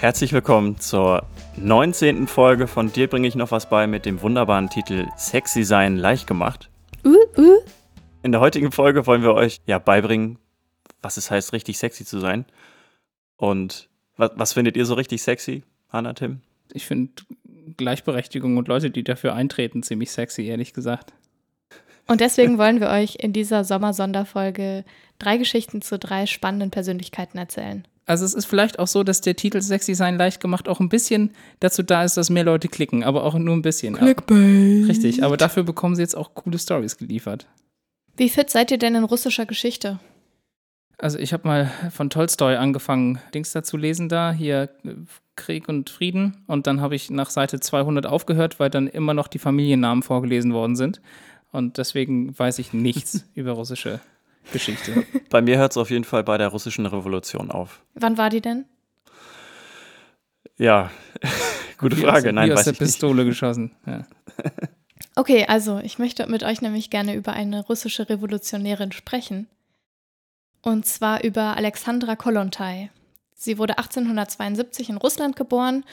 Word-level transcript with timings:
Herzlich 0.00 0.32
willkommen 0.32 0.78
zur 0.78 1.26
19. 1.56 2.28
Folge 2.28 2.68
von 2.68 2.92
Dir 2.92 3.08
bringe 3.08 3.26
ich 3.26 3.34
noch 3.34 3.50
was 3.50 3.68
bei 3.68 3.88
mit 3.88 4.06
dem 4.06 4.22
wunderbaren 4.22 4.70
Titel 4.70 5.08
Sexy 5.16 5.64
sein 5.64 5.96
leicht 5.96 6.28
gemacht. 6.28 6.70
Uh, 7.04 7.16
uh. 7.36 7.58
In 8.22 8.30
der 8.30 8.40
heutigen 8.40 8.70
Folge 8.70 9.08
wollen 9.08 9.22
wir 9.22 9.34
euch 9.34 9.60
ja 9.66 9.80
beibringen, 9.80 10.38
was 11.02 11.16
es 11.16 11.32
heißt, 11.32 11.52
richtig 11.52 11.78
sexy 11.78 12.04
zu 12.04 12.20
sein. 12.20 12.44
Und 13.38 13.88
was, 14.16 14.30
was 14.36 14.52
findet 14.52 14.76
ihr 14.76 14.86
so 14.86 14.94
richtig 14.94 15.20
sexy, 15.20 15.64
Hanna, 15.88 16.12
Tim? 16.12 16.42
Ich 16.72 16.86
finde 16.86 17.10
Gleichberechtigung 17.76 18.56
und 18.56 18.68
Leute, 18.68 18.92
die 18.92 19.02
dafür 19.02 19.34
eintreten, 19.34 19.82
ziemlich 19.82 20.12
sexy, 20.12 20.44
ehrlich 20.44 20.74
gesagt. 20.74 21.12
Und 22.06 22.20
deswegen 22.20 22.56
wollen 22.56 22.78
wir 22.78 22.90
euch 22.90 23.16
in 23.16 23.32
dieser 23.32 23.64
Sommersonderfolge 23.64 24.84
drei 25.18 25.38
Geschichten 25.38 25.82
zu 25.82 25.98
drei 25.98 26.26
spannenden 26.26 26.70
Persönlichkeiten 26.70 27.36
erzählen. 27.36 27.84
Also 28.08 28.24
es 28.24 28.32
ist 28.32 28.46
vielleicht 28.46 28.78
auch 28.78 28.86
so, 28.86 29.04
dass 29.04 29.20
der 29.20 29.36
Titel 29.36 29.60
Sexy 29.60 29.94
sein 29.94 30.16
leicht 30.16 30.40
gemacht 30.40 30.66
auch 30.66 30.80
ein 30.80 30.88
bisschen 30.88 31.32
dazu 31.60 31.82
da 31.82 32.04
ist, 32.04 32.16
dass 32.16 32.30
mehr 32.30 32.42
Leute 32.42 32.68
klicken, 32.68 33.04
aber 33.04 33.22
auch 33.22 33.34
nur 33.34 33.54
ein 33.54 33.60
bisschen. 33.60 33.96
Clickbait. 33.96 34.88
Richtig, 34.88 35.22
aber 35.22 35.36
dafür 35.36 35.62
bekommen 35.62 35.94
sie 35.94 36.00
jetzt 36.00 36.16
auch 36.16 36.32
coole 36.32 36.58
Stories 36.58 36.96
geliefert. 36.96 37.46
Wie 38.16 38.30
fit 38.30 38.48
seid 38.48 38.70
ihr 38.70 38.78
denn 38.78 38.94
in 38.94 39.04
russischer 39.04 39.44
Geschichte? 39.44 40.00
Also 40.96 41.18
ich 41.18 41.34
habe 41.34 41.46
mal 41.46 41.70
von 41.90 42.08
Tolstoi 42.08 42.56
angefangen, 42.56 43.18
Dings 43.34 43.52
dazu 43.52 43.76
lesen 43.76 44.08
da, 44.08 44.32
hier 44.32 44.70
äh, 44.84 44.94
Krieg 45.36 45.68
und 45.68 45.90
Frieden. 45.90 46.44
Und 46.46 46.66
dann 46.66 46.80
habe 46.80 46.96
ich 46.96 47.10
nach 47.10 47.28
Seite 47.28 47.60
200 47.60 48.06
aufgehört, 48.06 48.58
weil 48.58 48.70
dann 48.70 48.86
immer 48.86 49.12
noch 49.12 49.28
die 49.28 49.38
Familiennamen 49.38 50.02
vorgelesen 50.02 50.54
worden 50.54 50.76
sind. 50.76 51.02
Und 51.52 51.76
deswegen 51.76 52.36
weiß 52.36 52.58
ich 52.58 52.72
nichts 52.72 53.26
über 53.34 53.52
russische 53.52 54.00
Geschichte. 54.52 55.04
Bei 55.30 55.40
mir 55.42 55.58
hört 55.58 55.72
es 55.72 55.76
auf 55.76 55.90
jeden 55.90 56.04
Fall 56.04 56.24
bei 56.24 56.38
der 56.38 56.48
russischen 56.48 56.86
Revolution 56.86 57.50
auf. 57.50 57.82
Wann 57.94 58.16
war 58.16 58.30
die 58.30 58.40
denn? 58.40 58.64
Ja, 60.56 60.90
gute 61.78 61.96
Wie 61.96 62.02
Frage. 62.02 62.28
aus, 62.28 62.34
Nein, 62.34 62.48
wie 62.48 62.52
aus 62.52 62.58
weiß 62.58 62.64
der 62.64 62.72
ich 62.74 62.80
nicht. 62.80 62.88
Pistole 62.92 63.24
geschossen. 63.24 63.72
Ja. 63.86 64.06
Okay, 65.14 65.46
also 65.48 65.80
ich 65.80 65.98
möchte 65.98 66.28
mit 66.28 66.44
euch 66.44 66.60
nämlich 66.62 66.90
gerne 66.90 67.16
über 67.16 67.32
eine 67.32 67.64
russische 67.66 68.08
Revolutionärin 68.08 68.92
sprechen. 68.92 69.48
Und 70.62 70.86
zwar 70.86 71.24
über 71.24 71.56
Alexandra 71.56 72.14
Kollontai. 72.14 72.90
Sie 73.34 73.58
wurde 73.58 73.78
1872 73.78 74.90
in 74.90 74.96
Russland 74.96 75.34
geboren 75.34 75.84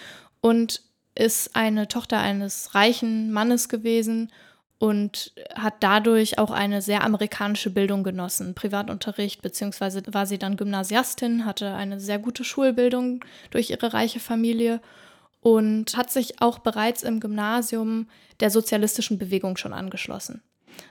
und 0.42 0.84
ist 1.16 1.56
eine 1.56 1.88
Tochter 1.88 2.19
eines 2.19 2.75
reichen 2.75 3.31
Mannes 3.31 3.67
gewesen 3.67 4.31
und 4.78 5.31
hat 5.56 5.76
dadurch 5.80 6.38
auch 6.38 6.52
eine 6.52 6.81
sehr 6.81 7.04
amerikanische 7.04 7.70
Bildung 7.70 8.04
genossen. 8.04 8.56
Privatunterricht, 8.56 9.42
beziehungsweise 9.42 10.04
war 10.08 10.26
sie 10.26 10.38
dann 10.38 10.58
Gymnasiastin, 10.58 11.45
hatte 11.45 11.73
eine 11.73 12.00
sehr 12.00 12.20
gute 12.20 12.44
Schulbildung 12.44 13.23
durch 13.52 13.70
ihre 13.70 13.94
reiche 13.94 14.20
Familie 14.20 14.81
und 15.42 15.96
hat 15.96 16.12
sich 16.12 16.42
auch 16.42 16.59
bereits 16.59 17.03
im 17.03 17.20
Gymnasium 17.20 18.08
der 18.40 18.50
sozialistischen 18.50 19.18
Bewegung 19.18 19.58
schon 19.58 19.73
angeschlossen. 19.73 20.42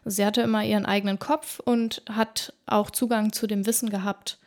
Sie 0.05 0.25
hatte 0.25 0.41
immer 0.41 0.65
ihren 0.65 0.87
eigenen 0.87 1.19
Kopf 1.19 1.61
und 1.61 2.03
hat 2.11 2.55
auch 2.67 2.91
Zugang 2.91 3.33
zu 3.33 3.47
dem 3.47 3.67
Wissen 3.67 3.91
gehabt. 3.91 4.39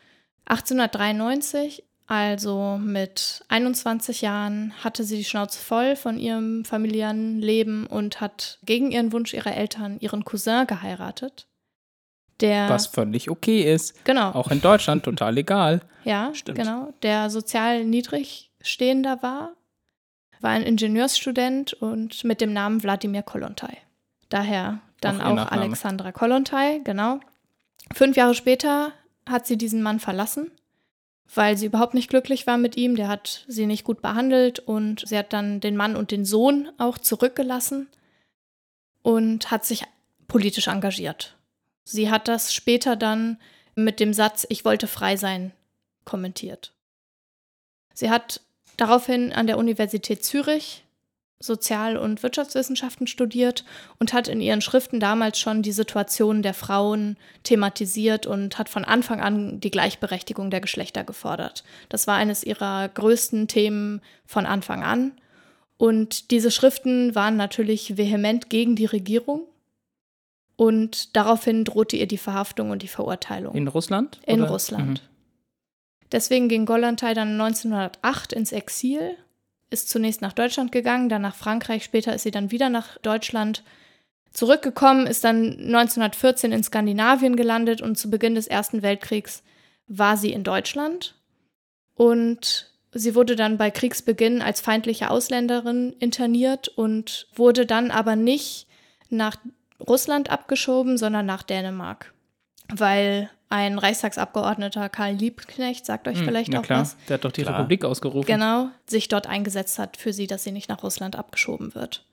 1893, 0.45 1.83
also 2.07 2.79
mit 2.81 3.43
21 3.49 4.21
Jahren, 4.21 4.73
hatte 4.83 5.03
sie 5.03 5.17
die 5.17 5.23
Schnauze 5.25 5.59
voll 5.59 5.95
von 5.95 6.17
ihrem 6.17 6.63
familiären 6.65 7.39
Leben 7.39 7.85
und 7.85 8.21
hat 8.21 8.59
gegen 8.63 8.91
ihren 8.91 9.11
Wunsch 9.11 9.33
ihrer 9.33 9.55
Eltern 9.55 9.97
ihren 9.99 10.23
Cousin 10.25 10.65
geheiratet. 10.67 11.47
Der, 12.39 12.69
Was 12.69 12.87
völlig 12.87 13.29
okay 13.29 13.73
ist. 13.73 14.05
genau, 14.05 14.31
Auch 14.31 14.51
in 14.51 14.61
Deutschland 14.61 15.03
total 15.03 15.33
legal. 15.33 15.81
ja, 16.03 16.33
Stimmt. 16.33 16.59
genau, 16.59 16.93
der 17.01 17.29
sozial 17.29 17.83
niedrig 17.83 18.51
stehender 18.61 19.21
war, 19.23 19.53
war 20.39 20.51
ein 20.51 20.61
Ingenieursstudent 20.61 21.73
und 21.73 22.23
mit 22.23 22.39
dem 22.41 22.53
Namen 22.53 22.83
Wladimir 22.83 23.23
Kollontai. 23.23 23.75
Daher 24.29 24.79
dann 25.01 25.19
Auch 25.19 25.37
auch. 25.37 25.51
Alexandra 25.51 26.11
Kollontai, 26.11 26.79
genau. 26.83 27.19
Fünf 27.93 28.15
Jahre 28.17 28.35
später 28.35 28.91
hat 29.27 29.47
sie 29.47 29.57
diesen 29.57 29.81
Mann 29.81 29.99
verlassen, 29.99 30.51
weil 31.33 31.57
sie 31.57 31.65
überhaupt 31.65 31.93
nicht 31.93 32.09
glücklich 32.09 32.47
war 32.47 32.57
mit 32.57 32.77
ihm. 32.77 32.95
Der 32.95 33.07
hat 33.07 33.45
sie 33.47 33.65
nicht 33.65 33.83
gut 33.83 34.01
behandelt 34.01 34.59
und 34.59 35.03
sie 35.07 35.17
hat 35.17 35.33
dann 35.33 35.59
den 35.59 35.75
Mann 35.75 35.95
und 35.95 36.11
den 36.11 36.25
Sohn 36.25 36.69
auch 36.77 36.97
zurückgelassen 36.97 37.87
und 39.01 39.51
hat 39.51 39.65
sich 39.65 39.83
politisch 40.27 40.67
engagiert. 40.67 41.37
Sie 41.83 42.09
hat 42.09 42.27
das 42.27 42.53
später 42.53 42.95
dann 42.95 43.39
mit 43.75 43.99
dem 43.99 44.13
Satz, 44.13 44.45
ich 44.49 44.65
wollte 44.65 44.87
frei 44.87 45.15
sein, 45.15 45.53
kommentiert. 46.03 46.73
Sie 47.93 48.09
hat 48.09 48.41
daraufhin 48.75 49.31
an 49.31 49.47
der 49.47 49.57
Universität 49.57 50.23
Zürich 50.23 50.83
Sozial- 51.39 51.97
und 51.97 52.23
Wirtschaftswissenschaften 52.23 53.05
studiert 53.05 53.63
und 53.99 54.11
hat 54.11 54.27
in 54.27 54.41
ihren 54.41 54.61
Schriften 54.61 54.99
damals 54.99 55.39
schon 55.39 55.61
die 55.61 55.71
Situation 55.71 56.41
der 56.41 56.55
Frauen 56.55 57.15
thematisiert 57.43 58.25
und 58.25 58.57
hat 58.57 58.69
von 58.69 58.83
Anfang 58.83 59.21
an 59.21 59.59
die 59.59 59.69
Gleichberechtigung 59.69 60.49
der 60.49 60.61
Geschlechter 60.61 61.03
gefordert. 61.03 61.63
Das 61.89 62.07
war 62.07 62.15
eines 62.15 62.43
ihrer 62.43 62.89
größten 62.89 63.47
Themen 63.47 64.01
von 64.25 64.45
Anfang 64.47 64.83
an. 64.83 65.11
Und 65.77 66.31
diese 66.31 66.49
Schriften 66.49 67.13
waren 67.13 67.37
natürlich 67.37 67.97
vehement 67.97 68.49
gegen 68.49 68.75
die 68.75 68.85
Regierung. 68.85 69.41
Und 70.55 71.15
daraufhin 71.15 71.63
drohte 71.65 71.97
ihr 71.97 72.07
die 72.07 72.17
Verhaftung 72.17 72.71
und 72.71 72.81
die 72.81 72.87
Verurteilung. 72.87 73.53
In 73.53 73.67
Russland? 73.67 74.19
In 74.25 74.41
oder? 74.41 74.49
Russland. 74.49 75.03
Mhm. 75.03 75.17
Deswegen 76.11 76.49
ging 76.49 76.65
Gollantai 76.65 77.13
dann 77.13 77.39
1908 77.39 78.33
ins 78.33 78.51
Exil, 78.51 79.15
ist 79.69 79.89
zunächst 79.89 80.21
nach 80.21 80.33
Deutschland 80.33 80.71
gegangen, 80.71 81.09
dann 81.09 81.21
nach 81.21 81.35
Frankreich, 81.35 81.83
später 81.83 82.13
ist 82.13 82.23
sie 82.23 82.31
dann 82.31 82.51
wieder 82.51 82.69
nach 82.69 82.97
Deutschland 82.99 83.63
zurückgekommen, 84.31 85.07
ist 85.07 85.23
dann 85.23 85.51
1914 85.51 86.51
in 86.51 86.63
Skandinavien 86.63 87.35
gelandet 87.35 87.81
und 87.81 87.97
zu 87.97 88.09
Beginn 88.09 88.35
des 88.35 88.47
Ersten 88.47 88.81
Weltkriegs 88.81 89.43
war 89.87 90.17
sie 90.17 90.31
in 90.31 90.43
Deutschland. 90.43 91.15
Und 91.95 92.71
sie 92.93 93.15
wurde 93.15 93.35
dann 93.35 93.57
bei 93.57 93.71
Kriegsbeginn 93.71 94.41
als 94.41 94.61
feindliche 94.61 95.09
Ausländerin 95.09 95.93
interniert 95.99 96.67
und 96.67 97.27
wurde 97.35 97.65
dann 97.65 97.89
aber 97.91 98.15
nicht 98.15 98.67
nach 99.09 99.37
Russland 99.79 100.29
abgeschoben, 100.29 100.97
sondern 100.97 101.25
nach 101.25 101.43
Dänemark. 101.43 102.13
Weil 102.73 103.29
ein 103.49 103.79
Reichstagsabgeordneter 103.79 104.89
Karl 104.89 105.13
Liebknecht, 105.13 105.85
sagt 105.85 106.07
euch 106.07 106.17
Hm, 106.19 106.25
vielleicht 106.25 106.55
auch 106.55 106.63
klar. 106.63 106.81
was, 106.81 106.97
Der 107.07 107.15
hat 107.15 107.25
doch 107.25 107.31
die 107.31 107.43
Klar. 107.43 107.55
Republik 107.59 107.85
ausgerufen. 107.85 108.27
genau, 108.27 108.69
sich 108.87 109.07
dort 109.07 109.27
eingesetzt 109.27 109.79
hat 109.79 109.95
für 109.97 110.11
sie, 110.13 110.27
dass 110.27 110.43
sie 110.43 110.51
nicht 110.51 110.69
nach 110.69 110.83
Russland 110.83 111.15
abgeschoben 111.15 111.73
wird. 111.75 112.03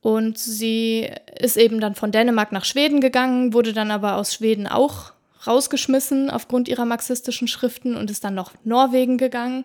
Und 0.00 0.36
sie 0.38 1.10
ist 1.40 1.56
eben 1.56 1.80
dann 1.80 1.94
von 1.94 2.12
Dänemark 2.12 2.52
nach 2.52 2.66
Schweden 2.66 3.00
gegangen, 3.00 3.54
wurde 3.54 3.72
dann 3.72 3.90
aber 3.90 4.16
aus 4.16 4.34
Schweden 4.34 4.66
auch 4.66 5.12
rausgeschmissen 5.46 6.28
aufgrund 6.30 6.68
ihrer 6.68 6.84
marxistischen 6.84 7.48
Schriften 7.48 7.96
und 7.96 8.10
ist 8.10 8.22
dann 8.24 8.34
nach 8.34 8.52
Norwegen 8.64 9.16
gegangen. 9.18 9.64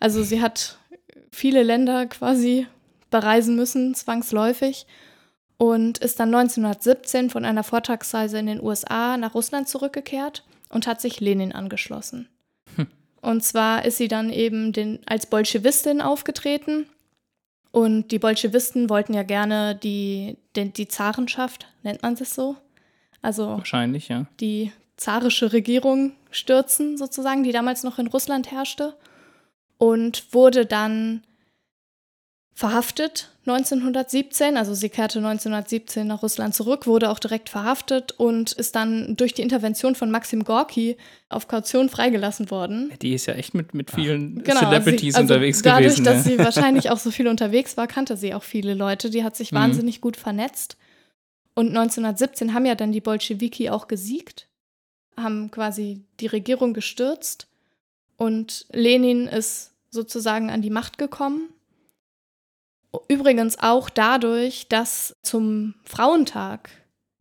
Also 0.00 0.22
sie 0.22 0.40
hat 0.40 0.78
viele 1.30 1.62
Länder 1.62 2.06
quasi 2.06 2.66
bereisen 3.10 3.56
müssen, 3.56 3.94
zwangsläufig. 3.94 4.86
Und 5.56 5.98
ist 5.98 6.18
dann 6.18 6.34
1917 6.34 7.30
von 7.30 7.44
einer 7.44 7.62
Vortragsreise 7.62 8.38
in 8.38 8.46
den 8.46 8.62
USA 8.62 9.16
nach 9.16 9.34
Russland 9.34 9.68
zurückgekehrt 9.68 10.44
und 10.68 10.86
hat 10.86 11.00
sich 11.00 11.20
Lenin 11.20 11.52
angeschlossen. 11.52 12.28
Und 13.24 13.42
zwar 13.42 13.86
ist 13.86 13.96
sie 13.96 14.08
dann 14.08 14.28
eben 14.28 14.74
den, 14.74 14.98
als 15.06 15.24
Bolschewistin 15.24 16.02
aufgetreten. 16.02 16.86
Und 17.70 18.08
die 18.08 18.18
Bolschewisten 18.18 18.90
wollten 18.90 19.14
ja 19.14 19.22
gerne 19.22 19.74
die, 19.74 20.36
den, 20.56 20.74
die 20.74 20.88
Zarenschaft, 20.88 21.66
nennt 21.82 22.02
man 22.02 22.12
es 22.14 22.34
so? 22.34 22.56
Also 23.22 23.46
Wahrscheinlich, 23.46 24.08
ja. 24.08 24.26
die 24.40 24.72
zarische 24.98 25.54
Regierung 25.54 26.12
stürzen, 26.30 26.98
sozusagen, 26.98 27.44
die 27.44 27.52
damals 27.52 27.82
noch 27.82 27.98
in 27.98 28.08
Russland 28.08 28.50
herrschte. 28.50 28.94
Und 29.78 30.34
wurde 30.34 30.66
dann 30.66 31.22
verhaftet 32.54 33.30
1917. 33.46 34.56
Also 34.56 34.74
sie 34.74 34.88
kehrte 34.88 35.18
1917 35.18 36.06
nach 36.06 36.22
Russland 36.22 36.54
zurück, 36.54 36.86
wurde 36.86 37.10
auch 37.10 37.18
direkt 37.18 37.48
verhaftet 37.48 38.12
und 38.12 38.52
ist 38.52 38.76
dann 38.76 39.16
durch 39.16 39.34
die 39.34 39.42
Intervention 39.42 39.94
von 39.96 40.10
Maxim 40.10 40.44
Gorki 40.44 40.96
auf 41.28 41.48
Kaution 41.48 41.88
freigelassen 41.88 42.50
worden. 42.50 42.92
Die 43.02 43.12
ist 43.12 43.26
ja 43.26 43.34
echt 43.34 43.54
mit, 43.54 43.74
mit 43.74 43.90
vielen 43.90 44.42
Genau, 44.44 44.60
Celebrities 44.60 45.14
sie, 45.14 45.20
also 45.20 45.34
unterwegs 45.34 45.62
dadurch, 45.62 45.96
gewesen. 45.96 46.04
dass 46.04 46.24
ne? 46.24 46.32
sie 46.32 46.38
wahrscheinlich 46.38 46.90
auch 46.90 46.98
so 46.98 47.10
viel 47.10 47.26
unterwegs 47.28 47.76
war, 47.76 47.86
kannte 47.88 48.16
sie 48.16 48.34
auch 48.34 48.44
viele 48.44 48.74
Leute. 48.74 49.10
Die 49.10 49.24
hat 49.24 49.36
sich 49.36 49.50
Mhm. 49.52 49.56
wahnsinnig 49.56 50.00
gut 50.00 50.16
vernetzt. 50.16 50.76
Und 51.54 51.68
1917 51.68 52.54
haben 52.54 52.66
ja 52.66 52.74
dann 52.76 52.92
die 52.92 53.00
Bolschewiki 53.00 53.68
auch 53.70 53.88
gesiegt, 53.88 54.48
haben 55.16 55.50
quasi 55.50 56.02
die 56.20 56.26
Regierung 56.26 56.72
gestürzt 56.72 57.46
und 58.16 58.66
Lenin 58.72 59.26
ist 59.28 59.72
sozusagen 59.90 60.50
an 60.50 60.62
die 60.62 60.70
Macht 60.70 60.98
gekommen. 60.98 61.48
Übrigens 63.08 63.58
auch 63.58 63.90
dadurch, 63.90 64.68
dass 64.68 65.16
zum 65.22 65.74
Frauentag 65.84 66.70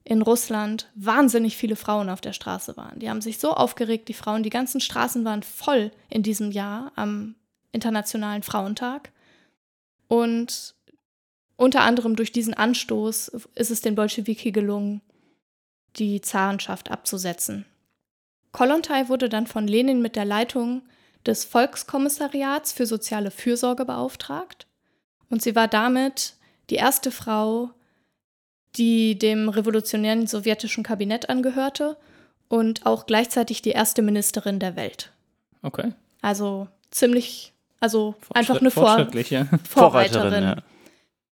in 0.03 0.21
Russland 0.21 0.91
wahnsinnig 0.95 1.55
viele 1.55 1.75
Frauen 1.75 2.09
auf 2.09 2.21
der 2.21 2.33
Straße 2.33 2.75
waren. 2.75 2.99
Die 2.99 3.09
haben 3.09 3.21
sich 3.21 3.39
so 3.39 3.53
aufgeregt, 3.53 4.09
die 4.09 4.13
Frauen, 4.13 4.43
die 4.43 4.49
ganzen 4.49 4.81
Straßen 4.81 5.23
waren 5.23 5.43
voll 5.43 5.91
in 6.09 6.23
diesem 6.23 6.51
Jahr 6.51 6.91
am 6.95 7.35
Internationalen 7.71 8.43
Frauentag. 8.43 9.11
Und 10.09 10.75
unter 11.55 11.81
anderem 11.81 12.15
durch 12.15 12.31
diesen 12.31 12.53
Anstoß 12.53 13.29
ist 13.55 13.71
es 13.71 13.81
den 13.81 13.95
Bolschewiki 13.95 14.51
gelungen, 14.51 15.01
die 15.95 16.19
Zarenschaft 16.19 16.91
abzusetzen. 16.91 17.65
Kollontai 18.51 19.07
wurde 19.07 19.29
dann 19.29 19.47
von 19.47 19.67
Lenin 19.67 20.01
mit 20.01 20.15
der 20.15 20.25
Leitung 20.25 20.83
des 21.25 21.45
Volkskommissariats 21.45 22.73
für 22.73 22.85
soziale 22.85 23.31
Fürsorge 23.31 23.85
beauftragt 23.85 24.67
und 25.33 25.41
sie 25.41 25.55
war 25.55 25.67
damit 25.67 26.35
die 26.69 26.75
erste 26.75 27.09
Frau, 27.09 27.71
die 28.75 29.17
dem 29.17 29.49
revolutionären 29.49 30.27
sowjetischen 30.27 30.83
Kabinett 30.83 31.27
angehörte 31.27 31.97
und 32.49 32.85
auch 32.85 33.07
gleichzeitig 33.07 33.63
die 33.63 33.71
erste 33.71 34.03
Ministerin 34.03 34.59
der 34.59 34.75
Welt. 34.75 35.11
Okay. 35.63 35.91
Also 36.21 36.67
ziemlich, 36.91 37.51
also 37.79 38.13
einfach 38.31 38.61
eine 38.61 38.69
Vor 38.69 38.85
Fortschrittliche. 38.85 39.47
Vorreiterin. 39.67 40.43
ja. 40.43 40.55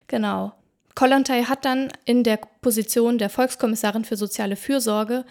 Genau. 0.08 0.54
Kollontai 0.96 1.44
hat 1.44 1.66
dann 1.66 1.92
in 2.06 2.24
der 2.24 2.40
Position 2.62 3.18
der 3.18 3.30
Volkskommissarin 3.30 4.06
für 4.06 4.16
soziale 4.16 4.56
Fürsorge 4.56 5.26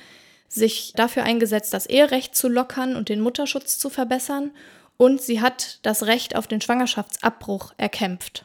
sich 0.47 0.93
dafür 0.95 1.23
eingesetzt, 1.23 1.73
das 1.73 1.87
Eherecht 1.87 2.37
zu 2.37 2.49
lockern 2.49 2.97
und 2.97 3.09
den 3.09 3.23
Mutterschutz 3.23 3.79
zu 3.79 3.89
verbessern. 3.89 4.51
Und 4.99 5.23
sie 5.23 5.41
hat 5.41 5.79
das 5.87 6.03
Recht 6.03 6.37
auf 6.37 6.47
den 6.47 6.61
Schwangerschaftsabbruch 6.61 7.73
erkämpft. 7.79 8.45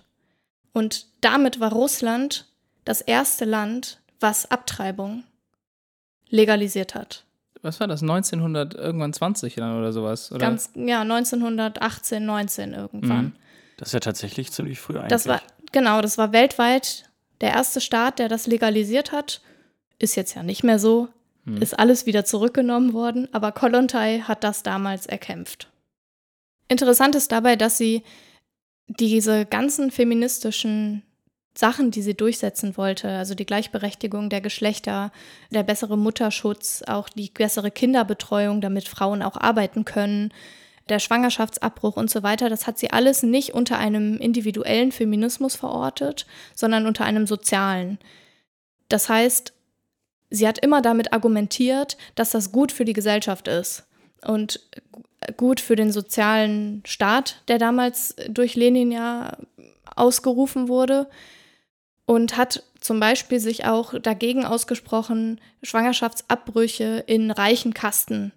Und 0.74 1.06
damit 1.22 1.60
war 1.60 1.72
Russland 1.72 2.46
das 2.84 3.02
erste 3.02 3.46
Land, 3.46 4.02
was 4.20 4.50
Abtreibung 4.50 5.24
legalisiert 6.30 6.96
hat. 6.96 7.24
Was 7.62 7.80
war 7.80 7.88
das? 7.88 8.02
1900 8.02 8.74
irgendwann 8.74 9.14
20 9.14 9.56
dann 9.56 9.78
oder 9.80 9.94
sowas? 9.94 10.32
Oder? 10.32 10.40
Ganz, 10.40 10.72
ja, 10.76 11.02
1918, 11.02 12.26
19 12.26 12.74
irgendwann. 12.74 13.26
Mhm. 13.26 13.36
Das 13.78 13.90
ist 13.90 13.94
ja 13.94 14.00
tatsächlich 14.02 14.52
ziemlich 14.52 14.80
früh 14.80 14.98
eigentlich. 14.98 15.10
Das 15.10 15.28
war, 15.28 15.42
genau, 15.72 16.02
das 16.02 16.18
war 16.18 16.34
weltweit 16.34 17.10
der 17.42 17.52
erste 17.52 17.82
Staat, 17.82 18.20
der 18.20 18.30
das 18.30 18.48
legalisiert 18.48 19.12
hat. 19.12 19.42
Ist 20.00 20.16
jetzt 20.16 20.34
ja 20.34 20.44
nicht 20.44 20.64
mehr 20.64 20.80
so. 20.80 21.10
Hm. 21.46 21.62
Ist 21.62 21.78
alles 21.78 22.06
wieder 22.06 22.26
zurückgenommen 22.26 22.94
worden, 22.94 23.28
aber 23.34 23.52
Kollontai 23.52 24.20
hat 24.20 24.44
das 24.44 24.64
damals 24.64 25.06
erkämpft. 25.06 25.70
Interessant 26.68 27.16
ist 27.16 27.32
dabei, 27.32 27.56
dass 27.56 27.78
sie 27.78 28.04
diese 28.88 29.46
ganzen 29.46 29.92
feministischen 29.92 31.04
Sachen, 31.56 31.92
die 31.92 32.02
sie 32.02 32.16
durchsetzen 32.16 32.78
wollte, 32.78 33.10
also 33.10 33.36
die 33.36 33.46
Gleichberechtigung 33.46 34.30
der 34.30 34.42
Geschlechter, 34.42 35.12
der 35.52 35.64
bessere 35.64 35.98
Mutterschutz, 35.98 36.84
auch 36.88 37.10
die 37.10 37.30
bessere 37.30 37.70
Kinderbetreuung, 37.70 38.60
damit 38.60 38.88
Frauen 38.88 39.22
auch 39.22 39.38
arbeiten 39.38 39.86
können, 39.86 40.34
der 40.90 41.00
Schwangerschaftsabbruch 41.00 41.96
und 41.96 42.10
so 42.10 42.24
weiter, 42.24 42.50
das 42.50 42.68
hat 42.68 42.78
sie 42.78 42.92
alles 42.92 43.24
nicht 43.24 43.54
unter 43.54 43.78
einem 43.78 44.18
individuellen 44.18 44.92
Feminismus 44.92 45.56
verortet, 45.56 46.26
sondern 46.56 46.88
unter 46.88 47.06
einem 47.06 47.26
sozialen. 47.26 48.00
Das 48.90 49.08
heißt, 49.08 49.54
sie 50.30 50.48
hat 50.48 50.60
immer 50.60 50.82
damit 50.82 51.14
argumentiert, 51.14 51.98
dass 52.16 52.32
das 52.32 52.52
gut 52.52 52.72
für 52.72 52.84
die 52.84 52.94
Gesellschaft 52.94 53.48
ist 53.48 53.86
und 54.26 54.60
gut 55.38 55.60
für 55.60 55.76
den 55.76 55.92
sozialen 55.92 56.84
Staat, 56.86 57.42
der 57.48 57.58
damals 57.58 58.16
durch 58.30 58.56
Lenin 58.56 58.92
ja 58.92 59.38
ausgerufen 59.96 60.68
wurde 60.68 61.08
und 62.06 62.38
hat 62.38 62.64
zum 62.80 63.00
Beispiel 63.00 63.40
sich 63.40 63.66
auch 63.66 63.98
dagegen 64.00 64.46
ausgesprochen, 64.46 65.40
Schwangerschaftsabbrüche 65.62 67.04
in 67.08 67.32
reichen 67.32 67.74
Kasten, 67.74 68.34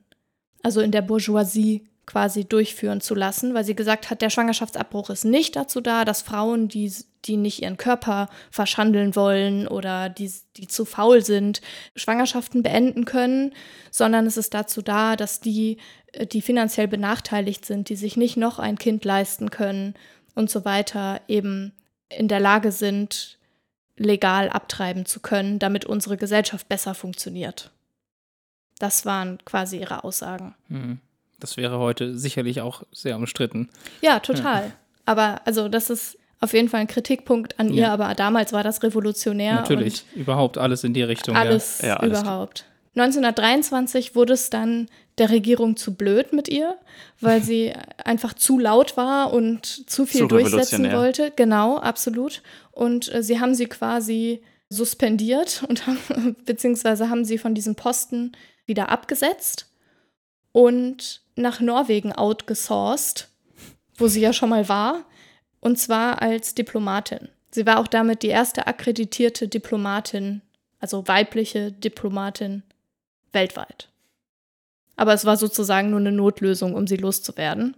also 0.63 0.81
in 0.81 0.93
der 0.93 1.03
Bourgeoisie 1.03 1.89
quasi 2.07 2.45
durchführen 2.45 3.01
zu 3.01 3.15
lassen, 3.15 3.55
weil 3.55 3.65
sie 3.65 3.75
gesagt 3.75 4.11
hat, 4.11 4.23
der 4.23 4.31
Schwangerschaftsabbruch 4.31 5.11
ist 5.11 5.25
nicht 5.25 5.57
dazu 5.57 5.81
da, 5.81 6.05
dass 6.05 6.23
Frauen, 6.23 6.69
die, 6.69 6.93
die 7.27 7.37
nicht 7.37 7.63
ihren 7.63 7.77
Körper 7.77 8.29
verschandeln 8.51 9.17
wollen 9.17 9.69
oder 9.69 10.09
die, 10.09 10.33
die 10.57 10.67
zu 10.67 10.85
faul 10.85 11.25
sind, 11.25 11.61
Schwangerschaften 11.95 12.63
beenden 12.63 13.05
können, 13.05 13.53
sondern 13.91 14.27
es 14.27 14.37
ist 14.37 14.55
dazu 14.55 14.83
da, 14.83 15.17
dass 15.17 15.41
die, 15.41 15.79
die 16.33 16.43
finanziell 16.43 16.89
benachteiligt 16.89 17.65
sind, 17.65 17.89
die 17.89 17.97
sich 17.97 18.17
nicht 18.17 18.37
noch 18.37 18.59
ein 18.59 18.79
Kind 18.79 19.05
leisten 19.05 19.51
können 19.51 19.95
und 20.35 20.51
so 20.51 20.65
weiter, 20.65 21.21
eben 21.29 21.73
in 22.09 22.29
der 22.29 22.41
Lage 22.41 22.73
sind, 22.73 23.39
legal 23.97 24.49
abtreiben 24.49 25.07
zu 25.07 25.21
können, 25.21 25.59
damit 25.59 25.85
unsere 25.85 26.17
Gesellschaft 26.17 26.69
besser 26.69 26.95
funktioniert. 26.95 27.71
Das 28.79 29.07
waren 29.07 29.39
quasi 29.45 29.81
ihre 29.81 30.05
Aussagen. 30.05 30.55
Hm. 30.69 31.01
Das 31.39 31.57
wäre 31.57 31.79
heute 31.79 32.17
sicherlich 32.17 32.61
auch 32.61 32.83
sehr 32.93 33.17
umstritten. 33.17 33.69
Ja, 34.01 34.21
total. 34.21 34.73
Aber 35.05 35.41
also 35.45 35.69
das 35.69 35.91
ist 35.91 36.19
auf 36.41 36.53
jeden 36.53 36.69
Fall 36.69 36.81
ein 36.81 36.87
Kritikpunkt 36.87 37.59
an 37.59 37.73
ihr, 37.73 37.83
Ja. 37.85 37.93
aber 37.93 38.15
damals 38.15 38.53
war 38.53 38.63
das 38.63 38.83
revolutionär. 38.83 39.55
Natürlich, 39.55 40.05
überhaupt 40.15 40.59
alles 40.59 40.85
in 40.85 40.93
die 40.95 41.03
Richtung. 41.03 41.37
Alles, 41.37 41.81
Ja, 41.83 41.97
alles 41.97 42.21
überhaupt. 42.21 42.65
1923 42.95 44.15
wurde 44.15 44.33
es 44.35 44.51
dann 44.51 44.89
der 45.19 45.31
Regierung 45.31 45.77
zu 45.77 45.95
blöd 45.95 46.33
mit 46.33 46.49
ihr, 46.49 46.77
weil 47.21 47.43
sie 47.43 47.73
einfach 48.05 48.35
zu 48.35 48.59
laut 48.59 48.97
war 48.97 49.33
und 49.33 49.89
zu 49.91 50.07
viel 50.07 50.23
Zu 50.23 50.27
durchsetzen 50.29 50.93
wollte. 50.93 51.33
Genau, 51.37 51.79
absolut. 51.79 52.43
Und 52.73 53.13
äh, 53.13 53.23
sie 53.23 53.41
haben 53.41 53.55
sie 53.55 53.67
quasi 53.67 54.43
suspendiert 54.69 55.63
und 55.69 55.87
haben, 55.87 56.37
beziehungsweise 56.45 57.09
haben 57.09 57.25
sie 57.25 57.39
von 57.39 57.55
diesem 57.55 57.75
Posten 57.77 58.33
wieder 58.67 58.89
abgesetzt 58.91 59.67
und 60.53 61.21
nach 61.37 61.61
Norwegen 61.61 62.13
outgesourced, 62.13 63.29
wo 63.97 64.09
sie 64.09 64.21
ja 64.21 64.33
schon 64.33 64.49
mal 64.49 64.69
war, 64.69 65.05
und 65.67 65.81
zwar 65.81 66.23
als 66.23 66.55
Diplomatin. 66.55 67.29
Sie 67.51 67.67
war 67.67 67.81
auch 67.81 67.89
damit 67.89 68.23
die 68.23 68.29
erste 68.29 68.69
akkreditierte 68.69 69.49
Diplomatin, 69.49 70.41
also 70.79 71.09
weibliche 71.09 71.73
Diplomatin 71.73 72.63
weltweit. 73.33 73.89
Aber 74.95 75.13
es 75.13 75.25
war 75.25 75.37
sozusagen 75.37 75.91
nur 75.91 75.99
eine 75.99 76.13
Notlösung, 76.13 76.77
um 76.77 76.87
sie 76.87 76.97
loszuwerden. 76.97 77.77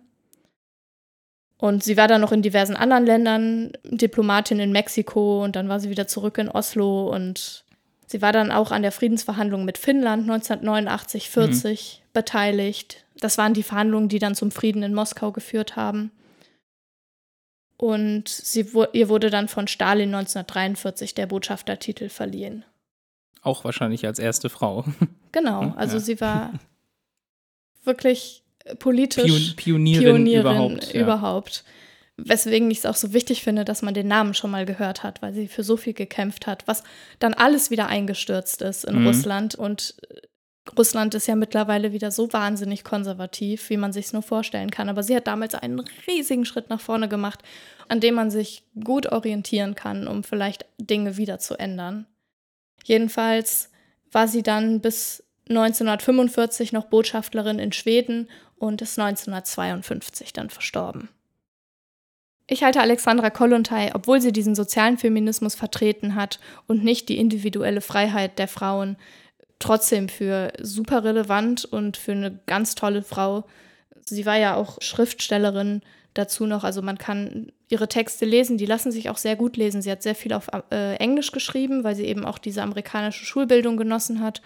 Und 1.56 1.82
sie 1.82 1.96
war 1.96 2.08
dann 2.08 2.20
noch 2.20 2.30
in 2.30 2.42
diversen 2.42 2.76
anderen 2.76 3.06
Ländern 3.06 3.72
Diplomatin 3.84 4.60
in 4.60 4.70
Mexiko 4.70 5.42
und 5.42 5.56
dann 5.56 5.70
war 5.70 5.80
sie 5.80 5.88
wieder 5.88 6.06
zurück 6.06 6.36
in 6.36 6.50
Oslo 6.50 7.08
und 7.08 7.64
sie 8.06 8.20
war 8.20 8.32
dann 8.32 8.52
auch 8.52 8.70
an 8.70 8.82
der 8.82 8.92
Friedensverhandlung 8.92 9.64
mit 9.64 9.78
Finnland 9.78 10.24
1989, 10.24 11.30
40 11.30 12.02
beteiligt. 12.12 13.06
Das 13.18 13.38
waren 13.38 13.54
die 13.54 13.62
Verhandlungen, 13.62 14.10
die 14.10 14.18
dann 14.18 14.34
zum 14.34 14.50
Frieden 14.50 14.82
in 14.82 14.92
Moskau 14.92 15.32
geführt 15.32 15.74
haben. 15.74 16.12
Und 17.78 18.28
sie, 18.28 18.66
ihr 18.92 19.08
wurde 19.08 19.30
dann 19.30 19.48
von 19.48 19.68
Stalin 19.68 20.12
1943 20.14 21.14
der 21.14 21.26
Botschaftertitel 21.26 22.08
verliehen. 22.08 22.64
Auch 23.40 23.64
wahrscheinlich 23.64 24.04
als 24.04 24.18
erste 24.18 24.50
Frau. 24.50 24.84
Genau, 25.30 25.74
also 25.76 25.96
ja. 25.98 26.00
sie 26.00 26.20
war 26.22 26.52
wirklich 27.84 28.42
äh, 28.64 28.74
politisch 28.74 29.24
Pion 29.26 29.56
Pionierin, 29.56 30.04
Pionierin 30.24 30.40
überhaupt. 30.40 30.94
Ja. 30.94 31.00
überhaupt. 31.02 31.64
Weswegen 32.16 32.70
ich 32.70 32.78
es 32.78 32.86
auch 32.86 32.96
so 32.96 33.12
wichtig 33.12 33.42
finde, 33.42 33.64
dass 33.66 33.82
man 33.82 33.92
den 33.94 34.08
Namen 34.08 34.32
schon 34.34 34.50
mal 34.50 34.64
gehört 34.64 35.02
hat, 35.02 35.20
weil 35.20 35.34
sie 35.34 35.46
für 35.46 35.62
so 35.62 35.76
viel 35.76 35.92
gekämpft 35.92 36.46
hat, 36.46 36.66
was 36.66 36.82
dann 37.18 37.34
alles 37.34 37.70
wieder 37.70 37.86
eingestürzt 37.88 38.62
ist 38.62 38.84
in 38.84 39.00
Mhm. 39.00 39.06
Russland. 39.06 39.54
Und 39.54 39.96
äh, 40.08 40.14
Russland 40.76 41.14
ist 41.14 41.26
ja 41.26 41.36
mittlerweile 41.36 41.92
wieder 41.92 42.10
so 42.10 42.32
wahnsinnig 42.32 42.84
konservativ, 42.84 43.70
wie 43.70 43.76
man 43.76 43.92
sich 43.92 44.06
es 44.06 44.12
nur 44.12 44.22
vorstellen 44.22 44.70
kann. 44.70 44.88
Aber 44.88 45.02
sie 45.02 45.14
hat 45.14 45.26
damals 45.26 45.54
einen 45.54 45.84
riesigen 46.06 46.44
Schritt 46.44 46.68
nach 46.68 46.80
vorne 46.80 47.08
gemacht, 47.08 47.40
an 47.88 48.00
dem 48.00 48.14
man 48.14 48.30
sich 48.30 48.64
gut 48.82 49.06
orientieren 49.12 49.74
kann, 49.74 50.08
um 50.08 50.24
vielleicht 50.24 50.66
Dinge 50.78 51.16
wieder 51.16 51.38
zu 51.38 51.58
ändern. 51.58 52.06
Jedenfalls 52.84 53.70
war 54.10 54.28
sie 54.28 54.42
dann 54.42 54.80
bis 54.80 55.22
1945 55.48 56.72
noch 56.72 56.86
Botschafterin 56.86 57.58
in 57.58 57.72
Schweden 57.72 58.28
und 58.56 58.82
ist 58.82 58.98
1952 58.98 60.32
dann 60.32 60.50
verstorben. 60.50 61.08
Ich 62.50 62.62
halte 62.62 62.80
Alexandra 62.80 63.28
Kollontai, 63.28 63.94
obwohl 63.94 64.22
sie 64.22 64.32
diesen 64.32 64.54
sozialen 64.54 64.96
Feminismus 64.96 65.54
vertreten 65.54 66.14
hat 66.14 66.40
und 66.66 66.82
nicht 66.82 67.10
die 67.10 67.18
individuelle 67.18 67.82
Freiheit 67.82 68.38
der 68.38 68.48
Frauen, 68.48 68.96
trotzdem 69.58 70.08
für 70.08 70.52
super 70.60 71.04
relevant 71.04 71.64
und 71.64 71.96
für 71.96 72.12
eine 72.12 72.38
ganz 72.46 72.74
tolle 72.74 73.02
Frau. 73.02 73.44
Sie 74.04 74.26
war 74.26 74.36
ja 74.36 74.54
auch 74.54 74.80
Schriftstellerin 74.80 75.82
dazu 76.14 76.46
noch, 76.46 76.64
also 76.64 76.82
man 76.82 76.98
kann 76.98 77.52
ihre 77.68 77.88
Texte 77.88 78.24
lesen, 78.24 78.56
die 78.56 78.66
lassen 78.66 78.90
sich 78.90 79.10
auch 79.10 79.18
sehr 79.18 79.36
gut 79.36 79.56
lesen. 79.56 79.82
Sie 79.82 79.90
hat 79.90 80.02
sehr 80.02 80.14
viel 80.14 80.32
auf 80.32 80.48
äh, 80.70 80.94
Englisch 80.96 81.32
geschrieben, 81.32 81.84
weil 81.84 81.94
sie 81.94 82.06
eben 82.06 82.24
auch 82.24 82.38
diese 82.38 82.62
amerikanische 82.62 83.24
Schulbildung 83.24 83.76
genossen 83.76 84.20
hat. 84.20 84.40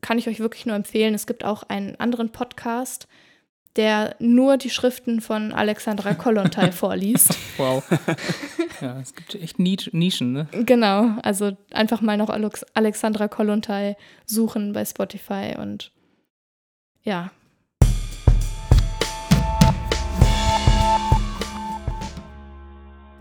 Kann 0.00 0.18
ich 0.18 0.28
euch 0.28 0.40
wirklich 0.40 0.66
nur 0.66 0.76
empfehlen. 0.76 1.14
Es 1.14 1.26
gibt 1.26 1.44
auch 1.44 1.62
einen 1.64 1.96
anderen 1.96 2.30
Podcast, 2.30 3.08
der 3.76 4.16
nur 4.18 4.56
die 4.56 4.70
Schriften 4.70 5.20
von 5.20 5.52
Alexandra 5.52 6.14
Kollontai 6.14 6.72
vorliest. 6.72 7.36
Wow. 7.56 7.84
ja, 8.80 8.98
es 9.00 9.14
gibt 9.14 9.34
echt 9.34 9.58
Nisch- 9.58 9.90
Nischen, 9.92 10.32
ne? 10.32 10.48
Genau, 10.52 11.10
also 11.22 11.52
einfach 11.72 12.00
mal 12.00 12.16
noch 12.16 12.30
Alex 12.30 12.64
Alexandra 12.74 13.28
Kollontai 13.28 13.96
suchen 14.24 14.72
bei 14.72 14.84
Spotify 14.84 15.54
und 15.58 15.92
ja. 17.02 17.30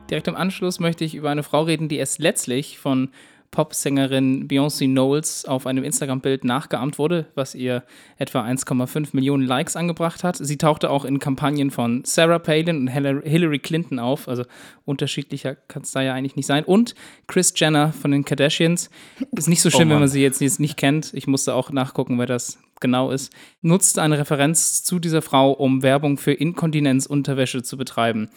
Direkt 0.10 0.28
im 0.28 0.36
Anschluss 0.36 0.80
möchte 0.80 1.04
ich 1.04 1.16
über 1.16 1.32
eine 1.32 1.42
Frau 1.44 1.64
reden, 1.64 1.90
die 1.90 2.00
es 2.00 2.20
letztlich 2.20 2.78
von 2.78 3.10
Popsängerin 3.52 4.48
Beyoncé 4.48 4.86
Knowles 4.86 5.46
auf 5.46 5.66
einem 5.66 5.84
Instagram-Bild 5.84 6.44
nachgeahmt 6.44 6.98
wurde, 6.98 7.28
was 7.36 7.56
ihr 7.56 7.84
etwa 8.18 8.44
1,5 8.44 9.10
Millionen 9.14 9.46
Likes 9.46 9.76
angebracht 9.76 10.24
hat. 10.24 10.38
Sie 10.38 10.58
tauchte 10.58 10.90
auch 10.90 11.06
in 11.06 11.20
Kampagnen 11.20 11.72
von 11.72 12.04
Sarah 12.06 12.40
Palin 12.40 12.78
und 12.78 12.88
Hillary 12.88 13.60
Clinton 13.60 14.00
auf, 14.00 14.28
also 14.28 14.44
unterschiedlicher 14.84 15.56
kann 15.56 15.84
es 15.84 15.92
da 15.92 16.02
ja 16.02 16.14
eigentlich 16.14 16.36
nicht 16.36 16.48
sein. 16.48 16.64
Und 16.64 16.96
Chris 17.28 17.54
Jenner 17.56 17.94
von 17.94 18.12
den 18.12 18.26
Kardashians. 18.26 18.90
Ist 19.32 19.48
nicht 19.48 19.62
so 19.62 19.70
schlimm, 19.72 19.90
oh 19.90 19.94
wenn 19.94 20.00
man 20.00 20.10
sie 20.10 20.22
jetzt 20.22 20.42
nicht 20.42 20.78
kennt. 20.78 21.14
Ich 21.14 21.28
musste 21.28 21.54
auch 21.54 21.72
nachgucken, 21.72 22.20
wer 22.20 22.28
das 22.28 22.60
genau 22.80 23.12
ist. 23.12 23.32
Nutzte 23.62 24.02
eine 24.02 24.18
Referenz 24.18 24.84
zu 24.84 25.00
dieser 25.00 25.22
Frau, 25.22 25.52
um 25.52 25.82
Werbung 25.82 26.18
für 26.18 26.34
Inkontinenzunterwäsche 26.34 27.64
zu 27.64 27.78
betreiben. 27.78 28.30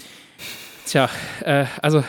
Tja, 0.86 1.10
äh, 1.42 1.66
also 1.82 2.02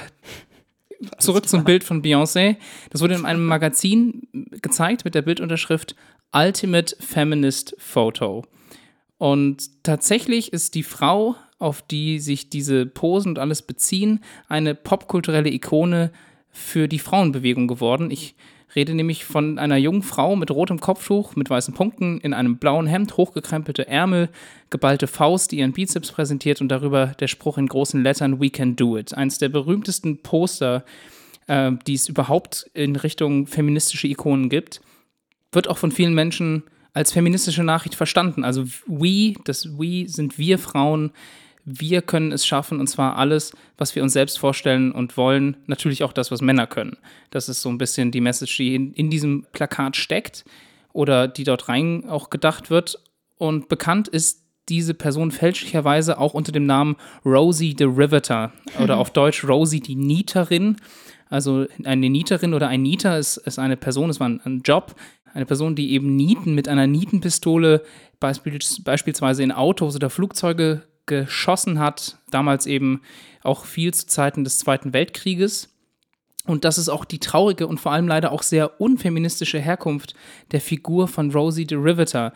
zurück 1.20 1.48
zum 1.48 1.64
Bild 1.64 1.84
von 1.84 2.02
Beyoncé. 2.02 2.58
Das 2.90 3.02
wurde 3.02 3.16
in 3.16 3.26
einem 3.26 3.46
Magazin 3.46 4.28
gezeigt 4.62 5.06
mit 5.06 5.16
der 5.16 5.22
Bildunterschrift 5.22 5.96
Ultimate 6.34 6.96
Feminist 7.00 7.76
Photo. 7.80 8.46
Und 9.18 9.84
tatsächlich 9.84 10.54
ist 10.54 10.76
die 10.76 10.84
Frau, 10.84 11.36
auf 11.58 11.82
die 11.82 12.20
sich 12.20 12.50
diese 12.50 12.86
Posen 12.86 13.30
und 13.30 13.40
alles 13.40 13.62
beziehen, 13.62 14.24
eine 14.48 14.76
popkulturelle 14.76 15.52
Ikone 15.52 16.12
für 16.52 16.88
die 16.88 17.00
Frauenbewegung 17.00 17.68
geworden. 17.68 18.12
Ich 18.12 18.36
rede 18.76 18.94
nämlich 18.94 19.26
von 19.26 19.58
einer 19.58 19.78
jungen 19.78 20.04
Frau 20.04 20.36
mit 20.36 20.52
rotem 20.52 20.80
Kopftuch, 20.80 21.36
mit 21.36 21.50
weißen 21.50 21.74
Punkten, 21.74 22.20
in 22.20 22.34
einem 22.34 22.58
blauen 22.58 22.88
Hemd, 22.88 23.18
hochgekrempelte 23.18 23.88
Ärmel, 23.88 24.30
geballte 24.70 25.08
Faust, 25.08 25.52
die 25.52 25.60
ihren 25.60 25.74
Bizeps 25.74 26.12
präsentiert 26.12 26.62
und 26.62 26.70
darüber 26.70 27.08
der 27.20 27.28
Spruch 27.28 27.58
in 27.58 27.68
großen 27.68 28.02
Lettern 28.04 28.40
We 28.40 28.50
can 28.50 28.76
do 28.76 28.98
it. 28.98 29.14
Eines 29.14 29.38
der 29.38 29.50
berühmtesten 29.50 30.22
Poster, 30.22 30.84
äh, 31.48 31.72
die 31.88 31.96
es 31.96 32.08
überhaupt 32.08 32.70
in 32.74 32.96
Richtung 32.96 33.48
feministische 33.48 34.08
Ikonen 34.08 34.50
gibt, 34.50 34.82
wird 35.52 35.68
auch 35.68 35.78
von 35.78 35.92
vielen 35.92 36.14
Menschen 36.14 36.64
als 36.94 37.12
feministische 37.12 37.64
Nachricht 37.64 37.96
verstanden. 37.96 38.44
Also 38.44 38.66
we, 38.86 39.34
das 39.46 39.78
we 39.78 40.08
sind 40.08 40.38
wir 40.38 40.60
Frauen, 40.60 41.12
wir 41.66 42.02
können 42.02 42.32
es 42.32 42.46
schaffen 42.46 42.80
und 42.80 42.88
zwar 42.88 43.18
alles, 43.18 43.52
was 43.78 43.96
wir 43.96 44.04
uns 44.04 44.14
selbst 44.14 44.40
vorstellen 44.40 44.92
und 44.92 45.18
wollen, 45.18 45.58
natürlich 45.68 46.04
auch 46.04 46.14
das, 46.14 46.32
was 46.32 46.42
Männer 46.42 46.68
können. 46.68 46.98
Das 47.30 47.50
ist 47.50 47.62
so 47.62 47.70
ein 47.70 47.78
bisschen 47.78 48.12
die 48.12 48.22
Message, 48.22 48.58
die 48.58 48.76
in, 48.76 48.94
in 48.94 49.10
diesem 49.10 49.46
Plakat 49.52 49.96
steckt 49.96 50.46
oder 50.94 51.28
die 51.28 51.44
dort 51.44 51.70
rein 51.70 52.06
auch 52.08 52.30
gedacht 52.30 52.70
wird. 52.70 53.00
Und 53.38 53.70
bekannt 53.70 54.08
ist 54.08 54.44
diese 54.70 54.94
Person 54.94 55.32
fälschlicherweise 55.32 56.20
auch 56.20 56.34
unter 56.34 56.52
dem 56.52 56.66
Namen 56.66 56.96
Rosie 57.26 57.76
the 57.78 57.86
Riveter 57.86 58.52
oder 58.82 58.98
auf 59.00 59.12
Deutsch 59.12 59.44
Rosie 59.44 59.80
die 59.80 59.96
Nieterin. 59.96 60.78
Also 61.30 61.68
eine 61.84 62.10
Nieterin 62.10 62.54
oder 62.54 62.68
ein 62.68 62.82
Nieter 62.82 63.18
ist, 63.18 63.38
ist 63.38 63.60
eine 63.60 63.78
Person, 63.78 64.10
es 64.10 64.20
war 64.20 64.30
ein, 64.30 64.42
ein 64.46 64.62
Job, 64.64 64.96
eine 65.34 65.46
Person, 65.46 65.76
die 65.76 65.92
eben 65.92 66.16
Nieten 66.16 66.56
mit 66.56 66.68
einer 66.68 66.88
Nietenpistole 66.88 67.84
beispielsweise 68.20 69.44
in 69.44 69.52
Autos 69.52 69.96
oder 69.96 70.10
Flugzeuge 70.10 70.84
geschossen 71.10 71.80
hat, 71.80 72.20
damals 72.30 72.66
eben 72.68 73.02
auch 73.44 73.66
viel 73.66 73.94
zu 73.94 74.08
Zeiten 74.08 74.46
des 74.46 74.60
Zweiten 74.60 74.94
Weltkrieges. 74.94 75.70
Und 76.46 76.64
das 76.64 76.78
ist 76.78 76.88
auch 76.88 77.04
die 77.04 77.20
traurige 77.20 77.68
und 77.68 77.80
vor 77.80 77.92
allem 77.92 78.08
leider 78.08 78.32
auch 78.32 78.44
sehr 78.44 78.80
unfeministische 78.80 79.60
Herkunft 79.60 80.14
der 80.52 80.62
Figur 80.62 81.08
von 81.08 81.32
Rosie 81.32 81.66
the 81.68 81.76
Riveter. 81.76 82.32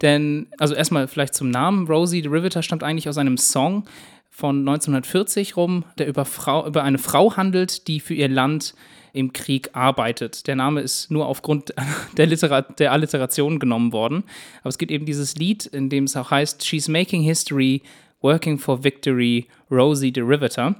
Denn, 0.00 0.46
also 0.58 0.74
erstmal 0.74 1.08
vielleicht 1.08 1.34
zum 1.34 1.50
Namen, 1.50 1.88
Rosie 1.88 2.22
the 2.22 2.28
Riveter 2.28 2.62
stammt 2.62 2.84
eigentlich 2.84 3.08
aus 3.08 3.18
einem 3.18 3.36
Song 3.36 3.84
von 4.30 4.60
1940 4.60 5.56
rum, 5.56 5.84
der 5.98 6.06
über, 6.06 6.24
Frau, 6.24 6.66
über 6.66 6.84
eine 6.84 6.98
Frau 6.98 7.36
handelt, 7.36 7.88
die 7.88 7.98
für 7.98 8.14
ihr 8.14 8.28
Land 8.28 8.74
im 9.12 9.32
Krieg 9.32 9.70
arbeitet. 9.72 10.46
Der 10.46 10.54
Name 10.54 10.80
ist 10.80 11.10
nur 11.10 11.26
aufgrund 11.26 11.74
der, 12.16 12.26
der 12.26 12.92
Alliteration 12.92 13.58
genommen 13.58 13.92
worden. 13.92 14.24
Aber 14.60 14.68
es 14.68 14.78
gibt 14.78 14.92
eben 14.92 15.06
dieses 15.06 15.34
Lied, 15.34 15.66
in 15.66 15.88
dem 15.88 16.04
es 16.04 16.16
auch 16.16 16.30
heißt, 16.30 16.64
She's 16.64 16.88
making 16.88 17.22
history 17.22 17.82
Working 18.20 18.58
for 18.58 18.82
Victory, 18.84 19.48
Rosie 19.70 20.12
the 20.14 20.20
Riveter. 20.20 20.74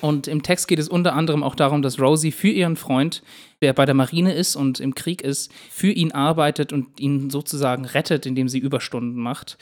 Und 0.00 0.26
im 0.26 0.42
Text 0.42 0.68
geht 0.68 0.78
es 0.78 0.88
unter 0.88 1.14
anderem 1.14 1.42
auch 1.42 1.54
darum, 1.54 1.82
dass 1.82 2.00
Rosie 2.00 2.32
für 2.32 2.48
ihren 2.48 2.76
Freund, 2.76 3.22
der 3.62 3.72
bei 3.72 3.86
der 3.86 3.94
Marine 3.94 4.34
ist 4.34 4.56
und 4.56 4.80
im 4.80 4.94
Krieg 4.94 5.22
ist, 5.22 5.52
für 5.70 5.90
ihn 5.90 6.12
arbeitet 6.12 6.72
und 6.72 6.98
ihn 6.98 7.30
sozusagen 7.30 7.84
rettet, 7.84 8.26
indem 8.26 8.48
sie 8.48 8.58
Überstunden 8.58 9.20
macht. 9.20 9.58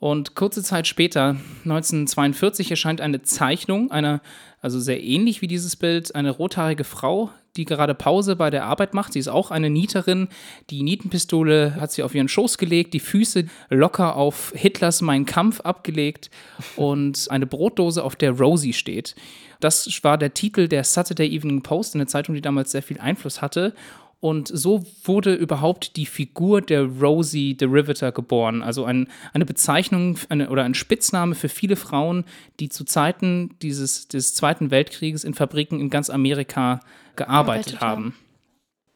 Und 0.00 0.34
kurze 0.34 0.62
Zeit 0.62 0.86
später, 0.86 1.36
1942, 1.64 2.70
erscheint 2.70 3.00
eine 3.00 3.22
Zeichnung 3.22 3.90
einer, 3.90 4.20
also 4.60 4.78
sehr 4.78 5.02
ähnlich 5.02 5.40
wie 5.40 5.46
dieses 5.46 5.76
Bild, 5.76 6.14
eine 6.14 6.30
rothaarige 6.30 6.84
Frau, 6.84 7.30
die 7.56 7.64
gerade 7.64 7.94
Pause 7.94 8.36
bei 8.36 8.50
der 8.50 8.64
Arbeit 8.64 8.94
macht. 8.94 9.12
Sie 9.12 9.18
ist 9.18 9.28
auch 9.28 9.50
eine 9.50 9.70
Nieterin. 9.70 10.28
Die 10.70 10.82
Nietenpistole 10.82 11.76
hat 11.80 11.92
sie 11.92 12.02
auf 12.02 12.14
ihren 12.14 12.28
Schoß 12.28 12.58
gelegt, 12.58 12.94
die 12.94 13.00
Füße 13.00 13.46
locker 13.70 14.16
auf 14.16 14.52
Hitlers 14.56 15.00
Mein 15.02 15.24
Kampf 15.26 15.60
abgelegt 15.60 16.30
und 16.76 17.26
eine 17.30 17.46
Brotdose, 17.46 18.02
auf 18.02 18.16
der 18.16 18.32
Rosie 18.32 18.72
steht. 18.72 19.14
Das 19.60 19.88
war 20.02 20.18
der 20.18 20.34
Titel 20.34 20.68
der 20.68 20.84
Saturday 20.84 21.28
Evening 21.28 21.62
Post, 21.62 21.94
eine 21.94 22.06
Zeitung, 22.06 22.34
die 22.34 22.42
damals 22.42 22.72
sehr 22.72 22.82
viel 22.82 22.98
Einfluss 23.00 23.40
hatte. 23.40 23.74
Und 24.24 24.48
so 24.48 24.82
wurde 25.04 25.34
überhaupt 25.34 25.96
die 25.96 26.06
Figur 26.06 26.62
der 26.62 26.84
Rosie 26.84 27.54
the 27.60 27.66
Riveter 27.66 28.10
geboren. 28.10 28.62
Also 28.62 28.86
ein, 28.86 29.08
eine 29.34 29.44
Bezeichnung 29.44 30.16
eine, 30.30 30.48
oder 30.48 30.64
ein 30.64 30.72
Spitzname 30.72 31.34
für 31.34 31.50
viele 31.50 31.76
Frauen, 31.76 32.24
die 32.58 32.70
zu 32.70 32.84
Zeiten 32.84 33.54
dieses, 33.60 34.08
des 34.08 34.34
Zweiten 34.34 34.70
Weltkrieges 34.70 35.24
in 35.24 35.34
Fabriken 35.34 35.78
in 35.78 35.90
ganz 35.90 36.08
Amerika 36.08 36.80
gearbeitet 37.16 37.82
haben. 37.82 38.14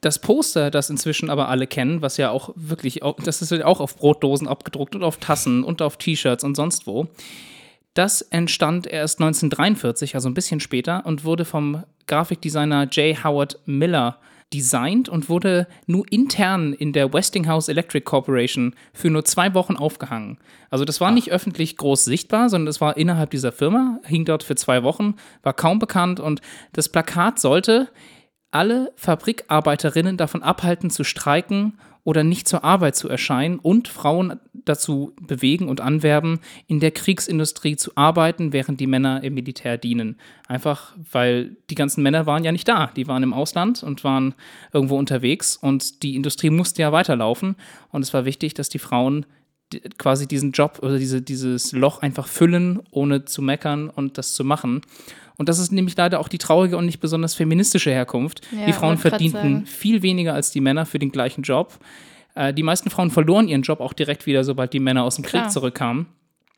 Das 0.01 0.19
Poster, 0.19 0.71
das 0.71 0.89
inzwischen 0.89 1.29
aber 1.29 1.51
alle 1.51 1.67
kennen, 1.67 2.01
was 2.01 2.17
ja 2.17 2.31
auch 2.31 2.55
wirklich, 2.57 3.01
das 3.23 3.43
ist 3.43 3.53
auch 3.63 3.81
auf 3.81 3.97
Brotdosen 3.97 4.49
abgedruckt 4.49 4.95
und 4.95 5.03
auf 5.03 5.19
Tassen 5.19 5.63
und 5.63 5.83
auf 5.83 5.99
T-Shirts 5.99 6.43
und 6.43 6.55
sonst 6.55 6.87
wo. 6.87 7.07
Das 7.93 8.23
entstand 8.23 8.87
erst 8.87 9.21
1943, 9.21 10.15
also 10.15 10.31
ein 10.31 10.35
bisschen 10.35 10.61
später, 10.61 11.05
und 11.05 11.25
wurde 11.25 11.45
vom 11.45 11.85
Grafikdesigner 12.07 12.85
J. 12.85 13.23
Howard 13.25 13.59
Miller 13.67 14.17
designt 14.53 15.09
und 15.09 15.29
wurde 15.29 15.67
nur 15.87 16.11
intern 16.11 16.73
in 16.73 16.93
der 16.93 17.13
Westinghouse 17.13 17.69
Electric 17.69 18.05
Corporation 18.05 18.75
für 18.93 19.11
nur 19.11 19.25
zwei 19.25 19.53
Wochen 19.55 19.77
aufgehangen. 19.77 20.39
Also 20.71 20.85
das 20.85 21.01
war 21.01 21.11
Ach. 21.11 21.15
nicht 21.15 21.31
öffentlich 21.31 21.77
groß 21.77 22.05
sichtbar, 22.05 22.49
sondern 22.49 22.69
es 22.69 22.81
war 22.81 22.97
innerhalb 22.97 23.31
dieser 23.31 23.53
Firma, 23.53 24.01
hing 24.05 24.25
dort 24.25 24.43
für 24.43 24.55
zwei 24.55 24.83
Wochen, 24.83 25.15
war 25.43 25.53
kaum 25.53 25.79
bekannt 25.79 26.21
und 26.21 26.41
das 26.73 26.89
Plakat 26.89 27.39
sollte 27.39 27.89
alle 28.51 28.93
Fabrikarbeiterinnen 28.97 30.17
davon 30.17 30.43
abhalten 30.43 30.89
zu 30.89 31.05
streiken 31.05 31.79
oder 32.05 32.25
nicht 32.25 32.49
zur 32.49 32.65
Arbeit 32.65 32.97
zu 32.97 33.09
erscheinen 33.09 33.59
und 33.59 33.89
Frauen 33.89 34.41
dazu 34.53 35.15
bewegen 35.21 35.69
und 35.69 35.81
anwerben, 35.81 36.41
in 36.67 36.81
der 36.81 36.91
Kriegsindustrie 36.91 37.77
zu 37.77 37.93
arbeiten, 37.95 38.53
während 38.53 38.81
die 38.81 38.87
Männer 38.87 39.23
im 39.23 39.35
Militär 39.35 39.79
dienen. 39.79 40.17
Einfach 40.47 40.95
weil 41.13 41.57
die 41.71 41.75
ganzen 41.75 42.03
Männer 42.03 42.27
waren 42.27 42.45
ja 42.45 42.53
nicht 42.53 42.69
da. 42.69 42.91
Die 42.97 43.09
waren 43.09 43.23
im 43.23 43.33
Ausland 43.33 43.83
und 43.83 44.05
waren 44.05 44.35
irgendwo 44.73 44.97
unterwegs 44.97 45.57
und 45.57 46.03
die 46.03 46.17
Industrie 46.17 46.51
musste 46.51 46.83
ja 46.83 46.93
weiterlaufen. 46.93 47.57
Und 47.91 48.03
es 48.03 48.15
war 48.15 48.25
wichtig, 48.25 48.55
dass 48.55 48.69
die 48.69 48.79
Frauen 48.79 49.27
quasi 49.99 50.27
diesen 50.27 50.53
Job 50.53 50.79
oder 50.83 50.99
diese, 50.99 51.21
dieses 51.21 51.73
Loch 51.73 52.01
einfach 52.01 52.27
füllen, 52.27 52.81
ohne 52.91 53.25
zu 53.25 53.43
meckern 53.43 53.91
und 53.91 54.19
das 54.19 54.35
zu 54.35 54.45
machen. 54.45 54.83
Und 55.39 55.49
das 55.49 55.59
ist 55.59 55.73
nämlich 55.73 55.97
leider 55.97 56.21
auch 56.21 56.29
die 56.29 56.37
traurige 56.37 56.77
und 56.77 56.85
nicht 56.85 57.01
besonders 57.01 57.35
feministische 57.35 57.91
Herkunft. 57.91 58.43
Ja, 58.51 58.67
die 58.67 58.73
Frauen 58.73 58.99
verdienten 58.99 59.65
viel 59.67 60.03
weniger 60.03 60.35
als 60.35 60.51
die 60.51 60.61
Männer 60.61 60.85
für 60.85 60.99
den 60.99 61.11
gleichen 61.11 61.43
Job. 61.43 61.79
Äh, 62.35 62.53
die 62.53 62.65
meisten 62.65 62.91
Frauen 62.91 63.11
verloren 63.11 63.49
ihren 63.49 63.63
Job 63.63 63.81
auch 63.81 63.93
direkt 63.93 64.27
wieder, 64.27 64.45
sobald 64.45 64.73
die 64.73 64.81
Männer 64.81 65.05
aus 65.05 65.15
dem 65.15 65.25
Klar. 65.25 65.45
Krieg 65.45 65.53
zurückkamen. 65.53 66.07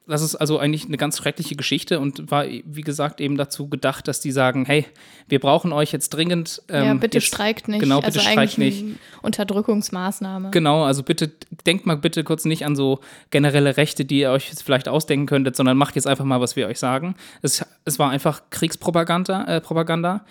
Das 0.07 0.23
ist 0.23 0.35
also 0.35 0.59
eigentlich 0.59 0.87
eine 0.87 0.97
ganz 0.97 1.19
schreckliche 1.19 1.55
Geschichte 1.55 2.01
und 2.01 2.31
war, 2.31 2.45
wie 2.47 2.81
gesagt, 2.81 3.21
eben 3.21 3.37
dazu 3.37 3.69
gedacht, 3.69 4.09
dass 4.09 4.21
die 4.21 4.33
sagen, 4.33 4.65
hey, 4.65 4.87
wir 5.29 5.39
brauchen 5.39 5.73
euch 5.73 5.93
jetzt 5.93 6.11
dringend. 6.11 6.63
Ähm, 6.69 6.85
ja, 6.85 6.95
bitte 6.95 7.19
jetzt, 7.19 7.27
streikt 7.27 7.69
nicht. 7.69 7.81
Genau, 7.81 7.97
bitte 7.97 8.19
also 8.19 8.21
streikt 8.21 8.59
nicht. 8.59 8.85
Unterdrückungsmaßnahme. 9.23 10.51
Genau, 10.51 10.85
also 10.85 11.03
bitte, 11.03 11.31
denkt 11.65 11.87
mal 11.87 11.97
bitte 11.97 12.25
kurz 12.25 12.45
nicht 12.45 12.65
an 12.65 12.75
so 12.75 13.01
generelle 13.31 13.77
Rechte, 13.77 14.05
die 14.05 14.21
ihr 14.21 14.31
euch 14.31 14.49
jetzt 14.49 14.63
vielleicht 14.63 14.89
ausdenken 14.89 15.27
könntet, 15.27 15.55
sondern 15.55 15.77
macht 15.77 15.95
jetzt 15.95 16.07
einfach 16.07 16.25
mal, 16.25 16.41
was 16.41 16.57
wir 16.57 16.67
euch 16.67 16.79
sagen. 16.79 17.15
Es, 17.43 17.65
es 17.85 17.99
war 17.99 18.11
einfach 18.11 18.43
Kriegspropaganda. 18.51 19.45
Äh, 19.45 19.61
Propaganda. 19.61 20.25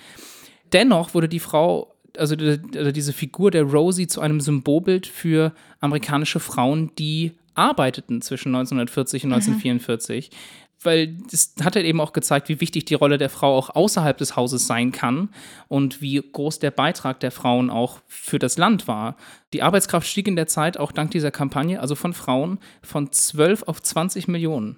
Dennoch 0.73 1.13
wurde 1.13 1.29
die 1.29 1.39
Frau 1.39 1.95
also 2.17 2.35
diese 2.35 3.13
Figur 3.13 3.51
der 3.51 3.63
Rosie 3.63 4.07
zu 4.07 4.21
einem 4.21 4.41
Symbolbild 4.41 5.07
für 5.07 5.53
amerikanische 5.79 6.39
Frauen, 6.39 6.91
die 6.97 7.33
arbeiteten 7.59 8.21
zwischen 8.21 8.49
1940 8.49 9.25
und 9.25 9.33
1944. 9.33 10.31
Mhm. 10.31 10.35
Weil 10.81 11.17
das 11.29 11.55
hat 11.61 11.75
halt 11.75 11.85
eben 11.85 11.99
auch 11.99 12.13
gezeigt, 12.13 12.47
wie 12.47 12.61
wichtig 12.61 12.85
die 12.85 12.93
Rolle 12.93 13.17
der 13.17 13.29
Frau 13.29 13.57
auch 13.57 13.69
außerhalb 13.69 14.17
des 14.17 14.37
Hauses 14.37 14.65
sein 14.65 14.93
kann 14.93 15.27
und 15.67 16.01
wie 16.01 16.21
groß 16.21 16.59
der 16.59 16.71
Beitrag 16.71 17.19
der 17.19 17.31
Frauen 17.31 17.69
auch 17.69 17.99
für 18.07 18.39
das 18.39 18.57
Land 18.57 18.87
war. 18.87 19.17
Die 19.51 19.61
Arbeitskraft 19.61 20.07
stieg 20.07 20.27
in 20.29 20.37
der 20.37 20.47
Zeit 20.47 20.77
auch 20.77 20.93
dank 20.93 21.11
dieser 21.11 21.31
Kampagne, 21.31 21.81
also 21.81 21.95
von 21.95 22.13
Frauen, 22.13 22.59
von 22.81 23.11
12 23.11 23.63
auf 23.63 23.81
20 23.81 24.29
Millionen. 24.29 24.77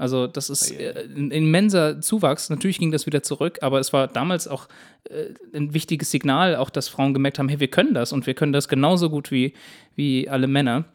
Also 0.00 0.26
das 0.26 0.48
ist 0.48 0.72
äh, 0.72 1.06
ein 1.14 1.30
immenser 1.30 2.00
Zuwachs. 2.00 2.48
Natürlich 2.48 2.78
ging 2.78 2.90
das 2.90 3.04
wieder 3.04 3.22
zurück, 3.22 3.58
aber 3.60 3.80
es 3.80 3.92
war 3.92 4.08
damals 4.08 4.48
auch 4.48 4.66
äh, 5.04 5.34
ein 5.54 5.74
wichtiges 5.74 6.10
Signal, 6.10 6.56
auch 6.56 6.70
dass 6.70 6.88
Frauen 6.88 7.12
gemerkt 7.12 7.38
haben, 7.38 7.50
hey, 7.50 7.60
wir 7.60 7.68
können 7.68 7.92
das 7.92 8.12
und 8.12 8.26
wir 8.26 8.32
können 8.32 8.54
das 8.54 8.68
genauso 8.68 9.10
gut 9.10 9.30
wie, 9.30 9.52
wie 9.96 10.26
alle 10.26 10.46
Männer. 10.46 10.86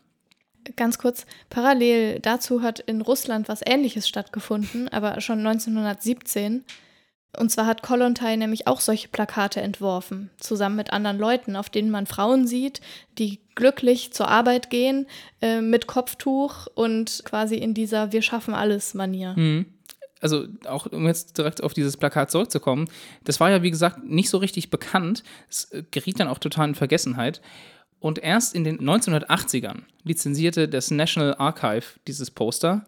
Ganz 0.75 0.98
kurz, 0.98 1.25
parallel 1.50 2.19
dazu 2.19 2.62
hat 2.62 2.79
in 2.79 3.01
Russland 3.01 3.50
was 3.50 3.62
Ähnliches 3.65 4.07
stattgefunden, 4.07 4.89
aber 4.89 5.22
schon 5.22 5.45
1917. 5.45 6.63
Und 7.38 7.50
zwar 7.50 7.65
hat 7.65 7.81
Kollontai 7.81 8.36
nämlich 8.36 8.67
auch 8.67 8.79
solche 8.79 9.10
Plakate 9.10 9.62
entworfen, 9.62 10.29
zusammen 10.38 10.75
mit 10.75 10.93
anderen 10.93 11.17
Leuten, 11.17 11.55
auf 11.55 11.69
denen 11.69 11.91
man 11.91 12.07
Frauen 12.07 12.48
sieht, 12.48 12.81
die 13.17 13.39
glücklich 13.55 14.13
zur 14.13 14.27
Arbeit 14.27 14.69
gehen, 14.69 15.07
äh, 15.41 15.62
mit 15.62 15.88
Kopftuch 15.88 16.67
und 16.75 17.22
quasi 17.25 17.55
in 17.55 17.74
dieser 17.74 18.12
Wir 18.12 18.22
schaffen 18.22 18.53
alles 18.53 18.93
Manier. 18.93 19.34
Mhm. 19.36 19.65
Also 20.22 20.48
auch 20.65 20.88
um 20.88 21.05
jetzt 21.07 21.38
direkt 21.38 21.62
auf 21.62 21.74
dieses 21.74 21.98
Plakat 21.98 22.31
zurückzukommen, 22.31 22.89
das 23.25 23.39
war 23.39 23.51
ja 23.51 23.62
wie 23.62 23.72
gesagt 23.72 24.03
nicht 24.03 24.29
so 24.29 24.38
richtig 24.38 24.69
bekannt. 24.69 25.24
Es 25.50 25.65
äh, 25.72 25.84
geriet 25.91 26.19
dann 26.19 26.27
auch 26.27 26.39
total 26.39 26.69
in 26.69 26.75
Vergessenheit. 26.75 27.41
Und 28.00 28.20
erst 28.20 28.54
in 28.56 28.64
den 28.64 28.80
1980ern 28.80 29.84
lizenzierte 30.04 30.68
das 30.68 30.92
National 30.92 31.36
Archive 31.36 31.86
dieses 32.08 32.30
Poster, 32.32 32.86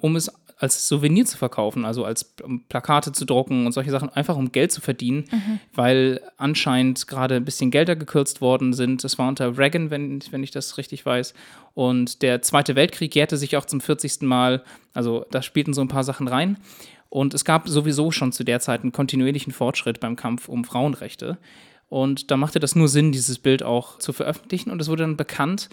um 0.00 0.16
es 0.16 0.30
als 0.60 0.86
Souvenir 0.86 1.24
zu 1.24 1.38
verkaufen, 1.38 1.86
also 1.86 2.04
als 2.04 2.34
um 2.44 2.64
Plakate 2.64 3.12
zu 3.12 3.24
drucken 3.24 3.64
und 3.64 3.72
solche 3.72 3.90
Sachen, 3.90 4.10
einfach 4.10 4.36
um 4.36 4.52
Geld 4.52 4.70
zu 4.70 4.82
verdienen, 4.82 5.24
mhm. 5.30 5.60
weil 5.74 6.20
anscheinend 6.36 7.08
gerade 7.08 7.36
ein 7.36 7.46
bisschen 7.46 7.70
Gelder 7.70 7.96
gekürzt 7.96 8.42
worden 8.42 8.74
sind. 8.74 9.02
Das 9.02 9.18
war 9.18 9.26
unter 9.26 9.56
Reagan, 9.56 9.90
wenn, 9.90 10.20
wenn 10.30 10.42
ich 10.42 10.50
das 10.50 10.76
richtig 10.76 11.06
weiß. 11.06 11.32
Und 11.72 12.20
der 12.20 12.42
Zweite 12.42 12.76
Weltkrieg 12.76 13.14
jährte 13.14 13.38
sich 13.38 13.56
auch 13.56 13.64
zum 13.64 13.80
40. 13.80 14.20
Mal. 14.20 14.62
Also 14.92 15.24
da 15.30 15.40
spielten 15.40 15.72
so 15.72 15.80
ein 15.80 15.88
paar 15.88 16.04
Sachen 16.04 16.28
rein. 16.28 16.58
Und 17.08 17.32
es 17.32 17.46
gab 17.46 17.66
sowieso 17.66 18.10
schon 18.10 18.30
zu 18.30 18.44
der 18.44 18.60
Zeit 18.60 18.82
einen 18.82 18.92
kontinuierlichen 18.92 19.54
Fortschritt 19.54 19.98
beim 19.98 20.14
Kampf 20.14 20.48
um 20.48 20.64
Frauenrechte. 20.64 21.38
Und 21.90 22.30
da 22.30 22.38
machte 22.38 22.60
das 22.60 22.76
nur 22.76 22.88
Sinn, 22.88 23.12
dieses 23.12 23.38
Bild 23.38 23.62
auch 23.62 23.98
zu 23.98 24.14
veröffentlichen. 24.14 24.70
Und 24.70 24.80
es 24.80 24.88
wurde 24.88 25.02
dann 25.02 25.16
bekannt 25.16 25.68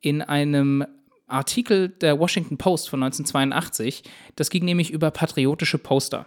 in 0.00 0.20
einem 0.20 0.84
Artikel 1.28 1.88
der 1.88 2.18
Washington 2.18 2.58
Post 2.58 2.90
von 2.90 3.02
1982. 3.02 4.02
Das 4.34 4.50
ging 4.50 4.64
nämlich 4.64 4.90
über 4.90 5.12
patriotische 5.12 5.78
Poster. 5.78 6.26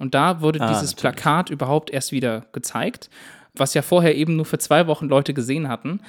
Und 0.00 0.14
da 0.14 0.40
wurde 0.40 0.60
ah, 0.60 0.66
dieses 0.68 0.96
natürlich. 0.96 1.00
Plakat 1.00 1.50
überhaupt 1.50 1.90
erst 1.90 2.10
wieder 2.10 2.46
gezeigt, 2.52 3.10
was 3.54 3.74
ja 3.74 3.82
vorher 3.82 4.16
eben 4.16 4.34
nur 4.34 4.44
für 4.44 4.58
zwei 4.58 4.88
Wochen 4.88 5.06
Leute 5.06 5.34
gesehen 5.34 5.68
hatten. 5.68 6.00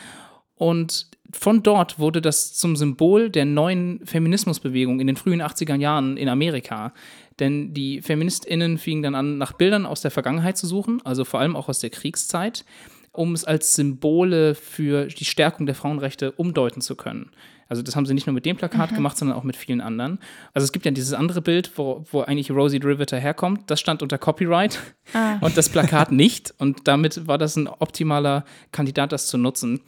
Und 0.55 1.07
von 1.31 1.63
dort 1.63 1.99
wurde 1.99 2.21
das 2.21 2.53
zum 2.53 2.75
Symbol 2.75 3.29
der 3.29 3.45
neuen 3.45 4.05
Feminismusbewegung 4.05 4.99
in 4.99 5.07
den 5.07 5.17
frühen 5.17 5.41
80er 5.41 5.75
Jahren 5.75 6.17
in 6.17 6.29
Amerika. 6.29 6.93
Denn 7.39 7.73
die 7.73 8.01
FeministInnen 8.01 8.77
fingen 8.77 9.03
dann 9.03 9.15
an, 9.15 9.37
nach 9.37 9.53
Bildern 9.53 9.85
aus 9.85 10.01
der 10.01 10.11
Vergangenheit 10.11 10.57
zu 10.57 10.67
suchen, 10.67 11.01
also 11.03 11.25
vor 11.25 11.41
allem 11.41 11.55
auch 11.55 11.67
aus 11.67 11.79
der 11.79 11.89
Kriegszeit, 11.89 12.63
um 13.11 13.33
es 13.33 13.43
als 13.43 13.75
Symbole 13.75 14.55
für 14.55 15.07
die 15.07 15.25
Stärkung 15.25 15.65
der 15.65 15.75
Frauenrechte 15.75 16.31
umdeuten 16.31 16.81
zu 16.81 16.95
können. 16.95 17.31
Also 17.67 17.81
das 17.81 17.95
haben 17.95 18.05
sie 18.05 18.13
nicht 18.13 18.27
nur 18.27 18.33
mit 18.33 18.45
dem 18.45 18.57
Plakat 18.57 18.91
mhm. 18.91 18.95
gemacht, 18.95 19.17
sondern 19.17 19.37
auch 19.37 19.43
mit 19.43 19.55
vielen 19.55 19.81
anderen. 19.81 20.19
Also 20.53 20.65
es 20.65 20.71
gibt 20.71 20.85
ja 20.85 20.91
dieses 20.91 21.13
andere 21.13 21.41
Bild, 21.41 21.71
wo, 21.77 22.05
wo 22.11 22.21
eigentlich 22.21 22.51
Rosie 22.51 22.77
Riveter 22.77 23.17
herkommt. 23.17 23.69
Das 23.71 23.79
stand 23.79 24.03
unter 24.03 24.17
Copyright 24.17 24.79
ah. 25.13 25.37
und 25.41 25.57
das 25.57 25.69
Plakat 25.69 26.11
nicht. 26.11 26.53
Und 26.59 26.87
damit 26.87 27.27
war 27.27 27.37
das 27.37 27.55
ein 27.55 27.67
optimaler 27.67 28.45
Kandidat, 28.71 29.11
das 29.11 29.27
zu 29.27 29.37
nutzen. 29.37 29.81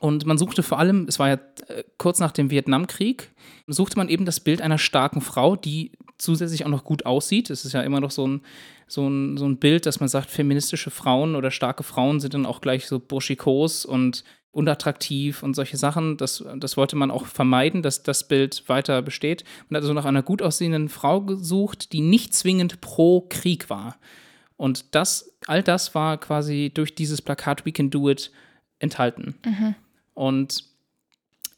Und 0.00 0.26
man 0.26 0.38
suchte 0.38 0.62
vor 0.62 0.78
allem, 0.78 1.06
es 1.08 1.18
war 1.18 1.28
ja 1.28 1.38
äh, 1.68 1.82
kurz 1.96 2.20
nach 2.20 2.32
dem 2.32 2.50
Vietnamkrieg, 2.50 3.30
suchte 3.66 3.96
man 3.96 4.08
eben 4.08 4.26
das 4.26 4.40
Bild 4.40 4.60
einer 4.60 4.78
starken 4.78 5.20
Frau, 5.20 5.56
die 5.56 5.92
zusätzlich 6.18 6.64
auch 6.64 6.70
noch 6.70 6.84
gut 6.84 7.06
aussieht. 7.06 7.50
Es 7.50 7.64
ist 7.64 7.72
ja 7.72 7.82
immer 7.82 8.00
noch 8.00 8.10
so 8.10 8.26
ein, 8.26 8.42
so, 8.86 9.08
ein, 9.08 9.36
so 9.36 9.46
ein 9.46 9.56
Bild, 9.56 9.86
dass 9.86 10.00
man 10.00 10.08
sagt, 10.08 10.30
feministische 10.30 10.90
Frauen 10.90 11.36
oder 11.36 11.50
starke 11.50 11.82
Frauen 11.82 12.20
sind 12.20 12.34
dann 12.34 12.46
auch 12.46 12.60
gleich 12.60 12.86
so 12.86 12.98
burschikos 12.98 13.84
und 13.84 14.24
unattraktiv 14.50 15.42
und 15.42 15.54
solche 15.54 15.76
Sachen. 15.76 16.16
Das, 16.16 16.44
das 16.56 16.76
wollte 16.76 16.96
man 16.96 17.10
auch 17.10 17.26
vermeiden, 17.26 17.82
dass 17.82 18.02
das 18.02 18.26
Bild 18.26 18.64
weiter 18.66 19.02
besteht. 19.02 19.44
Man 19.68 19.76
hat 19.76 19.82
also 19.82 19.94
nach 19.94 20.04
einer 20.04 20.22
gut 20.22 20.42
aussehenden 20.42 20.88
Frau 20.88 21.20
gesucht, 21.20 21.92
die 21.92 22.00
nicht 22.00 22.34
zwingend 22.34 22.80
pro 22.80 23.22
Krieg 23.28 23.70
war. 23.70 23.96
Und 24.56 24.94
das, 24.94 25.36
all 25.46 25.62
das 25.62 25.94
war 25.94 26.18
quasi 26.18 26.72
durch 26.74 26.94
dieses 26.94 27.22
Plakat 27.22 27.64
We 27.64 27.72
Can 27.72 27.90
Do 27.90 28.10
It 28.10 28.32
enthalten. 28.78 29.34
Mhm. 29.44 29.74
Und 30.14 30.64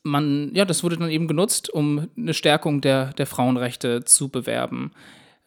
man, 0.03 0.51
ja, 0.55 0.65
das 0.65 0.83
wurde 0.83 0.97
dann 0.97 1.11
eben 1.11 1.29
genutzt, 1.29 1.71
um 1.71 2.09
eine 2.17 2.35
Stärkung 2.35 2.81
der, 2.81 3.13
der 3.15 3.27
Frauenrechte 3.27 4.05
zu 4.05 4.29
bewerben 4.29 4.93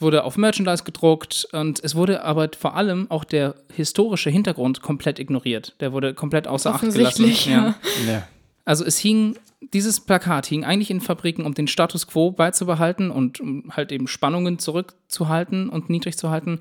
wurde 0.03 0.23
auf 0.23 0.37
Merchandise 0.37 0.83
gedruckt 0.83 1.47
und 1.51 1.83
es 1.83 1.95
wurde 1.95 2.23
aber 2.23 2.49
vor 2.57 2.75
allem 2.75 3.09
auch 3.09 3.23
der 3.23 3.55
historische 3.73 4.29
Hintergrund 4.29 4.81
komplett 4.81 5.17
ignoriert. 5.17 5.75
Der 5.79 5.93
wurde 5.93 6.13
komplett 6.13 6.47
außer 6.47 6.75
Acht 6.75 6.81
gelassen. 6.81 7.33
Ja. 7.45 7.75
ja. 8.05 8.27
Also 8.65 8.85
es 8.85 8.97
hing, 8.99 9.37
dieses 9.73 9.99
Plakat 9.99 10.45
hing 10.45 10.63
eigentlich 10.63 10.91
in 10.91 11.01
Fabriken, 11.01 11.45
um 11.45 11.53
den 11.53 11.67
Status 11.67 12.05
quo 12.05 12.31
beizubehalten 12.31 13.09
und 13.09 13.39
um 13.39 13.71
halt 13.71 13.91
eben 13.91 14.07
Spannungen 14.07 14.59
zurückzuhalten 14.59 15.69
und 15.69 15.89
niedrig 15.89 16.17
zu 16.17 16.29
halten, 16.29 16.59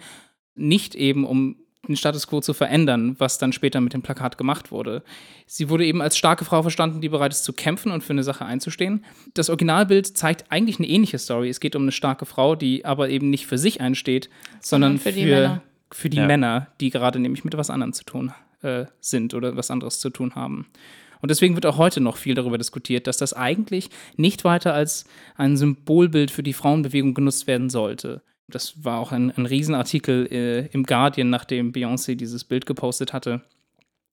nicht 0.54 0.94
eben 0.94 1.24
um 1.24 1.56
den 1.88 1.96
Status 1.96 2.28
quo 2.28 2.40
zu 2.40 2.54
verändern, 2.54 3.16
was 3.18 3.38
dann 3.38 3.52
später 3.52 3.80
mit 3.80 3.92
dem 3.92 4.02
Plakat 4.02 4.38
gemacht 4.38 4.70
wurde. 4.70 5.02
Sie 5.46 5.68
wurde 5.68 5.84
eben 5.84 6.00
als 6.00 6.16
starke 6.16 6.44
Frau 6.44 6.62
verstanden, 6.62 7.00
die 7.00 7.08
bereit 7.08 7.32
ist 7.32 7.42
zu 7.42 7.52
kämpfen 7.52 7.90
und 7.90 8.04
für 8.04 8.12
eine 8.12 8.22
Sache 8.22 8.44
einzustehen. 8.44 9.04
Das 9.34 9.50
Originalbild 9.50 10.16
zeigt 10.16 10.50
eigentlich 10.50 10.78
eine 10.78 10.88
ähnliche 10.88 11.18
Story. 11.18 11.48
Es 11.48 11.58
geht 11.58 11.74
um 11.74 11.82
eine 11.82 11.92
starke 11.92 12.24
Frau, 12.24 12.54
die 12.54 12.84
aber 12.84 13.08
eben 13.08 13.30
nicht 13.30 13.46
für 13.46 13.58
sich 13.58 13.80
einsteht, 13.80 14.30
sondern, 14.60 14.98
für, 14.98 15.10
die, 15.10 15.24
für, 15.24 15.30
Männer. 15.30 15.62
Für 15.90 16.08
die 16.08 16.18
ja. 16.18 16.26
Männer, 16.26 16.68
die 16.80 16.90
gerade 16.90 17.18
nämlich 17.18 17.44
mit 17.44 17.56
was 17.56 17.68
anderem 17.68 17.92
zu 17.92 18.04
tun 18.04 18.32
äh, 18.62 18.84
sind 19.00 19.34
oder 19.34 19.56
was 19.56 19.70
anderes 19.70 19.98
zu 19.98 20.10
tun 20.10 20.36
haben. 20.36 20.66
Und 21.20 21.30
deswegen 21.30 21.54
wird 21.54 21.66
auch 21.66 21.78
heute 21.78 22.00
noch 22.00 22.16
viel 22.16 22.34
darüber 22.34 22.58
diskutiert, 22.58 23.06
dass 23.06 23.16
das 23.16 23.32
eigentlich 23.32 23.90
nicht 24.16 24.44
weiter 24.44 24.74
als 24.74 25.04
ein 25.36 25.56
Symbolbild 25.56 26.30
für 26.30 26.42
die 26.42 26.52
Frauenbewegung 26.52 27.14
genutzt 27.14 27.46
werden 27.46 27.70
sollte. 27.70 28.22
Das 28.54 28.84
war 28.84 28.98
auch 28.98 29.12
ein, 29.12 29.30
ein 29.30 29.46
Riesenartikel 29.46 30.26
äh, 30.30 30.66
im 30.72 30.84
Guardian, 30.84 31.30
nachdem 31.30 31.72
Beyoncé 31.72 32.14
dieses 32.14 32.44
Bild 32.44 32.66
gepostet 32.66 33.12
hatte. 33.12 33.42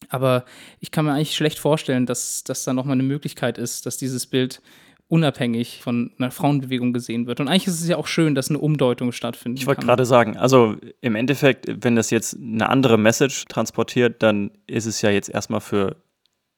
Aber 0.10 0.46
ich 0.80 0.92
kann 0.92 1.06
mir 1.06 1.14
eigentlich 1.14 1.36
schlecht 1.36 1.60
vorstellen, 1.60 2.06
dass 2.06 2.44
das 2.44 2.64
da 2.64 2.74
nochmal 2.74 2.94
eine 2.94 3.04
Möglichkeit 3.04 3.58
ist, 3.58 3.86
dass 3.86 3.98
dieses 3.98 4.26
Bild 4.26 4.62
unabhängig 5.10 5.82
von 5.82 6.12
einer 6.18 6.30
Frauenbewegung 6.30 6.94
gesehen 6.94 7.26
wird. 7.26 7.40
Und 7.40 7.48
eigentlich 7.48 7.68
ist 7.68 7.82
es 7.82 7.88
ja 7.88 7.98
auch 7.98 8.08
schön, 8.08 8.36
dass 8.36 8.50
eine 8.50 8.60
Umdeutung 8.60 9.12
stattfindet. 9.12 9.60
Ich 9.60 9.68
wollte 9.68 9.86
gerade 9.86 10.06
sagen, 10.06 10.38
also 10.38 10.78
im 11.02 11.16
Endeffekt, 11.16 11.66
wenn 11.84 11.96
das 11.96 12.12
jetzt 12.12 12.38
eine 12.38 12.70
andere 12.70 12.98
Message 12.98 13.46
transportiert, 13.46 14.22
dann 14.22 14.52
ist 14.68 14.86
es 14.86 15.02
ja 15.02 15.10
jetzt 15.10 15.30
erstmal 15.30 15.62
für, 15.62 15.96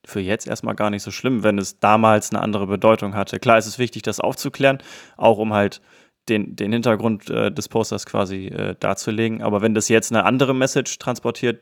für 0.06 0.20
jetzt 0.20 0.48
erstmal 0.48 0.76
gar 0.76 0.90
nicht 0.90 1.02
so 1.02 1.12
schlimm, 1.12 1.44
wenn 1.44 1.58
es 1.58 1.80
damals 1.80 2.32
eine 2.32 2.42
andere 2.42 2.68
Bedeutung 2.68 3.16
hatte. 3.16 3.40
Klar 3.40 3.58
ist 3.58 3.68
es 3.68 3.80
wichtig, 3.80 4.02
das 4.02 4.20
aufzuklären, 4.20 4.80
auch 5.16 5.38
um 5.38 5.54
halt 5.54 5.82
den, 6.30 6.56
den 6.56 6.72
Hintergrund 6.72 7.30
äh, 7.30 7.52
des 7.52 7.68
Posters 7.68 8.06
quasi 8.06 8.48
äh, 8.48 8.76
darzulegen. 8.80 9.42
Aber 9.42 9.62
wenn 9.62 9.74
das 9.74 9.90
jetzt 9.90 10.12
eine 10.12 10.24
andere 10.26 10.54
Message 10.54 10.98
transportiert, 11.00 11.62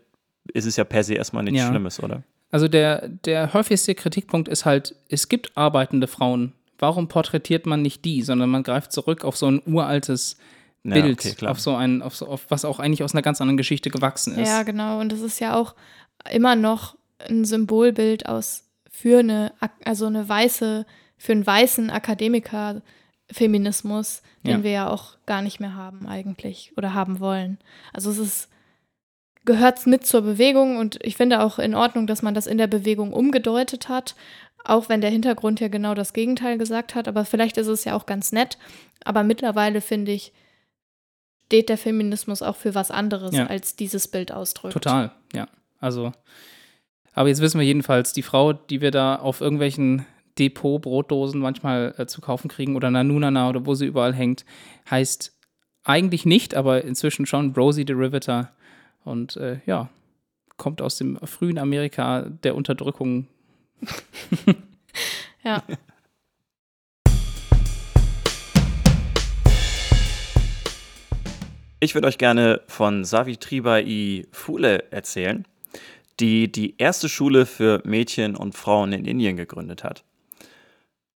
ist 0.54 0.66
es 0.66 0.76
ja 0.76 0.84
per 0.84 1.04
se 1.04 1.16
erstmal 1.16 1.44
nichts 1.44 1.60
ja. 1.60 1.68
Schlimmes, 1.68 2.02
oder? 2.02 2.24
Also 2.52 2.68
der, 2.68 3.08
der 3.08 3.54
häufigste 3.54 3.96
Kritikpunkt 3.96 4.48
ist 4.48 4.66
halt, 4.66 4.96
es 5.10 5.30
gibt 5.30 5.56
arbeitende 5.56 6.08
Frauen. 6.08 6.54
Warum 6.80 7.08
porträtiert 7.08 7.66
man 7.66 7.82
nicht 7.82 8.06
die, 8.06 8.22
sondern 8.22 8.50
man 8.50 8.64
greift 8.64 8.92
zurück 8.92 9.24
auf 9.24 9.38
so 9.38 9.48
ein 9.48 9.62
uraltes 9.66 10.38
Bild, 10.84 11.24
ja, 11.24 11.32
okay, 11.32 11.48
auf 11.48 11.60
so 11.60 11.76
ein, 11.76 12.02
auf 12.02 12.16
so, 12.16 12.28
auf 12.28 12.46
was 12.50 12.64
auch 12.64 12.80
eigentlich 12.80 13.04
aus 13.04 13.14
einer 13.14 13.22
ganz 13.22 13.42
anderen 13.42 13.58
Geschichte 13.58 13.90
gewachsen 13.90 14.38
ist. 14.38 14.48
Ja, 14.48 14.64
genau. 14.64 15.00
Und 15.00 15.12
das 15.12 15.20
ist 15.20 15.40
ja 15.40 15.56
auch 15.56 15.76
immer 16.32 16.56
noch 16.56 16.96
ein 17.28 17.44
Symbolbild 17.44 18.28
aus 18.28 18.64
für 18.90 19.20
eine, 19.20 19.52
also 19.84 20.06
eine 20.08 20.28
weiße, 20.28 20.86
für 21.18 21.32
einen 21.34 21.46
weißen 21.46 21.90
Akademiker 21.90 22.82
Feminismus, 23.32 24.22
den 24.44 24.60
ja. 24.60 24.64
wir 24.64 24.72
ja 24.72 24.90
auch 24.90 25.18
gar 25.26 25.42
nicht 25.42 25.60
mehr 25.60 25.76
haben 25.76 26.08
eigentlich 26.08 26.74
oder 26.78 26.94
haben 26.94 27.20
wollen. 27.20 27.60
Also 27.94 28.10
es 28.10 28.18
ist 28.18 28.50
gehört 29.46 29.86
mit 29.88 30.06
zur 30.06 30.22
Bewegung 30.22 30.78
und 30.78 31.00
ich 31.04 31.16
finde 31.16 31.42
auch 31.42 31.60
in 31.60 31.76
Ordnung, 31.76 32.08
dass 32.08 32.22
man 32.22 32.34
das 32.34 32.48
in 32.48 32.58
der 32.58 32.68
Bewegung 32.68 33.14
umgedeutet 33.14 33.90
hat, 33.90 34.16
auch 34.64 34.90
wenn 34.90 35.02
der 35.02 35.10
Hintergrund 35.10 35.60
ja 35.60 35.70
genau 35.70 35.96
das 35.96 36.14
Gegenteil 36.14 36.58
gesagt 36.58 36.94
hat, 36.94 37.08
aber 37.08 37.26
vielleicht 37.26 37.58
ist 37.58 37.68
es 37.68 37.86
ja 37.86 37.96
auch 37.96 38.06
ganz 38.06 38.32
nett, 38.32 38.58
aber 39.04 39.24
mittlerweile 39.24 39.82
finde 39.82 40.12
ich 40.12 40.34
steht 41.48 41.70
der 41.70 41.80
Feminismus 41.80 42.44
auch 42.44 42.56
für 42.56 42.76
was 42.76 42.92
anderes, 42.92 43.36
ja. 43.36 43.48
als 43.48 43.76
dieses 43.76 44.08
Bild 44.08 44.32
ausdrückt. 44.32 44.74
Total, 44.74 45.12
ja. 45.34 45.48
Also 45.80 46.12
aber 47.20 47.28
jetzt 47.28 47.42
wissen 47.42 47.60
wir 47.60 47.66
jedenfalls, 47.66 48.14
die 48.14 48.22
Frau, 48.22 48.54
die 48.54 48.80
wir 48.80 48.92
da 48.92 49.18
auf 49.18 49.42
irgendwelchen 49.42 50.06
Depot-Brotdosen 50.38 51.42
manchmal 51.42 51.94
äh, 51.98 52.06
zu 52.06 52.22
kaufen 52.22 52.48
kriegen 52.48 52.76
oder 52.76 52.92
Nanunana 52.92 53.50
oder 53.50 53.66
wo 53.66 53.76
sie 53.76 53.86
überall 53.86 54.14
hängt, 54.14 54.46
heißt 54.90 55.36
eigentlich 55.84 56.26
nicht, 56.26 56.56
aber 56.56 56.84
inzwischen 56.84 57.26
schon 57.26 57.54
Rosie 57.54 57.86
the 57.88 57.94
Riveter. 57.94 58.52
Und 59.04 59.38
äh, 59.38 59.60
ja, 59.66 59.90
kommt 60.58 60.82
aus 60.82 60.98
dem 60.98 61.18
frühen 61.24 61.58
Amerika 61.58 62.28
der 62.44 62.56
Unterdrückung. 62.56 63.28
ja. 65.44 65.64
Ich 71.82 71.96
würde 71.96 72.08
euch 72.08 72.18
gerne 72.18 72.62
von 72.68 73.06
Savitribai 73.06 74.26
Phule 74.34 74.92
erzählen, 74.92 75.46
die 76.20 76.52
die 76.52 76.76
erste 76.78 77.08
Schule 77.08 77.46
für 77.46 77.82
Mädchen 77.86 78.36
und 78.36 78.54
Frauen 78.54 78.92
in 78.92 79.06
Indien 79.06 79.38
gegründet 79.38 79.86
hat. 79.86 80.04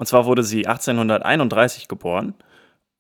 Und 0.01 0.07
zwar 0.07 0.25
wurde 0.25 0.43
sie 0.43 0.67
1831 0.67 1.87
geboren 1.87 2.33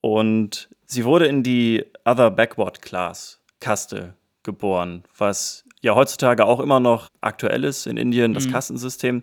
und 0.02 0.68
sie 0.84 1.06
wurde 1.06 1.26
in 1.28 1.42
die 1.42 1.86
Other 2.04 2.30
Backward 2.30 2.82
Class 2.82 3.40
Kaste 3.58 4.12
geboren, 4.42 5.04
was 5.16 5.64
ja 5.80 5.94
heutzutage 5.94 6.44
auch 6.44 6.60
immer 6.60 6.78
noch 6.78 7.08
aktuell 7.22 7.64
ist 7.64 7.86
in 7.86 7.96
Indien, 7.96 8.34
das 8.34 8.46
Mhm. 8.46 8.52
Kastensystem. 8.52 9.22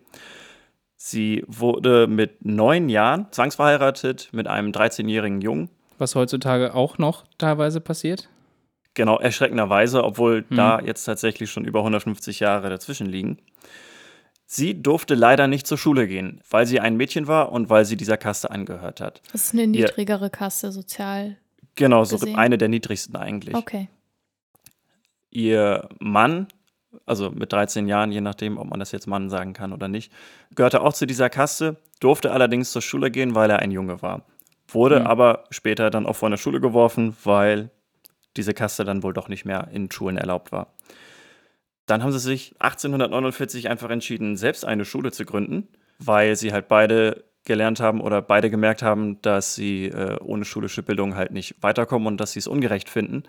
Sie 0.96 1.44
wurde 1.48 2.08
mit 2.08 2.44
neun 2.44 2.90
Jahren 2.90 3.28
zwangsverheiratet 3.32 4.30
mit 4.32 4.48
einem 4.48 4.72
13-jährigen 4.72 5.42
Jungen. 5.42 5.70
Was 6.00 6.16
heutzutage 6.16 6.74
auch 6.74 6.98
noch 6.98 7.26
teilweise 7.38 7.80
passiert. 7.80 8.28
Genau, 8.96 9.20
erschreckenderweise, 9.20 10.04
obwohl 10.04 10.46
Hm. 10.50 10.58
da 10.58 10.80
jetzt 10.80 11.04
tatsächlich 11.04 11.52
schon 11.52 11.64
über 11.66 11.84
150 11.84 12.40
Jahre 12.40 12.72
dazwischen 12.72 13.06
liegen. 13.06 13.38
Sie 14.50 14.82
durfte 14.82 15.14
leider 15.14 15.48
nicht 15.48 15.68
zur 15.68 15.78
Schule 15.78 16.08
gehen, 16.08 16.40
weil 16.50 16.66
sie 16.66 16.80
ein 16.80 16.96
Mädchen 16.96 17.28
war 17.28 17.52
und 17.52 17.70
weil 17.70 17.84
sie 17.84 17.98
dieser 17.98 18.16
Kaste 18.16 18.50
angehört 18.50 19.02
hat. 19.02 19.22
Das 19.34 19.44
ist 19.44 19.54
eine 19.54 19.64
Ihr- 19.64 19.68
niedrigere 19.68 20.30
Kaste, 20.30 20.72
sozial. 20.72 21.36
Genau, 21.76 22.06
so 22.06 22.18
Gesehen. 22.18 22.38
eine 22.38 22.58
der 22.58 22.70
niedrigsten 22.70 23.18
eigentlich. 23.18 23.54
Okay. 23.56 23.90
Ihr 25.30 25.90
Mann, 26.00 26.48
also 27.06 27.30
mit 27.30 27.52
13 27.52 27.88
Jahren, 27.88 28.12
je 28.12 28.22
nachdem, 28.22 28.58
ob 28.58 28.68
man 28.70 28.80
das 28.80 28.92
jetzt 28.94 29.06
Mann 29.08 29.30
sagen 29.30 29.54
kann 29.54 29.74
oder 29.74 29.88
nicht, 29.88 30.12
gehörte 30.56 30.82
auch 30.82 30.94
zu 30.94 31.06
dieser 31.06 31.30
Kaste, 31.30 31.76
durfte 32.00 32.32
allerdings 32.32 32.72
zur 32.72 32.82
Schule 32.82 33.12
gehen, 33.12 33.36
weil 33.36 33.50
er 33.50 33.60
ein 33.60 33.72
Junge 33.72 34.02
war. 34.02 34.26
Wurde 34.70 35.00
Hm. 35.02 35.08
aber 35.08 35.44
später 35.50 35.90
dann 35.90 36.06
auch 36.06 36.16
von 36.16 36.32
der 36.32 36.38
Schule 36.38 36.60
geworfen, 36.62 37.16
weil 37.24 37.70
diese 38.38 38.54
Kaste 38.54 38.86
dann 38.86 39.04
wohl 39.04 39.14
doch 39.14 39.28
nicht 39.30 39.46
mehr 39.46 39.68
in 39.72 39.92
Schulen 39.92 40.18
erlaubt 40.18 40.52
war. 40.52 40.74
Dann 41.88 42.04
haben 42.04 42.12
sie 42.12 42.20
sich 42.20 42.54
1849 42.60 43.70
einfach 43.70 43.90
entschieden, 43.90 44.38
selbst 44.38 44.64
eine 44.66 44.86
Schule 44.86 45.12
zu 45.12 45.26
gründen, 45.26 45.68
weil 46.00 46.36
sie 46.36 46.54
halt 46.54 46.68
beide 46.68 47.24
gelernt 47.46 47.80
haben 47.80 48.02
oder 48.02 48.22
beide 48.22 48.50
gemerkt 48.50 48.84
haben, 48.84 49.22
dass 49.22 49.56
sie 49.56 49.86
äh, 49.86 50.18
ohne 50.22 50.46
schulische 50.46 50.84
Bildung 50.84 51.16
halt 51.16 51.32
nicht 51.32 51.56
weiterkommen 51.64 52.08
und 52.08 52.18
dass 52.20 52.34
sie 52.34 52.40
es 52.40 52.48
ungerecht 52.48 52.90
finden. 52.90 53.24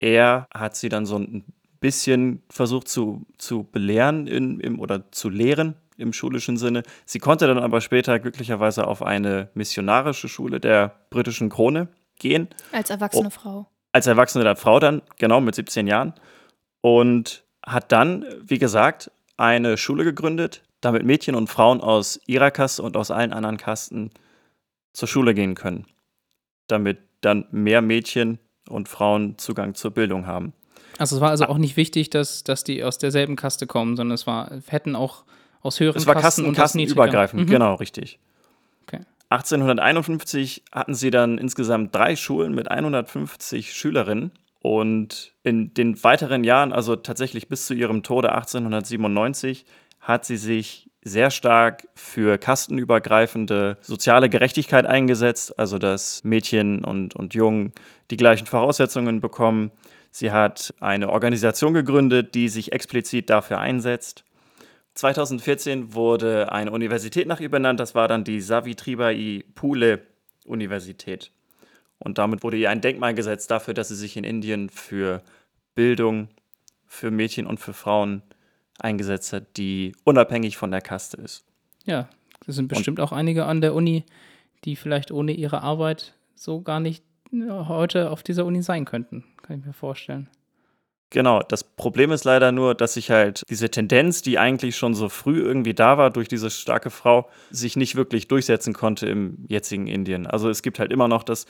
Er 0.00 0.48
hat 0.52 0.76
sie 0.76 0.88
dann 0.88 1.06
so 1.06 1.16
ein 1.18 1.44
bisschen 1.80 2.42
versucht 2.50 2.88
zu, 2.88 3.26
zu 3.38 3.64
belehren 3.64 4.26
in, 4.26 4.60
im, 4.60 4.80
oder 4.80 5.10
zu 5.12 5.28
lehren 5.30 5.76
im 5.96 6.12
schulischen 6.12 6.56
Sinne. 6.56 6.82
Sie 7.06 7.18
konnte 7.20 7.46
dann 7.46 7.58
aber 7.58 7.80
später 7.80 8.18
glücklicherweise 8.18 8.86
auf 8.86 9.02
eine 9.02 9.48
missionarische 9.54 10.28
Schule 10.28 10.60
der 10.60 10.94
britischen 11.10 11.48
Krone 11.48 11.88
gehen 12.18 12.48
Als 12.72 12.90
erwachsene 12.90 13.28
Oh. 13.28 13.30
Frau. 13.30 13.68
als 13.92 14.06
erwachsene 14.06 14.56
Frau 14.56 14.80
dann, 14.80 15.02
genau 15.18 15.40
mit 15.40 15.54
17 15.54 15.86
Jahren. 15.86 16.14
Und 16.84 17.44
hat 17.64 17.92
dann, 17.92 18.26
wie 18.42 18.58
gesagt, 18.58 19.10
eine 19.38 19.78
Schule 19.78 20.04
gegründet, 20.04 20.62
damit 20.82 21.02
Mädchen 21.02 21.34
und 21.34 21.48
Frauen 21.48 21.80
aus 21.80 22.20
ihrer 22.26 22.50
Kaste 22.50 22.82
und 22.82 22.98
aus 22.98 23.10
allen 23.10 23.32
anderen 23.32 23.56
Kasten 23.56 24.10
zur 24.92 25.08
Schule 25.08 25.32
gehen 25.32 25.54
können. 25.54 25.86
Damit 26.66 26.98
dann 27.22 27.46
mehr 27.52 27.80
Mädchen 27.80 28.38
und 28.68 28.90
Frauen 28.90 29.38
Zugang 29.38 29.74
zur 29.74 29.92
Bildung 29.92 30.26
haben. 30.26 30.52
Also 30.98 31.16
es 31.16 31.22
war 31.22 31.30
also 31.30 31.46
auch 31.46 31.56
nicht 31.56 31.78
wichtig, 31.78 32.10
dass, 32.10 32.44
dass 32.44 32.64
die 32.64 32.84
aus 32.84 32.98
derselben 32.98 33.34
Kaste 33.34 33.66
kommen, 33.66 33.96
sondern 33.96 34.14
es 34.14 34.26
war, 34.26 34.50
hätten 34.66 34.94
auch 34.94 35.24
aus 35.62 35.80
höheren 35.80 35.96
Es 35.96 36.06
war 36.06 36.12
Kasten 36.16 36.42
Kasten, 36.42 36.44
und 36.44 36.54
kastenübergreifend, 36.54 37.46
Mhm. 37.46 37.50
genau, 37.50 37.76
richtig. 37.76 38.18
Okay. 38.86 39.00
1851 39.30 40.64
hatten 40.70 40.92
sie 40.92 41.10
dann 41.10 41.38
insgesamt 41.38 41.94
drei 41.94 42.14
Schulen 42.14 42.54
mit 42.54 42.70
150 42.70 43.72
Schülerinnen. 43.72 44.32
Und 44.64 45.34
in 45.42 45.74
den 45.74 46.02
weiteren 46.02 46.42
Jahren, 46.42 46.72
also 46.72 46.96
tatsächlich 46.96 47.48
bis 47.48 47.66
zu 47.66 47.74
ihrem 47.74 48.02
Tode 48.02 48.32
1897, 48.32 49.66
hat 50.00 50.24
sie 50.24 50.38
sich 50.38 50.88
sehr 51.02 51.30
stark 51.30 51.86
für 51.94 52.38
kastenübergreifende 52.38 53.76
soziale 53.82 54.30
Gerechtigkeit 54.30 54.86
eingesetzt, 54.86 55.58
also 55.58 55.76
dass 55.78 56.24
Mädchen 56.24 56.82
und, 56.82 57.14
und 57.14 57.34
Jungen 57.34 57.72
die 58.10 58.16
gleichen 58.16 58.46
Voraussetzungen 58.46 59.20
bekommen. 59.20 59.70
Sie 60.10 60.32
hat 60.32 60.72
eine 60.80 61.10
Organisation 61.10 61.74
gegründet, 61.74 62.34
die 62.34 62.48
sich 62.48 62.72
explizit 62.72 63.28
dafür 63.28 63.58
einsetzt. 63.58 64.24
2014 64.94 65.92
wurde 65.92 66.52
eine 66.52 66.70
Universität 66.70 67.28
nach 67.28 67.40
ihr 67.40 67.50
benannt, 67.50 67.80
das 67.80 67.94
war 67.94 68.08
dann 68.08 68.24
die 68.24 68.40
Savitribai 68.40 69.44
Phule 69.56 70.06
Universität. 70.46 71.32
Und 71.98 72.18
damit 72.18 72.42
wurde 72.42 72.56
ihr 72.56 72.70
ein 72.70 72.80
Denkmal 72.80 73.14
gesetzt 73.14 73.50
dafür, 73.50 73.74
dass 73.74 73.88
sie 73.88 73.96
sich 73.96 74.16
in 74.16 74.24
Indien 74.24 74.68
für 74.68 75.22
Bildung, 75.74 76.28
für 76.86 77.10
Mädchen 77.10 77.46
und 77.46 77.58
für 77.58 77.72
Frauen 77.72 78.22
eingesetzt 78.78 79.32
hat, 79.32 79.56
die 79.56 79.92
unabhängig 80.04 80.56
von 80.56 80.70
der 80.70 80.80
Kaste 80.80 81.16
ist. 81.16 81.44
Ja, 81.84 82.08
es 82.46 82.56
sind 82.56 82.68
bestimmt 82.68 83.00
auch 83.00 83.12
einige 83.12 83.46
an 83.46 83.60
der 83.60 83.74
Uni, 83.74 84.04
die 84.64 84.76
vielleicht 84.76 85.10
ohne 85.10 85.32
ihre 85.32 85.62
Arbeit 85.62 86.14
so 86.34 86.60
gar 86.60 86.80
nicht 86.80 87.04
äh, 87.32 87.48
heute 87.50 88.10
auf 88.10 88.22
dieser 88.22 88.44
Uni 88.44 88.62
sein 88.62 88.84
könnten. 88.84 89.24
Kann 89.42 89.60
ich 89.60 89.66
mir 89.66 89.72
vorstellen. 89.72 90.28
Genau, 91.10 91.42
das 91.42 91.62
Problem 91.62 92.10
ist 92.10 92.24
leider 92.24 92.50
nur, 92.50 92.74
dass 92.74 92.94
sich 92.94 93.10
halt 93.10 93.42
diese 93.48 93.70
Tendenz, 93.70 94.22
die 94.22 94.38
eigentlich 94.38 94.76
schon 94.76 94.94
so 94.94 95.08
früh 95.08 95.40
irgendwie 95.40 95.74
da 95.74 95.96
war 95.96 96.10
durch 96.10 96.26
diese 96.26 96.50
starke 96.50 96.90
Frau, 96.90 97.28
sich 97.50 97.76
nicht 97.76 97.94
wirklich 97.94 98.26
durchsetzen 98.26 98.72
konnte 98.72 99.06
im 99.06 99.44
jetzigen 99.46 99.86
Indien. 99.86 100.26
Also 100.26 100.48
es 100.50 100.62
gibt 100.62 100.80
halt 100.80 100.92
immer 100.92 101.06
noch 101.06 101.22
das, 101.22 101.46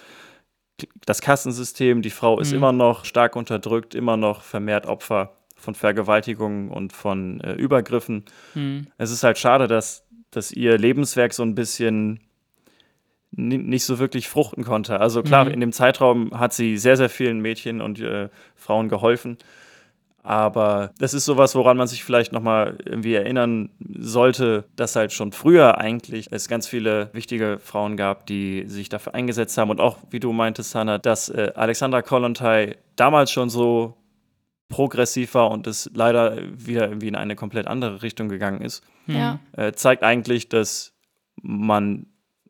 das 1.07 1.21
Kastensystem, 1.21 2.03
die 2.03 2.11
Frau 2.11 2.41
ist 2.41 2.51
Mhm. 2.51 2.57
immer 2.59 2.73
noch 2.73 3.05
stark 3.05 3.37
unterdrückt, 3.37 3.95
immer 3.95 4.17
noch 4.17 4.43
vermehrt 4.43 4.87
Opfer 4.87 5.37
von 5.57 5.75
Vergewaltigungen 5.75 6.69
und 6.71 6.93
von 6.93 7.41
äh, 7.41 7.53
Übergriffen. 7.53 8.25
Hm. 8.55 8.89
Es 8.99 9.11
ist 9.11 9.23
halt 9.23 9.39
schade, 9.39 9.69
dass, 9.69 10.05
dass 10.31 10.51
ihr 10.53 10.77
Lebenswerk 10.77 11.33
so 11.33 11.43
ein 11.43 11.55
bisschen 11.55 12.21
ni- 13.31 13.59
nicht 13.59 13.85
so 13.85 13.99
wirklich 13.99 14.29
fruchten 14.29 14.65
konnte. 14.65 15.01
Also 15.01 15.23
klar, 15.23 15.45
Mhm. 15.47 15.51
in 15.53 15.61
dem 15.61 15.73
Zeitraum 15.73 16.39
hat 16.39 16.53
sie 16.53 16.77
sehr, 16.77 16.97
sehr 16.97 17.09
vielen 17.09 17.41
Mädchen 17.41 17.81
und 17.81 18.01
äh, 18.01 18.29
Frauen 18.57 18.89
geholfen. 18.89 19.39
Aber 20.27 20.93
das 20.99 21.13
ist 21.13 21.27
sowas, 21.27 21.55
woran 21.55 21.77
man 21.77 21.87
sich 21.87 22.03
vielleicht 22.03 22.33
nochmal 22.33 22.79
irgendwie 22.87 23.13
erinnern 23.15 23.69
sollte, 23.99 24.65
dass 24.75 24.97
halt 24.97 25.13
schon 25.13 25.33
früher 25.33 25.77
eigentlich 25.79 26.29
es 26.33 26.49
ganz 26.49 26.67
viele 26.67 27.11
wichtige 27.13 27.59
Frauen 27.63 27.99
gab, 27.99 28.25
die 28.27 28.65
sich 28.67 28.89
dafür 28.89 29.15
eingesetzt 29.15 29.59
haben. 29.59 29.69
Und 29.71 29.81
auch, 29.83 29.99
wie 30.11 30.21
du 30.21 30.33
meintest, 30.33 30.75
Hannah, 30.75 30.97
dass 30.97 31.29
äh, 31.29 31.53
Alexandra 31.55 32.01
Kollontai 32.01 32.77
damals 32.97 33.31
schon 33.31 33.51
so 33.51 33.99
progressiv 34.71 35.35
war 35.35 35.51
und 35.51 35.67
es 35.67 35.91
leider 35.95 36.39
wieder 36.53 36.89
irgendwie 36.89 37.09
in 37.09 37.17
eine 37.17 37.37
komplett 37.37 37.67
andere 37.67 38.03
Richtung 38.03 38.29
gegangen 38.31 38.63
ist 38.63 38.83
Hm. 39.05 39.15
Ja. 39.17 39.39
äh, 39.53 39.73
zeigt 39.73 40.03
eigentlich, 40.03 40.49
dass 40.49 40.95
man 41.43 42.07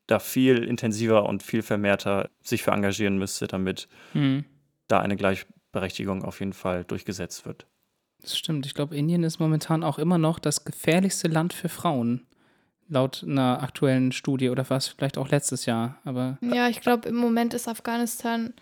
da 0.07 0.21
viel 0.21 0.63
intensiver 0.63 1.27
und 1.27 1.43
viel 1.43 1.63
vermehrter 1.63 2.31
sich 2.41 2.63
für 2.63 2.71
engagieren 2.71 3.19
müsste, 3.19 3.49
damit 3.49 3.89
Hm. 4.13 4.45
da 4.87 5.01
eine 5.01 5.17
Gleichberechtigung 5.75 6.25
auf 6.25 6.41
jeden 6.41 6.53
Fall 6.53 6.85
durchgesetzt 6.85 7.47
wird. 7.47 7.67
Das 8.23 8.39
stimmt. 8.39 8.65
Ich 8.65 8.75
glaube, 8.75 8.97
Indien 8.97 9.25
ist 9.25 9.39
momentan 9.39 9.83
auch 9.83 9.99
immer 9.99 10.19
noch 10.19 10.39
das 10.39 10.65
gefährlichste 10.65 11.29
Land 11.29 11.53
für 11.53 11.69
Frauen. 11.69 12.27
Laut 12.89 13.25
einer 13.27 13.63
aktuellen 13.63 14.13
Studie 14.13 14.51
oder 14.51 14.69
was 14.71 14.89
vielleicht 14.89 15.19
auch 15.19 15.29
letztes 15.29 15.67
Jahr. 15.67 15.99
Aber 16.05 16.39
Ja, 16.41 16.69
ich 16.69 16.81
glaube, 16.81 17.09
im 17.09 17.17
Moment 17.17 17.55
ist 17.55 17.67
Afghanistan 17.67 18.55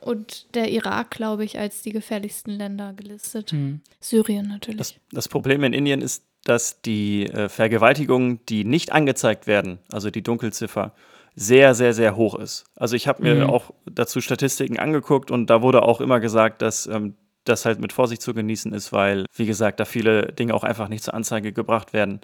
und 0.00 0.54
der 0.54 0.70
Irak, 0.70 1.10
glaube 1.10 1.44
ich, 1.44 1.58
als 1.58 1.82
die 1.82 1.92
gefährlichsten 1.92 2.52
Länder 2.52 2.92
gelistet. 2.92 3.52
hm. 3.52 3.80
Syrien 4.00 4.48
natürlich. 4.48 4.78
Das, 4.78 4.94
das 5.12 5.28
Problem 5.28 5.62
in 5.64 5.72
Indien 5.72 6.00
ist, 6.02 6.24
dass 6.44 6.80
die 6.82 7.26
äh, 7.26 7.48
Vergewaltigungen, 7.48 8.40
die 8.46 8.64
nicht 8.64 8.92
angezeigt 8.92 9.46
werden, 9.46 9.78
also 9.90 10.10
die 10.10 10.22
Dunkelziffer, 10.22 10.94
sehr, 11.40 11.74
sehr, 11.74 11.94
sehr 11.94 12.16
hoch 12.16 12.34
ist. 12.34 12.64
Also 12.74 12.96
ich 12.96 13.06
habe 13.06 13.22
mir 13.22 13.34
Mhm. 13.36 13.42
auch 13.44 13.72
dazu 13.86 14.20
Statistiken 14.20 14.78
angeguckt 14.78 15.30
und 15.30 15.48
da 15.48 15.62
wurde 15.62 15.82
auch 15.82 16.00
immer 16.00 16.18
gesagt, 16.18 16.62
dass 16.62 16.86
ähm, 16.86 17.14
das 17.44 17.64
halt 17.64 17.80
mit 17.80 17.92
Vorsicht 17.92 18.22
zu 18.22 18.34
genießen 18.34 18.72
ist, 18.74 18.92
weil, 18.92 19.24
wie 19.34 19.46
gesagt, 19.46 19.78
da 19.80 19.84
viele 19.84 20.32
Dinge 20.32 20.52
auch 20.54 20.64
einfach 20.64 20.88
nicht 20.88 21.04
zur 21.04 21.14
Anzeige 21.14 21.52
gebracht 21.52 21.92
werden. 21.92 22.20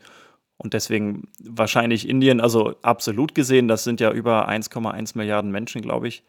Und 0.56 0.74
deswegen 0.74 1.28
wahrscheinlich 1.42 2.08
Indien, 2.08 2.40
also 2.40 2.74
absolut 2.82 3.34
gesehen, 3.34 3.68
das 3.68 3.84
sind 3.84 4.00
ja 4.00 4.10
über 4.12 4.48
1,1 4.48 5.16
Milliarden 5.16 5.50
Menschen, 5.52 5.80
glaube 5.80 6.08
ich, 6.08 6.24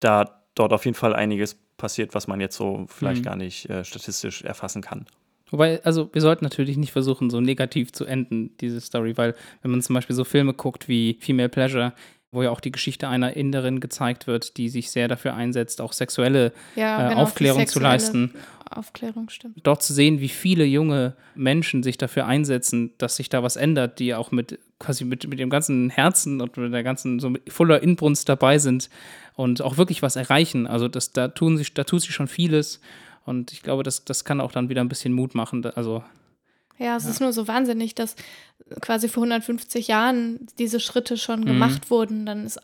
da 0.00 0.42
dort 0.54 0.72
auf 0.72 0.84
jeden 0.84 0.94
Fall 0.96 1.14
einiges 1.14 1.54
passiert, 1.76 2.14
was 2.14 2.26
man 2.26 2.40
jetzt 2.40 2.56
so 2.56 2.86
vielleicht 2.88 3.20
Mhm. 3.20 3.24
gar 3.24 3.36
nicht 3.36 3.68
äh, 3.70 3.84
statistisch 3.84 4.42
erfassen 4.42 4.82
kann. 4.82 5.06
Wobei, 5.50 5.82
also 5.84 6.10
wir 6.12 6.22
sollten 6.22 6.44
natürlich 6.44 6.76
nicht 6.76 6.92
versuchen, 6.92 7.30
so 7.30 7.40
negativ 7.40 7.92
zu 7.92 8.04
enden, 8.04 8.56
diese 8.60 8.80
Story, 8.80 9.16
weil 9.16 9.34
wenn 9.62 9.70
man 9.70 9.82
zum 9.82 9.94
Beispiel 9.94 10.16
so 10.16 10.24
Filme 10.24 10.54
guckt 10.54 10.88
wie 10.88 11.18
Female 11.20 11.48
Pleasure, 11.48 11.92
wo 12.32 12.42
ja 12.42 12.50
auch 12.50 12.60
die 12.60 12.72
Geschichte 12.72 13.08
einer 13.08 13.34
Inderin 13.36 13.80
gezeigt 13.80 14.26
wird, 14.26 14.56
die 14.56 14.68
sich 14.68 14.90
sehr 14.90 15.08
dafür 15.08 15.34
einsetzt, 15.34 15.80
auch 15.80 15.92
sexuelle 15.92 16.52
Ja, 16.74 17.06
äh, 17.06 17.08
genau, 17.10 17.22
Aufklärung 17.22 17.66
zu 17.66 17.80
leisten. 17.80 18.34
Aufklärung 18.68 19.30
stimmt. 19.30 19.58
Dort 19.62 19.82
zu 19.82 19.94
sehen, 19.94 20.20
wie 20.20 20.28
viele 20.28 20.64
junge 20.64 21.14
Menschen 21.36 21.84
sich 21.84 21.98
dafür 21.98 22.26
einsetzen, 22.26 22.92
dass 22.98 23.16
sich 23.16 23.28
da 23.28 23.42
was 23.42 23.56
ändert, 23.56 24.00
die 24.00 24.14
auch 24.14 24.32
mit 24.32 24.58
quasi 24.78 25.04
mit, 25.04 25.26
mit 25.28 25.38
dem 25.38 25.50
ganzen 25.50 25.88
Herzen 25.88 26.40
und 26.40 26.56
mit 26.56 26.72
der 26.72 26.82
ganzen 26.82 27.20
so 27.20 27.30
mit 27.30 27.52
voller 27.52 27.82
Inbrunst 27.82 28.28
dabei 28.28 28.58
sind 28.58 28.90
und 29.34 29.62
auch 29.62 29.78
wirklich 29.78 30.02
was 30.02 30.16
erreichen. 30.16 30.66
Also 30.66 30.88
das, 30.88 31.12
da 31.12 31.28
tun 31.28 31.56
sich, 31.56 31.72
da 31.74 31.84
tut 31.84 32.02
sich 32.02 32.12
schon 32.12 32.28
vieles. 32.28 32.80
Und 33.26 33.52
ich 33.52 33.62
glaube, 33.62 33.82
das, 33.82 34.04
das 34.04 34.24
kann 34.24 34.40
auch 34.40 34.52
dann 34.52 34.68
wieder 34.68 34.80
ein 34.80 34.88
bisschen 34.88 35.12
Mut 35.12 35.34
machen. 35.34 35.64
Also 35.74 36.02
Ja, 36.78 36.96
es 36.96 37.04
Ja. 37.04 37.10
ist 37.10 37.20
nur 37.20 37.32
so 37.32 37.48
wahnsinnig, 37.48 37.94
dass 37.94 38.16
quasi 38.80 39.08
vor 39.08 39.22
150 39.22 39.88
Jahren 39.88 40.46
diese 40.58 40.78
Schritte 40.80 41.16
schon 41.16 41.40
Mhm. 41.40 41.46
gemacht 41.46 41.90
wurden. 41.90 42.26
Dann 42.26 42.44
ist 42.44 42.60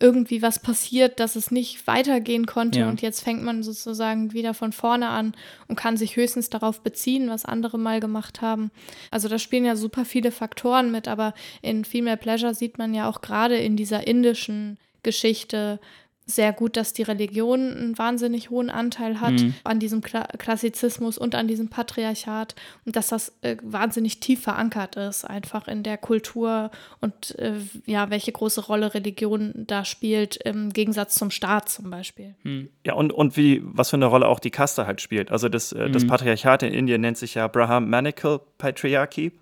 irgendwie 0.00 0.42
was 0.42 0.58
passiert, 0.58 1.20
dass 1.20 1.36
es 1.36 1.52
nicht 1.52 1.86
weitergehen 1.86 2.46
konnte. 2.46 2.80
Ja. 2.80 2.88
Und 2.88 3.02
jetzt 3.02 3.20
fängt 3.22 3.44
man 3.44 3.62
sozusagen 3.62 4.32
wieder 4.32 4.52
von 4.52 4.72
vorne 4.72 5.08
an 5.10 5.32
und 5.68 5.76
kann 5.76 5.96
sich 5.96 6.16
höchstens 6.16 6.50
darauf 6.50 6.80
beziehen, 6.80 7.28
was 7.28 7.44
andere 7.44 7.78
mal 7.78 8.00
gemacht 8.00 8.40
haben. 8.40 8.72
Also 9.12 9.28
da 9.28 9.38
spielen 9.38 9.64
ja 9.64 9.76
super 9.76 10.04
viele 10.04 10.32
Faktoren 10.32 10.90
mit, 10.90 11.06
aber 11.06 11.34
in 11.60 11.84
Female 11.84 12.16
Pleasure 12.16 12.54
sieht 12.54 12.78
man 12.78 12.94
ja 12.94 13.08
auch 13.08 13.20
gerade 13.20 13.56
in 13.58 13.76
dieser 13.76 14.04
indischen 14.06 14.76
Geschichte 15.04 15.78
sehr 16.24 16.52
gut, 16.52 16.76
dass 16.76 16.92
die 16.92 17.02
Religion 17.02 17.72
einen 17.72 17.98
wahnsinnig 17.98 18.50
hohen 18.50 18.70
Anteil 18.70 19.20
hat 19.20 19.32
Mhm. 19.32 19.54
an 19.64 19.80
diesem 19.80 20.00
Kla 20.02 20.22
Klassizismus 20.38 21.18
und 21.18 21.34
an 21.34 21.48
diesem 21.48 21.68
Patriarchat 21.68 22.54
und 22.84 22.94
dass 22.96 23.08
das 23.08 23.32
äh, 23.42 23.56
wahnsinnig 23.62 24.20
tief 24.20 24.42
verankert 24.42 24.96
ist, 24.96 25.24
einfach 25.24 25.66
in 25.68 25.82
der 25.82 25.98
Kultur 25.98 26.70
und 27.00 27.36
äh, 27.38 27.54
ja, 27.86 28.10
welche 28.10 28.30
große 28.32 28.60
Rolle 28.66 28.94
Religion 28.94 29.52
da 29.54 29.84
spielt, 29.84 30.36
im 30.36 30.72
Gegensatz 30.72 31.14
zum 31.16 31.30
Staat 31.30 31.68
zum 31.68 31.90
Beispiel. 31.90 32.34
hm. 32.42 32.68
Ja, 32.86 32.94
und, 32.94 33.12
und 33.12 33.36
wie, 33.36 33.60
was 33.64 33.90
für 33.90 33.96
eine 33.96 34.06
Rolle 34.06 34.28
auch 34.28 34.40
die 34.40 34.50
Kaste 34.50 34.86
halt 34.86 35.00
spielt. 35.00 35.30
Also 35.32 35.48
das, 35.48 35.72
äh, 35.72 35.90
das 35.90 36.04
Mhm. 36.04 36.08
Patriarchat 36.08 36.62
in 36.62 36.72
Indien 36.72 37.00
nennt 37.00 37.18
sich 37.18 37.34
ja 37.34 37.48
Brahmanical 37.48 38.40
Patriarchy, 38.58 39.32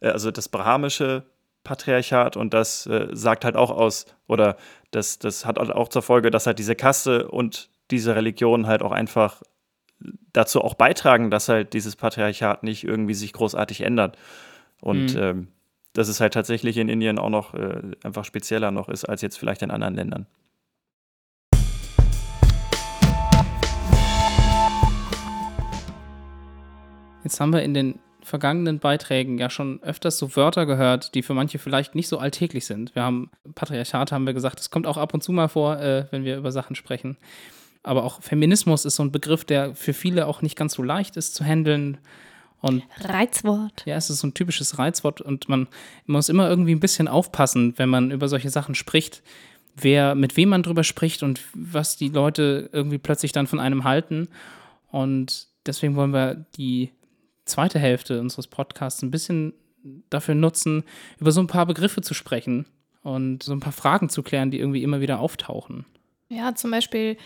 äh, 0.00 0.08
also 0.08 0.30
das 0.30 0.48
brahmische 0.48 1.24
Patriarchat 1.64 2.36
und 2.36 2.52
das 2.52 2.86
äh, 2.86 3.08
sagt 3.12 3.44
halt 3.44 3.56
auch 3.56 3.70
aus, 3.70 4.06
oder 4.26 4.56
das, 4.94 5.18
das 5.18 5.44
hat 5.44 5.58
halt 5.58 5.70
auch 5.70 5.88
zur 5.88 6.02
Folge, 6.02 6.30
dass 6.30 6.46
halt 6.46 6.58
diese 6.58 6.74
Kaste 6.74 7.28
und 7.28 7.68
diese 7.90 8.14
Religion 8.14 8.66
halt 8.66 8.82
auch 8.82 8.92
einfach 8.92 9.42
dazu 10.32 10.60
auch 10.60 10.74
beitragen, 10.74 11.30
dass 11.30 11.48
halt 11.48 11.72
dieses 11.72 11.96
Patriarchat 11.96 12.62
nicht 12.62 12.84
irgendwie 12.84 13.14
sich 13.14 13.32
großartig 13.32 13.80
ändert. 13.82 14.16
Und 14.80 15.14
Mhm. 15.14 15.20
ähm, 15.20 15.48
dass 15.94 16.08
es 16.08 16.20
halt 16.20 16.34
tatsächlich 16.34 16.76
in 16.76 16.88
Indien 16.88 17.18
auch 17.18 17.30
noch 17.30 17.54
äh, 17.54 17.80
einfach 18.02 18.24
spezieller 18.24 18.70
noch 18.72 18.88
ist 18.88 19.04
als 19.04 19.22
jetzt 19.22 19.38
vielleicht 19.38 19.62
in 19.62 19.70
anderen 19.70 19.94
Ländern. 19.94 20.26
Jetzt 27.22 27.40
haben 27.40 27.52
wir 27.52 27.62
in 27.62 27.74
den 27.74 27.98
vergangenen 28.24 28.78
Beiträgen 28.78 29.38
ja 29.38 29.50
schon 29.50 29.82
öfters 29.82 30.18
so 30.18 30.34
Wörter 30.36 30.66
gehört, 30.66 31.14
die 31.14 31.22
für 31.22 31.34
manche 31.34 31.58
vielleicht 31.58 31.94
nicht 31.94 32.08
so 32.08 32.18
alltäglich 32.18 32.66
sind. 32.66 32.94
Wir 32.94 33.02
haben 33.02 33.30
Patriarchat, 33.54 34.12
haben 34.12 34.26
wir 34.26 34.34
gesagt, 34.34 34.58
das 34.58 34.70
kommt 34.70 34.86
auch 34.86 34.96
ab 34.96 35.14
und 35.14 35.22
zu 35.22 35.32
mal 35.32 35.48
vor, 35.48 35.78
äh, 35.78 36.06
wenn 36.10 36.24
wir 36.24 36.36
über 36.36 36.50
Sachen 36.50 36.74
sprechen. 36.74 37.16
Aber 37.82 38.04
auch 38.04 38.22
Feminismus 38.22 38.84
ist 38.84 38.96
so 38.96 39.02
ein 39.02 39.12
Begriff, 39.12 39.44
der 39.44 39.74
für 39.74 39.92
viele 39.92 40.26
auch 40.26 40.42
nicht 40.42 40.56
ganz 40.56 40.74
so 40.74 40.82
leicht 40.82 41.16
ist 41.16 41.34
zu 41.34 41.44
handeln. 41.44 41.98
Und 42.60 42.82
Reizwort. 43.00 43.82
ja, 43.84 43.96
es 43.96 44.08
ist 44.08 44.20
so 44.20 44.26
ein 44.26 44.32
typisches 44.32 44.78
Reizwort 44.78 45.20
und 45.20 45.50
man 45.50 45.68
muss 46.06 46.30
immer 46.30 46.48
irgendwie 46.48 46.74
ein 46.74 46.80
bisschen 46.80 47.08
aufpassen, 47.08 47.74
wenn 47.76 47.90
man 47.90 48.10
über 48.10 48.26
solche 48.26 48.48
Sachen 48.48 48.74
spricht, 48.74 49.22
wer, 49.76 50.14
mit 50.14 50.38
wem 50.38 50.48
man 50.48 50.62
drüber 50.62 50.82
spricht 50.82 51.22
und 51.22 51.40
was 51.52 51.98
die 51.98 52.08
Leute 52.08 52.70
irgendwie 52.72 52.96
plötzlich 52.96 53.32
dann 53.32 53.46
von 53.46 53.60
einem 53.60 53.84
halten. 53.84 54.28
Und 54.90 55.48
deswegen 55.66 55.94
wollen 55.96 56.12
wir 56.12 56.46
die 56.56 56.90
zweite 57.44 57.78
Hälfte 57.78 58.20
unseres 58.20 58.46
Podcasts 58.46 59.02
ein 59.02 59.10
bisschen 59.10 59.54
dafür 60.10 60.34
nutzen, 60.34 60.84
über 61.18 61.32
so 61.32 61.40
ein 61.40 61.46
paar 61.46 61.66
Begriffe 61.66 62.00
zu 62.00 62.14
sprechen 62.14 62.66
und 63.02 63.42
so 63.42 63.52
ein 63.52 63.60
paar 63.60 63.72
Fragen 63.72 64.08
zu 64.08 64.22
klären, 64.22 64.50
die 64.50 64.58
irgendwie 64.58 64.82
immer 64.82 65.00
wieder 65.00 65.20
auftauchen. 65.20 65.84
Ja, 66.28 66.54
zum 66.54 66.70
Beispiel, 66.70 67.18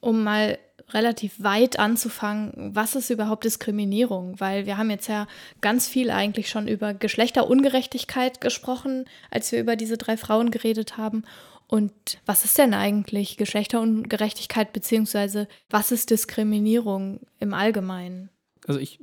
um 0.00 0.24
mal 0.24 0.58
relativ 0.90 1.42
weit 1.42 1.78
anzufangen, 1.78 2.74
was 2.74 2.94
ist 2.94 3.10
überhaupt 3.10 3.44
Diskriminierung? 3.44 4.38
Weil 4.40 4.66
wir 4.66 4.78
haben 4.78 4.90
jetzt 4.90 5.08
ja 5.08 5.26
ganz 5.60 5.88
viel 5.88 6.10
eigentlich 6.10 6.48
schon 6.48 6.68
über 6.68 6.94
Geschlechterungerechtigkeit 6.94 8.40
gesprochen, 8.40 9.04
als 9.30 9.52
wir 9.52 9.60
über 9.60 9.76
diese 9.76 9.98
drei 9.98 10.16
Frauen 10.16 10.50
geredet 10.50 10.96
haben. 10.96 11.24
Und 11.66 11.92
was 12.24 12.44
ist 12.44 12.58
denn 12.58 12.72
eigentlich 12.72 13.36
Geschlechterungerechtigkeit, 13.36 14.72
beziehungsweise 14.72 15.48
was 15.68 15.90
ist 15.90 16.10
Diskriminierung 16.10 17.20
im 17.40 17.52
Allgemeinen? 17.52 18.30
Also 18.66 18.80
ich, 18.80 18.98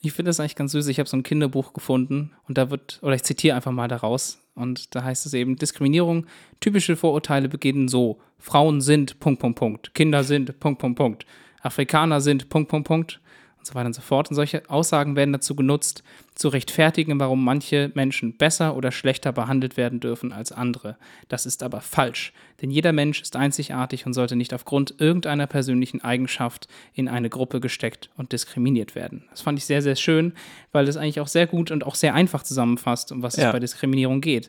ich 0.00 0.12
finde 0.12 0.30
das 0.30 0.40
eigentlich 0.40 0.56
ganz 0.56 0.72
süß. 0.72 0.88
Ich 0.88 0.98
habe 0.98 1.08
so 1.08 1.16
ein 1.16 1.22
Kinderbuch 1.22 1.72
gefunden 1.72 2.32
und 2.48 2.56
da 2.58 2.70
wird, 2.70 2.98
oder 3.02 3.14
ich 3.14 3.22
zitiere 3.22 3.56
einfach 3.56 3.72
mal 3.72 3.88
daraus. 3.88 4.40
Und 4.54 4.94
da 4.94 5.04
heißt 5.04 5.26
es 5.26 5.34
eben, 5.34 5.56
Diskriminierung, 5.56 6.26
typische 6.60 6.96
Vorurteile 6.96 7.48
beginnen 7.48 7.88
so. 7.88 8.18
Frauen 8.38 8.80
sind, 8.80 9.20
Punkt, 9.20 9.40
Punkt, 9.40 9.58
Punkt. 9.58 9.94
Kinder 9.94 10.24
sind, 10.24 10.58
Punkt, 10.60 10.80
Punkt, 10.80 10.96
Punkt. 10.98 11.26
Afrikaner 11.60 12.20
sind, 12.20 12.48
Punkt, 12.48 12.70
Punkt, 12.70 12.88
Punkt. 12.88 13.20
Und 13.66 13.72
so 13.72 13.74
weiter 13.74 13.86
und 13.86 13.94
so 13.94 14.02
fort. 14.02 14.30
Und 14.30 14.36
solche 14.36 14.62
Aussagen 14.70 15.16
werden 15.16 15.32
dazu 15.32 15.56
genutzt, 15.56 16.04
zu 16.36 16.48
rechtfertigen, 16.48 17.18
warum 17.18 17.42
manche 17.42 17.90
Menschen 17.94 18.36
besser 18.36 18.76
oder 18.76 18.92
schlechter 18.92 19.32
behandelt 19.32 19.76
werden 19.76 19.98
dürfen 19.98 20.32
als 20.32 20.52
andere. 20.52 20.96
Das 21.28 21.46
ist 21.46 21.64
aber 21.64 21.80
falsch. 21.80 22.32
Denn 22.62 22.70
jeder 22.70 22.92
Mensch 22.92 23.20
ist 23.22 23.34
einzigartig 23.34 24.06
und 24.06 24.12
sollte 24.12 24.36
nicht 24.36 24.54
aufgrund 24.54 24.94
irgendeiner 24.98 25.48
persönlichen 25.48 26.00
Eigenschaft 26.04 26.68
in 26.94 27.08
eine 27.08 27.28
Gruppe 27.28 27.58
gesteckt 27.58 28.08
und 28.16 28.30
diskriminiert 28.30 28.94
werden. 28.94 29.24
Das 29.30 29.40
fand 29.40 29.58
ich 29.58 29.64
sehr, 29.64 29.82
sehr 29.82 29.96
schön, 29.96 30.34
weil 30.70 30.86
das 30.86 30.96
eigentlich 30.96 31.18
auch 31.20 31.26
sehr 31.26 31.48
gut 31.48 31.72
und 31.72 31.84
auch 31.84 31.96
sehr 31.96 32.14
einfach 32.14 32.44
zusammenfasst, 32.44 33.10
um 33.10 33.22
was 33.22 33.34
Ja. 33.36 33.46
es 33.48 33.52
bei 33.52 33.58
Diskriminierung 33.58 34.20
geht. 34.20 34.48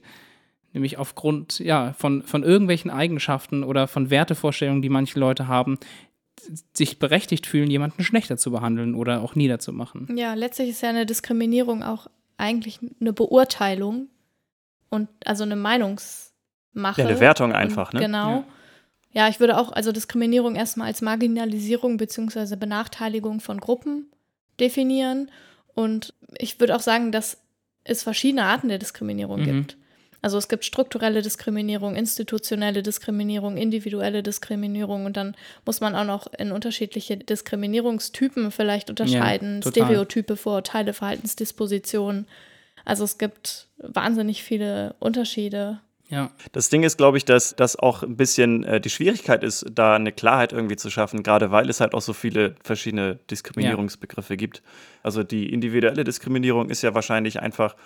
Nämlich 0.73 0.97
aufgrund 0.99 1.57
ja, 1.59 1.93
von, 1.93 2.21
von 2.21 2.43
irgendwelchen 2.43 2.91
Eigenschaften 2.91 3.63
oder 3.63 3.87
von 3.87 4.11
Wertevorstellungen, 4.11 4.83
die 4.83 4.89
manche 4.89 5.19
Leute 5.19 5.47
haben, 5.47 5.79
sich 6.73 6.99
berechtigt 6.99 7.45
fühlen, 7.47 7.69
jemanden 7.69 8.03
schlechter 8.03 8.37
zu 8.37 8.51
behandeln 8.51 8.95
oder 8.95 9.21
auch 9.21 9.35
niederzumachen. 9.35 10.15
Ja, 10.17 10.33
letztlich 10.33 10.69
ist 10.69 10.81
ja 10.81 10.89
eine 10.89 11.05
Diskriminierung 11.05 11.83
auch 11.83 12.07
eigentlich 12.37 12.79
eine 13.01 13.13
Beurteilung 13.13 14.07
und 14.89 15.09
also 15.25 15.43
eine 15.43 15.55
Meinungsmache. 15.55 17.01
Ja, 17.01 17.07
eine 17.07 17.19
Wertung 17.19 17.49
Und 17.51 17.55
einfach, 17.55 17.93
ne? 17.93 17.99
Genau. 17.99 18.29
Ja. 18.29 18.43
Ja. 19.13 19.27
ich 19.29 19.39
würde 19.39 19.57
auch 19.57 19.71
also 19.71 19.91
Diskriminierung 19.91 20.55
erstmal 20.55 20.87
als 20.87 21.01
Marginalisierung 21.01 21.97
bzw. 21.97 22.55
Benachteiligung 22.55 23.39
von 23.39 23.59
Gruppen 23.59 24.07
definieren. 24.59 25.31
Und 25.73 26.13
ich 26.37 26.59
würde 26.59 26.75
auch 26.75 26.81
sagen, 26.81 27.11
dass 27.11 27.37
es 27.83 28.03
verschiedene 28.03 28.43
Arten 28.43 28.69
der 28.69 28.79
Diskriminierung 28.79 29.41
Mhm. 29.41 29.45
gibt. 29.45 29.77
Also 30.27 30.39
es 30.39 30.49
gibt 30.49 30.65
strukturelle 30.65 31.21
Diskriminierung, 31.21 31.95
institutionelle 31.95 32.83
Diskriminierung, 32.83 33.55
individuelle 33.55 34.23
Diskriminierung 34.23 35.05
und 35.05 35.15
dann 35.15 35.37
muss 35.65 35.79
man 35.79 35.95
auch 35.95 36.03
noch 36.03 36.27
in 36.37 36.51
unterschiedliche 36.51 37.15
Diskriminierungstypen 37.15 38.51
vielleicht 38.51 38.89
unterscheiden. 38.89 39.61
total. 39.61 39.85
Stereotype, 39.85 40.35
Vorurteile, 40.35 40.91
Verhaltensdispositionen. 40.91 42.27
Also 42.83 43.05
es 43.05 43.17
gibt 43.17 43.69
wahnsinnig 43.77 44.43
viele 44.43 44.95
Unterschiede. 44.99 45.79
Ja, 46.09 46.31
Das 46.51 46.69
Ding 46.69 46.83
ist, 46.83 46.97
glaube 46.97 47.17
ich, 47.17 47.23
dass 47.23 47.55
das 47.55 47.77
auch 47.77 48.03
ein 48.03 48.17
bisschen 48.17 48.65
äh, 48.65 48.81
die 48.81 48.89
Schwierigkeit 48.89 49.45
ist, 49.45 49.65
da 49.71 49.95
eine 49.95 50.11
Klarheit 50.11 50.51
irgendwie 50.51 50.75
zu 50.75 50.89
schaffen, 50.89 51.23
gerade 51.23 51.51
weil 51.51 51.69
es 51.69 51.79
halt 51.79 51.93
auch 51.93 52.01
so 52.01 52.11
viele 52.11 52.55
verschiedene 52.63 53.19
Diskriminierungsbegriffe 53.31 54.35
gibt. 54.35 54.61
Also 55.03 55.23
die 55.23 55.53
individuelle 55.53 56.03
Diskriminierung 56.03 56.69
ist 56.69 56.81
ja 56.81 56.93
wahrscheinlich 56.93 57.41
einfach 57.41 57.77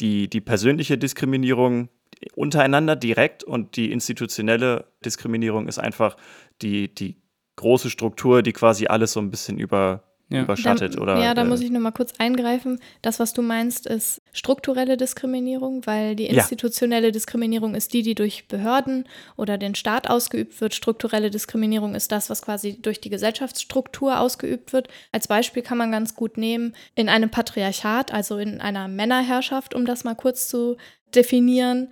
die, 0.00 0.28
die 0.28 0.40
persönliche 0.40 0.98
Diskriminierung 0.98 1.88
untereinander 2.34 2.96
direkt 2.96 3.44
und 3.44 3.76
die 3.76 3.92
institutionelle 3.92 4.86
Diskriminierung 5.04 5.68
ist 5.68 5.78
einfach 5.78 6.16
die, 6.62 6.94
die 6.94 7.22
große 7.56 7.90
Struktur, 7.90 8.42
die 8.42 8.52
quasi 8.52 8.86
alles 8.86 9.12
so 9.12 9.20
ein 9.20 9.30
bisschen 9.30 9.58
über, 9.58 10.04
Ja. 10.30 10.42
überschattet. 10.42 10.96
da, 10.96 11.00
oder, 11.02 11.20
ja, 11.20 11.34
da 11.34 11.42
äh, 11.42 11.44
muss 11.44 11.60
ich 11.60 11.70
noch 11.70 11.80
mal 11.80 11.90
kurz 11.90 12.14
eingreifen. 12.18 12.80
Das, 13.02 13.20
was 13.20 13.34
du 13.34 13.42
meinst, 13.42 13.86
ist 13.86 14.22
strukturelle 14.32 14.96
Diskriminierung, 14.96 15.86
weil 15.86 16.16
die 16.16 16.24
Ja. 16.24 16.34
institutionelle 16.42 17.12
Diskriminierung 17.12 17.74
ist 17.74 17.92
die, 17.92 18.02
die 18.02 18.14
durch 18.14 18.48
Behörden 18.48 19.06
oder 19.36 19.58
den 19.58 19.74
Staat 19.74 20.08
ausgeübt 20.08 20.60
wird. 20.60 20.74
Strukturelle 20.74 21.30
Diskriminierung 21.30 21.94
ist 21.94 22.10
das, 22.10 22.30
was 22.30 22.42
quasi 22.42 22.80
durch 22.80 23.00
die 23.00 23.10
Gesellschaftsstruktur 23.10 24.18
ausgeübt 24.18 24.72
wird. 24.72 24.88
Als 25.12 25.28
Beispiel 25.28 25.62
kann 25.62 25.78
man 25.78 25.92
ganz 25.92 26.14
gut 26.14 26.38
nehmen, 26.38 26.74
in 26.94 27.08
einem 27.08 27.30
Patriarchat, 27.30 28.12
also 28.12 28.38
in 28.38 28.60
einer 28.60 28.88
Männerherrschaft, 28.88 29.74
um 29.74 29.84
das 29.84 30.04
mal 30.04 30.14
kurz 30.14 30.48
zu 30.48 30.76
definieren, 31.14 31.88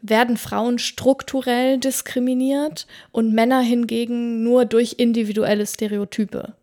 werden 0.00 0.36
Frauen 0.36 0.78
strukturell 0.78 1.78
diskriminiert 1.78 2.86
und 3.10 3.32
Männer 3.32 3.60
hingegen 3.60 4.42
nur 4.42 4.64
durch 4.64 4.94
individuelle 4.98 5.66
Stereotype. 5.66 6.54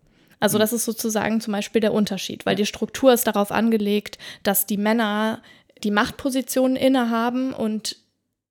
Also 0.45 0.59
das 0.59 0.73
ist 0.73 0.85
sozusagen 0.85 1.41
zum 1.41 1.53
Beispiel 1.53 1.81
der 1.81 1.91
Unterschied, 1.91 2.45
weil 2.45 2.55
die 2.55 2.67
Struktur 2.67 3.11
ist 3.11 3.25
darauf 3.25 3.51
angelegt, 3.51 4.19
dass 4.43 4.67
die 4.67 4.77
Männer 4.77 5.41
die 5.83 5.89
Machtpositionen 5.89 6.75
innehaben 6.75 7.51
und 7.51 7.95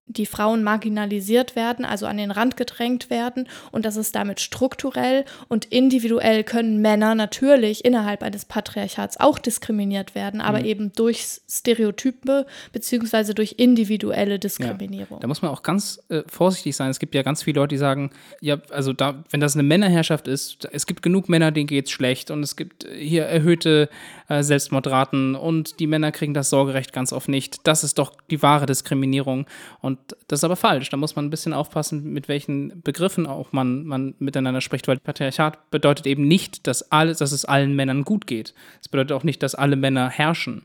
die 0.07 0.27
Frauen 0.27 0.63
marginalisiert 0.63 1.57
werden, 1.57 1.85
also 1.85 2.07
an 2.07 2.19
den 2.19 2.31
Rand 2.31 2.57
gedrängt 2.57 3.09
werden 3.09 3.49
und 3.73 3.87
das 3.87 3.97
ist 3.97 4.15
damit 4.15 4.41
strukturell 4.41 5.25
und 5.49 5.65
individuell 5.67 6.45
können 6.45 6.81
Männer 6.83 7.15
natürlich 7.15 7.85
innerhalb 7.85 8.23
eines 8.23 8.45
Patriarchats 8.45 9.19
auch 9.19 9.39
diskriminiert 9.39 10.15
werden, 10.15 10.41
aber 10.41 10.61
mhm. 10.61 10.65
eben 10.67 10.93
durch 10.93 11.41
Stereotype 11.49 12.47
beziehungsweise 12.73 13.35
durch 13.35 13.55
individuelle 13.59 14.39
Diskriminierung. 14.39 15.19
Ja, 15.19 15.21
da 15.21 15.27
muss 15.27 15.41
man 15.41 15.51
auch 15.51 15.63
ganz 15.63 16.03
äh, 16.11 16.23
vorsichtig 16.27 16.77
sein. 16.77 16.91
Es 16.91 16.99
gibt 16.99 17.15
ja 17.15 17.23
ganz 17.23 17.43
viele 17.43 17.61
Leute, 17.61 17.75
die 17.75 17.79
sagen, 17.79 18.11
ja, 18.41 18.59
also 18.71 18.93
da, 18.93 19.25
wenn 19.31 19.41
das 19.41 19.55
eine 19.55 19.63
Männerherrschaft 19.63 20.29
ist, 20.29 20.69
es 20.71 20.87
gibt 20.87 21.03
genug 21.03 21.29
Männer, 21.29 21.51
denen 21.51 21.67
geht 21.67 21.87
es 21.87 21.91
schlecht 21.91 22.31
und 22.31 22.43
es 22.43 22.57
gibt 22.57 22.87
hier 22.95 23.25
erhöhte 23.25 23.89
äh, 24.29 24.43
Selbstmordraten 24.43 25.35
und 25.35 25.81
die 25.81 25.87
Männer 25.87 26.13
kriegen 26.13 26.35
das 26.35 26.51
Sorgerecht 26.51 26.93
ganz 26.93 27.13
oft 27.13 27.29
nicht. 27.29 27.67
Das 27.67 27.85
ist 27.85 27.99
doch 27.99 28.13
die 28.31 28.43
wahre 28.43 28.67
Diskriminierung 28.67 29.47
und 29.81 29.94
und 29.95 30.17
das 30.29 30.41
ist 30.41 30.45
aber 30.45 30.57
falsch. 30.57 30.91
Da 30.91 30.97
muss 30.97 31.15
man 31.15 31.27
ein 31.27 31.31
bisschen 31.31 31.53
aufpassen, 31.53 32.13
mit 32.13 32.29
welchen 32.29 32.83
Begriffen 32.83 33.27
auch 33.27 33.53
man, 33.53 33.85
man 33.85 34.15
miteinander 34.19 34.61
spricht, 34.61 34.89
weil 34.89 34.99
Patriarchat 34.99 35.71
bedeutet 35.71 36.07
eben 36.07 36.27
nicht, 36.27 36.67
dass, 36.67 36.91
alles, 36.91 37.19
dass 37.19 37.33
es 37.33 37.45
allen 37.45 37.77
Männern 37.77 38.05
gut 38.05 38.27
geht. 38.27 38.55
Es 38.81 38.89
bedeutet 38.89 39.13
auch 39.13 39.23
nicht, 39.23 39.43
dass 39.43 39.55
alle 39.55 39.77
Männer 39.77 40.11
herrschen. 40.11 40.65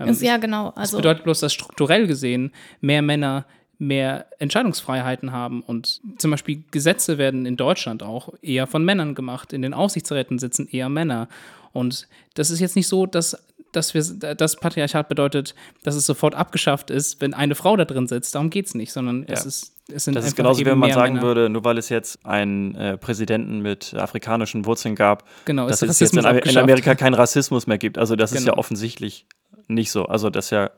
Ähm, 0.00 0.16
ja, 0.20 0.38
genau. 0.38 0.70
Also, 0.70 0.96
es 0.96 1.02
bedeutet 1.02 1.24
bloß, 1.24 1.40
dass 1.40 1.52
strukturell 1.52 2.06
gesehen 2.06 2.52
mehr 2.80 3.02
Männer 3.02 3.44
mehr 3.78 4.26
Entscheidungsfreiheiten 4.38 5.32
haben. 5.32 5.60
Und 5.62 6.00
zum 6.16 6.30
Beispiel 6.30 6.62
Gesetze 6.70 7.18
werden 7.18 7.46
in 7.46 7.56
Deutschland 7.56 8.02
auch 8.02 8.32
eher 8.40 8.66
von 8.68 8.84
Männern 8.84 9.14
gemacht. 9.14 9.52
In 9.52 9.60
den 9.60 9.74
Aufsichtsräten 9.74 10.38
sitzen 10.38 10.68
eher 10.68 10.88
Männer. 10.88 11.28
Und 11.72 12.06
das 12.34 12.50
ist 12.50 12.60
jetzt 12.60 12.76
nicht 12.76 12.86
so, 12.86 13.06
dass 13.06 13.44
dass 13.72 13.94
wir 13.94 14.02
das 14.34 14.56
Patriarchat 14.56 15.08
bedeutet, 15.08 15.54
dass 15.82 15.94
es 15.94 16.06
sofort 16.06 16.34
abgeschafft 16.34 16.90
ist, 16.90 17.20
wenn 17.20 17.34
eine 17.34 17.54
Frau 17.54 17.76
da 17.76 17.84
drin 17.84 18.06
sitzt. 18.06 18.34
Darum 18.34 18.50
geht 18.50 18.66
es 18.66 18.74
nicht, 18.74 18.92
sondern 18.92 19.22
ja. 19.22 19.34
es 19.34 19.46
ist 19.46 19.72
es 19.92 20.04
sind 20.04 20.14
das 20.14 20.26
ist 20.26 20.36
genauso, 20.36 20.60
wie 20.60 20.64
wenn 20.64 20.78
man 20.78 20.92
sagen 20.92 21.14
Männer. 21.14 21.26
würde, 21.26 21.48
nur 21.48 21.64
weil 21.64 21.76
es 21.76 21.88
jetzt 21.88 22.24
einen 22.24 22.74
äh, 22.76 22.96
Präsidenten 22.96 23.60
mit 23.60 23.94
afrikanischen 23.94 24.64
Wurzeln 24.64 24.94
gab, 24.94 25.24
genau, 25.44 25.68
dass 25.68 25.82
es 25.82 25.98
jetzt 25.98 26.16
in, 26.16 26.24
in, 26.24 26.58
Amerika 26.58 26.94
keinen 26.94 27.14
Rassismus 27.14 27.66
mehr 27.66 27.78
gibt. 27.78 27.98
Also 27.98 28.14
das 28.14 28.30
genau. 28.30 28.38
ist 28.38 28.46
ja 28.46 28.52
genau. 28.52 28.60
offensichtlich 28.60 29.26
nicht 29.68 29.90
so. 29.90 30.04
Also 30.06 30.30
dass 30.30 30.50
ja 30.50 30.70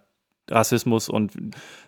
Rassismus 0.51 1.09
und 1.09 1.33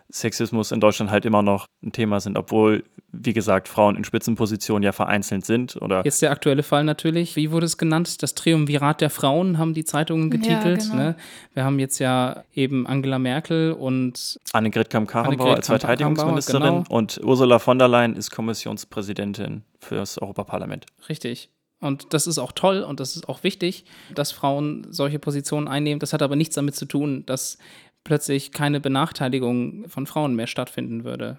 Sexismus 0.09 0.71
in 0.71 0.79
Deutschland 0.79 1.11
halt 1.11 1.25
immer 1.25 1.41
noch 1.41 1.67
ein 1.83 1.91
Thema 1.91 2.19
sind, 2.19 2.37
obwohl, 2.37 2.83
wie 3.11 3.33
gesagt, 3.33 3.67
Frauen 3.67 3.95
in 3.95 4.03
Spitzenpositionen 4.03 4.83
ja 4.83 4.91
vereinzelt 4.91 5.45
sind. 5.45 5.75
Oder 5.81 6.03
Jetzt 6.05 6.21
der 6.21 6.31
aktuelle 6.31 6.63
Fall 6.63 6.83
natürlich. 6.83 7.35
Wie 7.35 7.51
wurde 7.51 7.65
es 7.65 7.77
genannt? 7.77 8.23
Das 8.23 8.33
Triumvirat 8.35 9.01
der 9.01 9.09
Frauen 9.09 9.57
haben 9.57 9.73
die 9.73 9.83
Zeitungen 9.83 10.29
getitelt. 10.29 10.83
Ja, 10.83 10.89
genau. 10.91 11.03
ne? 11.03 11.15
Wir 11.53 11.63
haben 11.65 11.79
jetzt 11.79 11.99
ja 11.99 12.43
eben 12.53 12.87
Angela 12.87 13.19
Merkel 13.19 13.73
und 13.73 14.39
Annegret 14.53 14.89
Kamm-Karrenbauer 14.89 15.55
als 15.55 15.67
Verteidigungsministerin 15.67 16.61
genau. 16.61 16.83
und 16.89 17.19
Ursula 17.23 17.59
von 17.59 17.77
der 17.77 17.87
Leyen 17.87 18.15
ist 18.15 18.31
Kommissionspräsidentin 18.31 19.63
für 19.79 19.95
das 19.95 20.17
Europaparlament. 20.17 20.85
Richtig. 21.09 21.49
Und 21.79 22.13
das 22.13 22.25
ist 22.25 22.39
auch 22.39 22.51
toll 22.51 22.81
und 22.81 22.99
das 22.99 23.15
ist 23.15 23.29
auch 23.29 23.43
wichtig, 23.43 23.85
dass 24.15 24.31
Frauen 24.31 24.87
solche 24.89 25.19
Positionen 25.19 25.67
einnehmen. 25.67 25.99
Das 25.99 26.11
hat 26.11 26.23
aber 26.23 26.35
nichts 26.35 26.55
damit 26.55 26.75
zu 26.75 26.85
tun, 26.85 27.23
dass 27.27 27.59
plötzlich 28.07 28.51
keine 28.51 28.79
Benachteiligung 28.79 29.87
von 29.87 30.07
Frauen 30.07 30.35
mehr 30.35 30.47
stattfinden 30.47 31.03
würde. 31.03 31.37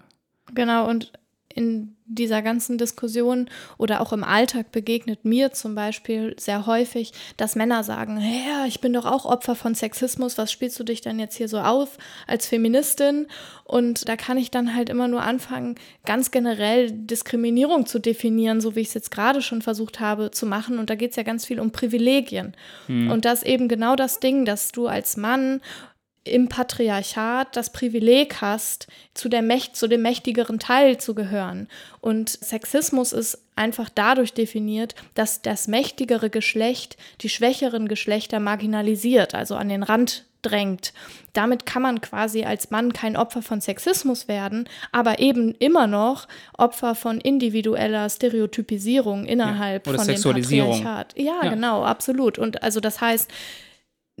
Genau, 0.53 0.87
und 0.87 1.11
in 1.53 1.95
dieser 2.05 2.41
ganzen 2.41 2.77
Diskussion 2.77 3.49
oder 3.77 4.01
auch 4.01 4.13
im 4.13 4.23
Alltag 4.23 4.71
begegnet 4.71 5.25
mir 5.25 5.51
zum 5.51 5.75
Beispiel 5.75 6.35
sehr 6.39 6.65
häufig, 6.65 7.11
dass 7.37 7.55
Männer 7.55 7.83
sagen, 7.83 8.19
ja, 8.19 8.65
ich 8.65 8.81
bin 8.81 8.93
doch 8.93 9.05
auch 9.05 9.25
Opfer 9.25 9.55
von 9.55 9.75
Sexismus, 9.75 10.37
was 10.37 10.51
spielst 10.51 10.79
du 10.79 10.83
dich 10.83 11.01
dann 11.01 11.19
jetzt 11.19 11.35
hier 11.35 11.47
so 11.47 11.59
auf 11.59 11.97
als 12.27 12.47
Feministin? 12.47 13.27
Und 13.63 14.07
da 14.07 14.15
kann 14.15 14.37
ich 14.37 14.51
dann 14.51 14.75
halt 14.75 14.89
immer 14.89 15.07
nur 15.07 15.21
anfangen, 15.21 15.75
ganz 16.05 16.31
generell 16.31 16.91
Diskriminierung 16.91 17.85
zu 17.85 17.99
definieren, 17.99 18.61
so 18.61 18.75
wie 18.75 18.81
ich 18.81 18.87
es 18.89 18.93
jetzt 18.93 19.11
gerade 19.11 19.41
schon 19.41 19.61
versucht 19.61 19.99
habe 19.99 20.31
zu 20.31 20.45
machen. 20.45 20.79
Und 20.79 20.89
da 20.89 20.95
geht 20.95 21.11
es 21.11 21.17
ja 21.17 21.23
ganz 21.23 21.45
viel 21.45 21.59
um 21.59 21.71
Privilegien. 21.71 22.55
Hm. 22.87 23.11
Und 23.11 23.25
das 23.25 23.43
eben 23.43 23.67
genau 23.67 23.95
das 23.95 24.19
Ding, 24.19 24.45
dass 24.45 24.71
du 24.71 24.87
als 24.87 25.17
Mann 25.17 25.61
im 26.23 26.49
Patriarchat 26.49 27.55
das 27.55 27.71
Privileg 27.71 28.41
hast, 28.41 28.87
zu, 29.13 29.29
der 29.29 29.41
Mächt, 29.41 29.75
zu 29.75 29.87
dem 29.87 30.01
mächtigeren 30.01 30.59
Teil 30.59 30.97
zu 30.97 31.15
gehören. 31.15 31.67
Und 32.01 32.29
Sexismus 32.29 33.13
ist 33.13 33.39
einfach 33.55 33.89
dadurch 33.93 34.33
definiert, 34.33 34.95
dass 35.15 35.41
das 35.41 35.67
mächtigere 35.67 36.29
Geschlecht 36.29 36.97
die 37.21 37.29
schwächeren 37.29 37.87
Geschlechter 37.87 38.39
marginalisiert, 38.39 39.35
also 39.35 39.55
an 39.55 39.69
den 39.69 39.83
Rand 39.83 40.25
drängt. 40.41 40.93
Damit 41.33 41.65
kann 41.65 41.81
man 41.81 42.01
quasi 42.01 42.43
als 42.43 42.71
Mann 42.71 42.93
kein 42.93 43.17
Opfer 43.17 43.41
von 43.41 43.61
Sexismus 43.61 44.27
werden, 44.27 44.67
aber 44.91 45.19
eben 45.19 45.53
immer 45.55 45.87
noch 45.87 46.27
Opfer 46.57 46.95
von 46.95 47.19
individueller 47.19 48.09
Stereotypisierung 48.09 49.25
innerhalb 49.25 49.85
ja, 49.85 49.93
von 49.93 50.07
dem 50.07 50.21
Patriarchat. 50.21 51.17
Ja, 51.17 51.43
ja, 51.43 51.49
genau, 51.49 51.83
absolut. 51.83 52.39
Und 52.39 52.63
also 52.63 52.79
das 52.79 53.01
heißt, 53.01 53.29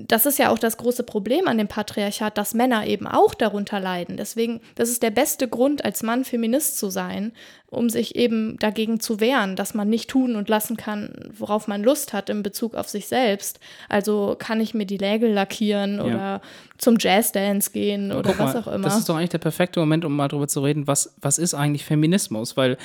das 0.07 0.25
ist 0.25 0.39
ja 0.39 0.49
auch 0.49 0.59
das 0.59 0.77
große 0.77 1.03
Problem 1.03 1.47
an 1.47 1.57
dem 1.57 1.67
Patriarchat, 1.67 2.37
dass 2.37 2.53
Männer 2.53 2.85
eben 2.85 3.07
auch 3.07 3.33
darunter 3.33 3.79
leiden. 3.79 4.17
Deswegen, 4.17 4.61
das 4.75 4.89
ist 4.89 5.03
der 5.03 5.11
beste 5.11 5.47
Grund, 5.47 5.83
als 5.83 6.03
Mann 6.03 6.25
Feminist 6.25 6.77
zu 6.77 6.89
sein, 6.89 7.33
um 7.69 7.89
sich 7.89 8.15
eben 8.15 8.57
dagegen 8.57 8.99
zu 8.99 9.19
wehren, 9.19 9.55
dass 9.55 9.73
man 9.73 9.89
nicht 9.89 10.09
tun 10.09 10.35
und 10.35 10.49
lassen 10.49 10.75
kann, 10.75 11.11
worauf 11.37 11.67
man 11.67 11.83
Lust 11.83 12.13
hat 12.13 12.29
in 12.29 12.41
Bezug 12.41 12.73
auf 12.73 12.89
sich 12.89 13.07
selbst. 13.07 13.59
Also 13.89 14.35
kann 14.39 14.59
ich 14.59 14.73
mir 14.73 14.85
die 14.85 14.97
Nägel 14.97 15.31
lackieren 15.31 15.97
ja. 15.97 16.03
oder 16.03 16.41
zum 16.79 16.95
Jazzdance 16.97 17.71
gehen 17.71 18.11
oder 18.11 18.31
Guck 18.31 18.39
was 18.39 18.53
mal, 18.53 18.61
auch 18.61 18.67
immer. 18.67 18.83
Das 18.85 18.97
ist 18.97 19.07
doch 19.07 19.15
eigentlich 19.15 19.29
der 19.29 19.37
perfekte 19.37 19.79
Moment, 19.79 20.05
um 20.05 20.15
mal 20.15 20.29
darüber 20.29 20.47
zu 20.47 20.61
reden, 20.61 20.87
was, 20.87 21.13
was 21.21 21.37
ist 21.37 21.53
eigentlich 21.53 21.85
Feminismus? 21.85 22.57
Weil 22.57 22.77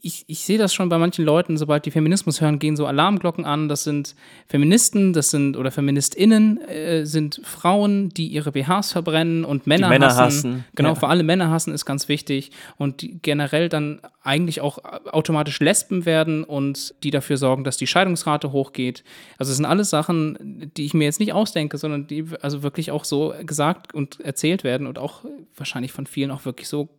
ich, 0.00 0.24
ich 0.28 0.40
sehe 0.40 0.58
das 0.58 0.74
schon 0.74 0.88
bei 0.88 0.98
manchen 0.98 1.24
Leuten, 1.24 1.56
sobald 1.56 1.86
die 1.86 1.90
Feminismus 1.90 2.40
hören, 2.40 2.58
gehen 2.58 2.76
so 2.76 2.86
Alarmglocken 2.86 3.44
an. 3.44 3.68
Das 3.68 3.84
sind 3.84 4.14
Feministen, 4.46 5.14
das 5.14 5.30
sind 5.30 5.56
oder 5.56 5.70
FeministInnen, 5.70 6.60
äh, 6.60 7.06
sind 7.06 7.40
Frauen, 7.42 8.10
die 8.10 8.28
ihre 8.28 8.52
BHs 8.52 8.92
verbrennen 8.92 9.44
und 9.44 9.66
Männer, 9.66 9.88
Männer 9.88 10.08
hassen. 10.08 10.20
hassen. 10.20 10.64
Genau, 10.74 10.90
ja. 10.90 10.94
für 10.94 11.08
alle 11.08 11.22
Männer 11.22 11.50
hassen 11.50 11.72
ist 11.72 11.86
ganz 11.86 12.08
wichtig 12.08 12.50
und 12.76 13.04
generell 13.22 13.68
dann 13.68 14.00
eigentlich 14.28 14.60
auch 14.60 14.78
automatisch 15.06 15.58
Lesben 15.58 16.04
werden 16.04 16.44
und 16.44 16.94
die 17.02 17.10
dafür 17.10 17.38
sorgen, 17.38 17.64
dass 17.64 17.78
die 17.78 17.86
Scheidungsrate 17.86 18.52
hochgeht. 18.52 19.02
Also 19.38 19.50
es 19.50 19.56
sind 19.56 19.66
alles 19.66 19.90
Sachen, 19.90 20.70
die 20.76 20.84
ich 20.84 20.94
mir 20.94 21.04
jetzt 21.04 21.18
nicht 21.18 21.32
ausdenke, 21.32 21.78
sondern 21.78 22.06
die 22.06 22.26
also 22.42 22.62
wirklich 22.62 22.90
auch 22.90 23.04
so 23.04 23.34
gesagt 23.42 23.94
und 23.94 24.20
erzählt 24.20 24.64
werden 24.64 24.86
und 24.86 24.98
auch 24.98 25.24
wahrscheinlich 25.56 25.92
von 25.92 26.06
vielen 26.06 26.30
auch 26.30 26.44
wirklich 26.44 26.68
so 26.68 26.90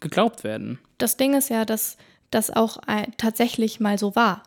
geglaubt 0.00 0.44
werden. 0.44 0.78
Das 0.96 1.16
Ding 1.16 1.34
ist 1.34 1.50
ja, 1.50 1.64
dass 1.64 1.98
das 2.30 2.50
auch 2.50 2.78
tatsächlich 3.18 3.80
mal 3.80 3.98
so 3.98 4.16
war 4.16 4.42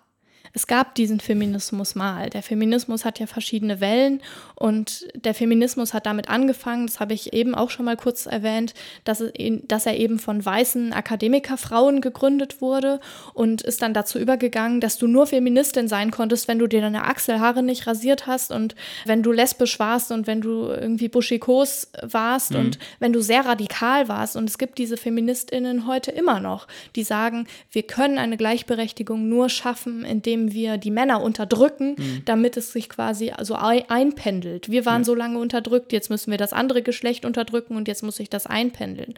es 0.53 0.67
gab 0.67 0.95
diesen 0.95 1.19
Feminismus 1.19 1.95
mal. 1.95 2.29
Der 2.29 2.43
Feminismus 2.43 3.05
hat 3.05 3.19
ja 3.19 3.27
verschiedene 3.27 3.79
Wellen 3.79 4.21
und 4.55 5.07
der 5.15 5.33
Feminismus 5.33 5.93
hat 5.93 6.05
damit 6.05 6.29
angefangen, 6.29 6.87
das 6.87 6.99
habe 6.99 7.13
ich 7.13 7.33
eben 7.33 7.55
auch 7.55 7.69
schon 7.69 7.85
mal 7.85 7.97
kurz 7.97 8.25
erwähnt, 8.25 8.73
dass, 9.03 9.23
dass 9.67 9.85
er 9.85 9.97
eben 9.97 10.19
von 10.19 10.43
weißen 10.43 10.93
Akademikerfrauen 10.93 12.01
gegründet 12.01 12.61
wurde 12.61 12.99
und 13.33 13.61
ist 13.61 13.81
dann 13.81 13.93
dazu 13.93 14.19
übergegangen, 14.19 14.81
dass 14.81 14.97
du 14.97 15.07
nur 15.07 15.27
Feministin 15.27 15.87
sein 15.87 16.11
konntest, 16.11 16.47
wenn 16.47 16.59
du 16.59 16.67
dir 16.67 16.81
deine 16.81 17.05
Achselhaare 17.05 17.63
nicht 17.63 17.87
rasiert 17.87 18.27
hast 18.27 18.51
und 18.51 18.75
wenn 19.05 19.23
du 19.23 19.31
lesbisch 19.31 19.79
warst 19.79 20.11
und 20.11 20.27
wenn 20.27 20.41
du 20.41 20.67
irgendwie 20.67 21.09
buschikos 21.09 21.89
warst 22.01 22.51
mhm. 22.51 22.59
und 22.59 22.79
wenn 22.99 23.13
du 23.13 23.21
sehr 23.21 23.45
radikal 23.45 24.07
warst. 24.07 24.35
Und 24.35 24.49
es 24.49 24.57
gibt 24.57 24.77
diese 24.77 24.97
Feministinnen 24.97 25.87
heute 25.87 26.11
immer 26.11 26.39
noch, 26.39 26.67
die 26.95 27.03
sagen, 27.03 27.47
wir 27.71 27.83
können 27.83 28.17
eine 28.17 28.37
Gleichberechtigung 28.37 29.27
nur 29.29 29.49
schaffen, 29.49 30.05
indem 30.05 30.40
indem 30.41 30.53
wir 30.53 30.77
die 30.77 30.91
Männer 30.91 31.21
unterdrücken, 31.21 31.95
mhm. 31.97 32.21
damit 32.25 32.57
es 32.57 32.71
sich 32.71 32.89
quasi 32.89 33.31
so 33.41 33.55
einpendelt. 33.55 34.69
Wir 34.69 34.85
waren 34.85 35.01
ja. 35.01 35.05
so 35.05 35.15
lange 35.15 35.39
unterdrückt, 35.39 35.93
jetzt 35.93 36.09
müssen 36.09 36.31
wir 36.31 36.37
das 36.37 36.53
andere 36.53 36.81
Geschlecht 36.81 37.25
unterdrücken 37.25 37.75
und 37.75 37.87
jetzt 37.87 38.03
muss 38.03 38.17
sich 38.17 38.29
das 38.29 38.47
einpendeln. 38.47 39.13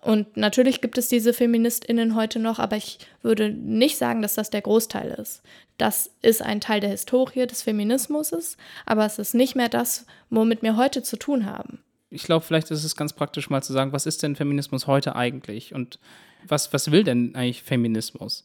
Und 0.00 0.38
natürlich 0.38 0.80
gibt 0.80 0.96
es 0.96 1.08
diese 1.08 1.34
Feministinnen 1.34 2.14
heute 2.14 2.38
noch, 2.38 2.58
aber 2.58 2.76
ich 2.76 2.98
würde 3.22 3.50
nicht 3.50 3.98
sagen, 3.98 4.22
dass 4.22 4.34
das 4.34 4.48
der 4.48 4.62
Großteil 4.62 5.10
ist. 5.20 5.42
Das 5.76 6.10
ist 6.22 6.40
ein 6.40 6.62
Teil 6.62 6.80
der 6.80 6.90
Historie 6.90 7.46
des 7.46 7.62
Feminismus, 7.62 8.56
aber 8.86 9.04
es 9.04 9.18
ist 9.18 9.34
nicht 9.34 9.54
mehr 9.54 9.68
das, 9.68 10.06
womit 10.30 10.62
wir 10.62 10.76
heute 10.76 11.02
zu 11.02 11.16
tun 11.16 11.44
haben. 11.44 11.80
Ich 12.08 12.24
glaube, 12.24 12.44
vielleicht 12.44 12.70
ist 12.70 12.84
es 12.84 12.96
ganz 12.96 13.12
praktisch 13.12 13.50
mal 13.50 13.62
zu 13.62 13.72
sagen, 13.72 13.92
was 13.92 14.06
ist 14.06 14.22
denn 14.22 14.36
Feminismus 14.36 14.86
heute 14.86 15.14
eigentlich 15.14 15.74
und 15.74 15.98
was, 16.46 16.72
was 16.72 16.90
will 16.90 17.04
denn 17.04 17.34
eigentlich 17.34 17.62
Feminismus? 17.62 18.44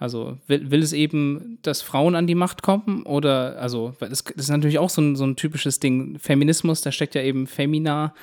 Also 0.00 0.38
will, 0.46 0.70
will 0.70 0.82
es 0.82 0.94
eben, 0.94 1.58
dass 1.60 1.82
Frauen 1.82 2.14
an 2.14 2.26
die 2.26 2.34
Macht 2.34 2.62
kommen? 2.62 3.02
Oder, 3.02 3.58
also, 3.60 3.94
das, 4.00 4.24
das 4.24 4.34
ist 4.36 4.48
natürlich 4.48 4.78
auch 4.78 4.88
so 4.88 5.02
ein, 5.02 5.14
so 5.14 5.24
ein 5.24 5.36
typisches 5.36 5.78
Ding. 5.78 6.18
Feminismus, 6.18 6.80
da 6.80 6.90
steckt 6.90 7.14
ja 7.14 7.20
eben 7.20 7.46
Femina 7.46 8.14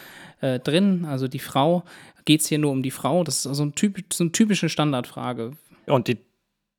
äh, 0.41 0.59
drin, 0.59 1.05
also 1.05 1.27
die 1.27 1.37
Frau. 1.37 1.83
Geht 2.25 2.41
es 2.41 2.47
hier 2.47 2.57
nur 2.57 2.71
um 2.71 2.81
die 2.81 2.89
Frau? 2.89 3.23
Das 3.23 3.45
ist 3.45 3.55
so, 3.55 3.63
ein 3.63 3.75
typ, 3.75 4.11
so 4.11 4.23
eine 4.23 4.31
typische 4.31 4.69
Standardfrage. 4.69 5.51
Und 5.85 6.07
die 6.07 6.17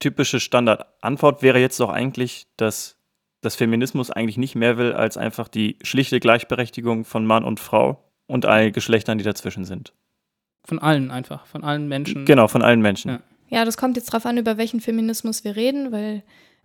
typische 0.00 0.40
Standardantwort 0.40 1.42
wäre 1.42 1.60
jetzt 1.60 1.78
doch 1.78 1.90
eigentlich, 1.90 2.48
dass 2.56 2.96
das 3.40 3.54
Feminismus 3.54 4.10
eigentlich 4.10 4.36
nicht 4.36 4.56
mehr 4.56 4.78
will 4.78 4.92
als 4.92 5.16
einfach 5.16 5.46
die 5.46 5.78
schlichte 5.82 6.18
Gleichberechtigung 6.18 7.04
von 7.04 7.24
Mann 7.24 7.44
und 7.44 7.60
Frau 7.60 8.02
und 8.26 8.46
allen 8.46 8.72
Geschlechtern, 8.72 9.18
die 9.18 9.24
dazwischen 9.24 9.64
sind. 9.64 9.92
Von 10.64 10.80
allen 10.80 11.12
einfach, 11.12 11.46
von 11.46 11.62
allen 11.62 11.86
Menschen. 11.86 12.24
Genau, 12.24 12.48
von 12.48 12.62
allen 12.62 12.82
Menschen. 12.82 13.12
Ja. 13.12 13.20
Ja, 13.50 13.64
das 13.64 13.76
kommt 13.76 13.96
jetzt 13.96 14.08
darauf 14.12 14.26
an, 14.26 14.38
über 14.38 14.56
welchen 14.58 14.80
Feminismus 14.80 15.44
wir 15.44 15.56
reden, 15.56 15.92
weil 15.92 16.22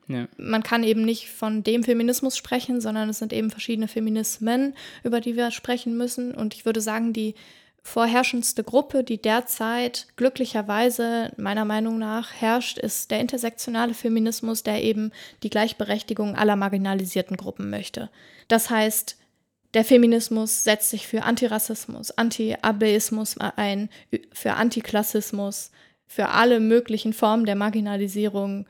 Ja. 0.07 0.27
man 0.37 0.63
kann 0.63 0.83
eben 0.83 1.05
nicht 1.05 1.29
von 1.29 1.63
dem 1.63 1.83
Feminismus 1.83 2.35
sprechen, 2.35 2.81
sondern 2.81 3.09
es 3.09 3.19
sind 3.19 3.31
eben 3.31 3.49
verschiedene 3.49 3.87
Feminismen, 3.87 4.73
über 5.03 5.21
die 5.21 5.35
wir 5.35 5.49
sprechen 5.51 5.97
müssen. 5.97 6.33
Und 6.33 6.53
ich 6.53 6.65
würde 6.65 6.81
sagen, 6.81 7.13
die 7.13 7.35
vorherrschendste 7.85 8.63
Gruppe, 8.63 9.03
die 9.03 9.21
derzeit 9.21 10.07
glücklicherweise 10.15 11.31
meiner 11.37 11.65
Meinung 11.65 11.99
nach 11.99 12.33
herrscht, 12.33 12.77
ist 12.77 13.11
der 13.11 13.19
intersektionale 13.19 13.93
Feminismus, 13.93 14.63
der 14.63 14.81
eben 14.83 15.11
die 15.43 15.49
Gleichberechtigung 15.49 16.35
aller 16.35 16.55
marginalisierten 16.55 17.35
Gruppen 17.37 17.69
möchte. 17.69 18.09
Das 18.47 18.69
heißt, 18.69 19.17
der 19.73 19.83
Feminismus 19.83 20.63
setzt 20.63 20.91
sich 20.91 21.07
für 21.07 21.23
Antirassismus, 21.23 22.11
Anti-Ableismus 22.11 23.37
ein, 23.37 23.89
für 24.31 24.53
Antiklassismus, 24.53 25.71
für 26.13 26.29
alle 26.29 26.59
möglichen 26.59 27.11
Formen 27.11 27.45
der 27.45 27.55
Marginalisierung, 27.55 28.67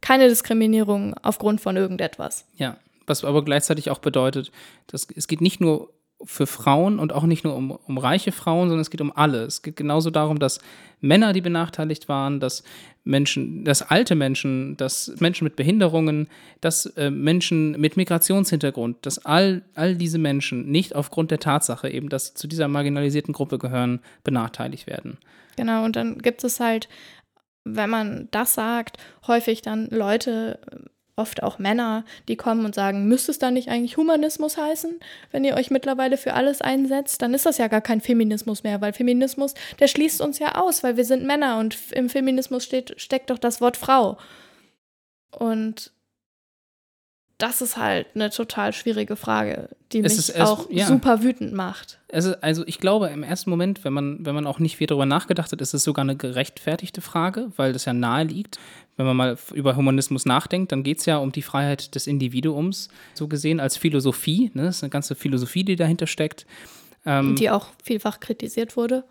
keine 0.00 0.28
Diskriminierung 0.28 1.14
aufgrund 1.22 1.60
von 1.60 1.76
irgendetwas. 1.76 2.46
Ja, 2.54 2.76
was 3.06 3.24
aber 3.24 3.44
gleichzeitig 3.44 3.90
auch 3.90 3.98
bedeutet, 3.98 4.52
dass 4.86 5.08
es 5.14 5.26
geht 5.26 5.40
nicht 5.40 5.60
nur 5.60 5.92
für 6.24 6.46
Frauen 6.46 6.98
und 6.98 7.12
auch 7.12 7.24
nicht 7.24 7.44
nur 7.44 7.54
um, 7.54 7.70
um 7.70 7.98
reiche 7.98 8.32
Frauen, 8.32 8.68
sondern 8.68 8.80
es 8.80 8.90
geht 8.90 9.00
um 9.00 9.12
alle. 9.14 9.42
Es 9.42 9.62
geht 9.62 9.76
genauso 9.76 10.10
darum, 10.10 10.38
dass 10.38 10.58
Männer, 11.00 11.32
die 11.32 11.40
benachteiligt 11.40 12.08
waren, 12.08 12.40
dass 12.40 12.64
Menschen, 13.04 13.64
dass 13.64 13.82
alte 13.82 14.14
Menschen, 14.14 14.76
dass 14.76 15.14
Menschen 15.20 15.44
mit 15.44 15.56
Behinderungen, 15.56 16.28
dass 16.60 16.86
äh, 16.86 17.10
Menschen 17.10 17.72
mit 17.72 17.96
Migrationshintergrund, 17.96 19.04
dass 19.04 19.24
all, 19.24 19.62
all 19.74 19.96
diese 19.96 20.18
Menschen 20.18 20.70
nicht 20.70 20.94
aufgrund 20.94 21.30
der 21.30 21.40
Tatsache 21.40 21.90
eben, 21.90 22.08
dass 22.08 22.28
sie 22.28 22.34
zu 22.34 22.48
dieser 22.48 22.68
marginalisierten 22.68 23.34
Gruppe 23.34 23.58
gehören, 23.58 24.00
benachteiligt 24.24 24.86
werden. 24.86 25.18
Genau, 25.56 25.84
und 25.84 25.96
dann 25.96 26.18
gibt 26.18 26.42
es 26.42 26.58
halt, 26.60 26.88
wenn 27.64 27.90
man 27.90 28.28
das 28.30 28.54
sagt, 28.54 28.96
häufig 29.26 29.62
dann 29.62 29.88
Leute, 29.90 30.58
oft 31.16 31.42
auch 31.42 31.58
Männer, 31.58 32.04
die 32.28 32.36
kommen 32.36 32.64
und 32.64 32.74
sagen, 32.74 33.06
müsste 33.06 33.30
es 33.30 33.38
dann 33.38 33.54
nicht 33.54 33.68
eigentlich 33.68 33.96
Humanismus 33.96 34.56
heißen, 34.56 34.98
wenn 35.30 35.44
ihr 35.44 35.54
euch 35.54 35.70
mittlerweile 35.70 36.16
für 36.16 36.34
alles 36.34 36.60
einsetzt? 36.60 37.22
Dann 37.22 37.34
ist 37.34 37.46
das 37.46 37.58
ja 37.58 37.68
gar 37.68 37.80
kein 37.80 38.00
Feminismus 38.00 38.64
mehr, 38.64 38.80
weil 38.80 38.92
Feminismus, 38.92 39.54
der 39.78 39.88
schließt 39.88 40.20
uns 40.20 40.38
ja 40.38 40.56
aus, 40.56 40.82
weil 40.82 40.96
wir 40.96 41.04
sind 41.04 41.24
Männer 41.24 41.58
und 41.58 41.76
im 41.92 42.08
Feminismus 42.08 42.64
steht, 42.64 43.00
steckt 43.00 43.30
doch 43.30 43.38
das 43.38 43.60
Wort 43.60 43.76
Frau. 43.76 44.18
Und 45.30 45.93
das 47.46 47.60
ist 47.60 47.76
halt 47.76 48.06
eine 48.14 48.30
total 48.30 48.72
schwierige 48.72 49.16
Frage, 49.16 49.68
die 49.92 49.98
Es 49.98 50.12
mich 50.12 50.18
ist 50.18 50.28
erst- 50.30 50.50
auch 50.52 50.70
ja. 50.70 50.86
super 50.86 51.22
wütend 51.22 51.52
macht. 51.52 51.98
Also, 52.12 52.34
also 52.40 52.64
ich 52.66 52.78
glaube, 52.78 53.08
im 53.08 53.22
ersten 53.22 53.50
Moment, 53.50 53.84
wenn 53.84 53.92
man, 53.92 54.24
wenn 54.24 54.34
man 54.34 54.46
auch 54.46 54.58
nicht 54.58 54.76
viel 54.78 54.86
darüber 54.86 55.04
nachgedacht 55.06 55.52
hat, 55.52 55.60
ist 55.60 55.74
es 55.74 55.84
sogar 55.84 56.02
eine 56.04 56.16
gerechtfertigte 56.16 57.00
Frage, 57.00 57.50
weil 57.56 57.72
das 57.72 57.84
ja 57.84 57.92
nahe 57.92 58.24
liegt. 58.24 58.58
Wenn 58.96 59.06
man 59.06 59.16
mal 59.16 59.36
über 59.52 59.76
Humanismus 59.76 60.24
nachdenkt, 60.24 60.72
dann 60.72 60.82
geht 60.84 61.00
es 61.00 61.06
ja 61.06 61.18
um 61.18 61.32
die 61.32 61.42
Freiheit 61.42 61.94
des 61.94 62.06
Individuums, 62.06 62.88
so 63.14 63.28
gesehen 63.28 63.60
als 63.60 63.76
Philosophie. 63.76 64.50
Ne? 64.54 64.62
Das 64.64 64.76
ist 64.76 64.82
eine 64.84 64.90
ganze 64.90 65.14
Philosophie, 65.14 65.64
die 65.64 65.76
dahinter 65.76 66.06
steckt. 66.06 66.46
Ähm, 67.04 67.36
die 67.36 67.50
auch 67.50 67.66
vielfach 67.82 68.20
kritisiert 68.20 68.76
wurde. 68.76 69.04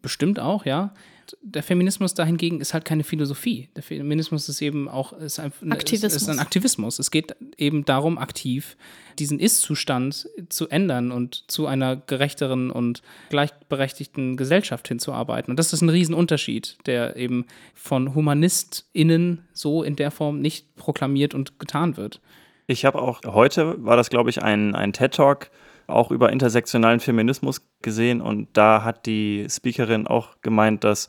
Bestimmt 0.00 0.38
auch, 0.40 0.64
ja. 0.64 0.94
Der 1.42 1.62
Feminismus 1.62 2.14
dahingegen 2.14 2.60
ist 2.60 2.74
halt 2.74 2.84
keine 2.84 3.04
Philosophie. 3.04 3.68
Der 3.74 3.82
Feminismus 3.82 4.48
ist 4.48 4.60
eben 4.62 4.88
auch 4.88 5.12
ist 5.12 5.38
ein, 5.38 5.52
Aktivismus. 5.70 6.14
Ist, 6.14 6.22
ist 6.22 6.28
ein 6.28 6.38
Aktivismus. 6.38 6.98
Es 6.98 7.10
geht 7.10 7.34
eben 7.56 7.84
darum, 7.84 8.18
aktiv 8.18 8.76
diesen 9.18 9.40
Ist-Zustand 9.40 10.28
zu 10.48 10.68
ändern 10.68 11.10
und 11.10 11.50
zu 11.50 11.66
einer 11.66 11.96
gerechteren 11.96 12.70
und 12.70 13.02
gleichberechtigten 13.30 14.36
Gesellschaft 14.36 14.88
hinzuarbeiten. 14.88 15.50
Und 15.50 15.58
das 15.58 15.72
ist 15.72 15.82
ein 15.82 15.88
Riesenunterschied, 15.88 16.76
der 16.86 17.16
eben 17.16 17.46
von 17.74 18.14
HumanistInnen 18.14 19.44
so 19.52 19.82
in 19.82 19.96
der 19.96 20.10
Form 20.10 20.40
nicht 20.40 20.76
proklamiert 20.76 21.34
und 21.34 21.58
getan 21.58 21.96
wird. 21.96 22.20
Ich 22.66 22.84
habe 22.84 23.00
auch 23.00 23.22
heute, 23.24 23.82
war 23.84 23.96
das 23.96 24.10
glaube 24.10 24.30
ich 24.30 24.42
ein, 24.42 24.74
ein 24.74 24.92
TED-Talk, 24.92 25.50
auch 25.86 26.10
über 26.10 26.32
intersektionalen 26.32 27.00
Feminismus 27.00 27.66
gesehen 27.82 28.20
und 28.20 28.48
da 28.52 28.82
hat 28.84 29.06
die 29.06 29.46
Speakerin 29.48 30.06
auch 30.06 30.40
gemeint, 30.42 30.84
dass 30.84 31.08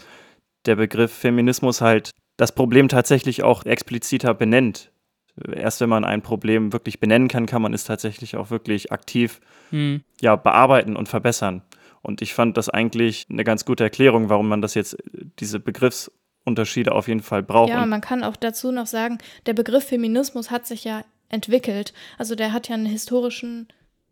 der 0.65 0.75
Begriff 0.75 1.11
Feminismus 1.11 1.81
halt 1.81 2.11
das 2.37 2.51
Problem 2.51 2.87
tatsächlich 2.87 3.43
auch 3.43 3.65
expliziter 3.65 4.33
benennt. 4.33 4.91
Erst 5.51 5.81
wenn 5.81 5.89
man 5.89 6.03
ein 6.03 6.21
Problem 6.21 6.73
wirklich 6.73 6.99
benennen 6.99 7.27
kann, 7.27 7.45
kann 7.45 7.61
man 7.61 7.73
es 7.73 7.83
tatsächlich 7.83 8.35
auch 8.35 8.49
wirklich 8.49 8.91
aktiv 8.91 9.39
Hm. 9.69 10.01
ja, 10.21 10.35
bearbeiten 10.35 10.95
und 10.95 11.09
verbessern. 11.09 11.61
Und 12.01 12.21
ich 12.21 12.33
fand 12.33 12.57
das 12.57 12.69
eigentlich 12.69 13.25
eine 13.29 13.43
ganz 13.43 13.65
gute 13.65 13.83
Erklärung, 13.83 14.29
warum 14.29 14.47
man 14.47 14.61
das 14.61 14.75
jetzt, 14.75 14.97
diese 15.39 15.59
Begriffsunterschiede 15.59 16.91
auf 16.93 17.07
jeden 17.07 17.21
Fall 17.21 17.43
braucht. 17.43 17.69
Ja, 17.69 17.85
man 17.85 18.01
kann 18.01 18.23
auch 18.23 18.37
dazu 18.37 18.71
noch 18.71 18.87
sagen, 18.87 19.17
der 19.45 19.53
Begriff 19.53 19.85
Feminismus 19.85 20.51
hat 20.51 20.65
sich 20.65 20.83
ja 20.83 21.03
entwickelt. 21.29 21.93
Also 22.17 22.35
der 22.35 22.53
hat 22.53 22.69
ja 22.69 22.75
einen 22.75 22.85
historischen 22.85 23.67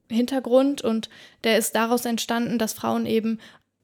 Hintergrund 0.10 0.82
und 0.82 1.10
der 1.44 1.58
ist 1.58 1.76
daraus 1.76 2.06
entstanden, 2.06 2.60
dass 2.60 2.74
Frauen 2.74 3.06
eben 3.06 3.40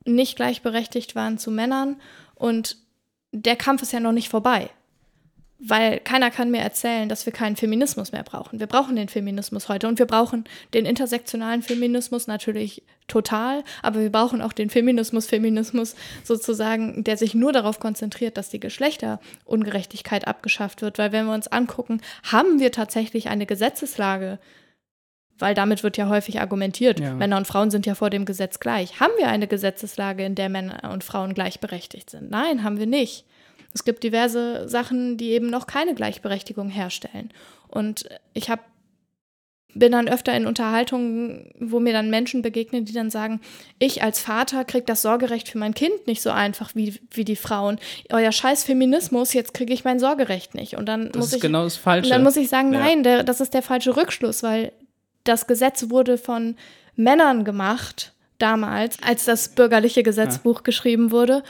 nicht 0.06 0.36
gleichberechtigt 0.36 1.16
waren 1.16 1.38
zu 1.38 1.52
Männern 1.52 1.98
und 2.36 2.78
der 3.32 3.56
Kampf 3.56 3.82
ist 3.82 3.94
ja 3.94 4.00
noch 4.00 4.12
nicht 4.12 4.30
vorbei. 4.30 4.70
Weil 5.64 6.00
keiner 6.00 6.32
kann 6.32 6.50
mir 6.50 6.62
erzählen, 6.62 7.08
dass 7.08 7.28
wir 7.28 7.34
keinen 7.34 7.56
Feminismus 7.56 8.12
mehr 8.12 8.24
brauchen. 8.24 8.60
Wir 8.60 8.66
brauchen 8.66 8.96
den 8.96 9.10
Feminismus 9.10 9.70
heute 9.70 9.88
und 9.88 10.00
wir 10.00 10.08
brauchen 10.08 10.46
den 10.74 10.88
intersektionalen 10.88 11.62
Feminismus 11.62 12.26
natürlich 12.26 12.82
total, 13.08 13.64
aber 13.84 14.00
wir 14.00 14.12
brauchen 14.12 14.42
auch 14.42 14.54
den 14.54 14.72
Feminismus, 14.72 15.28
Feminismus 15.28 15.96
sozusagen, 16.24 17.04
der 17.04 17.16
sich 17.16 17.36
nur 17.36 17.54
darauf 17.54 17.80
konzentriert, 17.80 18.38
dass 18.38 18.50
die 18.50 18.60
Geschlechterungerechtigkeit 18.60 20.28
abgeschafft 20.28 20.82
wird. 20.82 20.98
Weil 20.98 21.12
wenn 21.12 21.28
wir 21.28 21.36
uns 21.36 21.48
angucken, 21.48 22.02
haben 22.24 22.60
wir 22.60 22.72
tatsächlich 22.72 23.30
eine 23.30 23.46
Gesetzeslage, 23.46 24.40
weil 25.42 25.54
damit 25.56 25.84
wird 25.84 25.98
ja 25.98 26.08
häufig 26.10 26.40
argumentiert, 26.40 27.00
Ja. 27.00 27.14
Männer 27.14 27.38
und 27.38 27.48
Frauen 27.48 27.72
sind 27.72 27.86
ja 27.86 27.96
vor 27.96 28.10
dem 28.10 28.26
Gesetz 28.26 28.60
gleich. 28.60 29.00
Haben 29.00 29.14
wir 29.18 29.28
eine 29.28 29.48
Gesetzeslage, 29.48 30.24
in 30.26 30.36
der 30.36 30.50
Männer 30.50 30.90
und 30.94 31.04
Frauen 31.04 31.34
gleichberechtigt 31.34 32.10
sind? 32.10 32.30
Nein, 32.32 32.64
haben 32.64 32.78
wir 32.80 32.86
nicht. 32.88 33.26
Es 33.74 33.84
gibt 33.86 34.04
diverse 34.04 34.68
Sachen, 34.68 35.18
die 35.18 35.30
eben 35.32 35.50
noch 35.50 35.66
keine 35.68 35.96
Gleichberechtigung 35.96 36.70
herstellen. 36.70 37.32
Und 37.68 38.10
ich 38.34 38.50
habe 38.50 38.62
bin 39.74 39.94
dann 39.94 40.10
öfter 40.10 40.36
in 40.36 40.48
Unterhaltungen, 40.48 41.50
wo 41.58 41.80
mir 41.80 41.94
dann 41.94 42.10
Menschen 42.10 42.42
begegnen, 42.42 42.84
die 42.84 42.92
dann 42.92 43.10
sagen, 43.10 43.40
ich 43.80 44.04
als 44.04 44.20
Vater 44.20 44.66
kriege 44.66 44.84
das 44.86 45.02
Sorgerecht 45.02 45.48
für 45.48 45.58
mein 45.60 45.74
Kind 45.74 46.08
nicht 46.08 46.22
so 46.22 46.30
einfach 46.30 46.72
wie, 46.76 47.00
wie 47.12 47.24
die 47.24 47.38
Frauen. 47.38 47.80
Euer 48.12 48.34
scheiß 48.34 48.66
Feminismus, 48.66 49.32
jetzt 49.32 49.54
kriege 49.54 49.74
ich 49.74 49.86
mein 49.86 49.98
Sorgerecht 49.98 50.56
nicht. 50.56 50.76
Und 50.76 50.88
dann 50.88 51.06
Das 51.08 51.16
muss 51.16 51.26
ist 51.28 51.36
ich 51.36 51.42
genau 51.42 51.64
das 51.64 51.78
Falsche. 51.78 52.08
und 52.08 52.10
dann 52.12 52.24
muss 52.24 52.36
ich 52.36 52.50
sagen, 52.50 52.74
Ja. 52.74 52.80
nein, 52.80 53.04
der, 53.04 53.24
das 53.24 53.40
ist 53.40 53.54
der 53.54 53.62
falsche 53.62 53.96
Rückschluss, 53.96 54.44
weil 54.44 54.74
das 55.24 55.48
Gesetz 55.48 55.90
wurde 55.90 56.18
von 56.18 56.56
Männern 56.96 57.44
gemacht 57.44 58.14
damals, 58.38 58.98
als 59.02 59.26
das 59.26 59.50
bürgerliche 59.50 60.04
Gesetzbuch 60.04 60.64
geschrieben 60.64 61.12
wurde. 61.12 61.44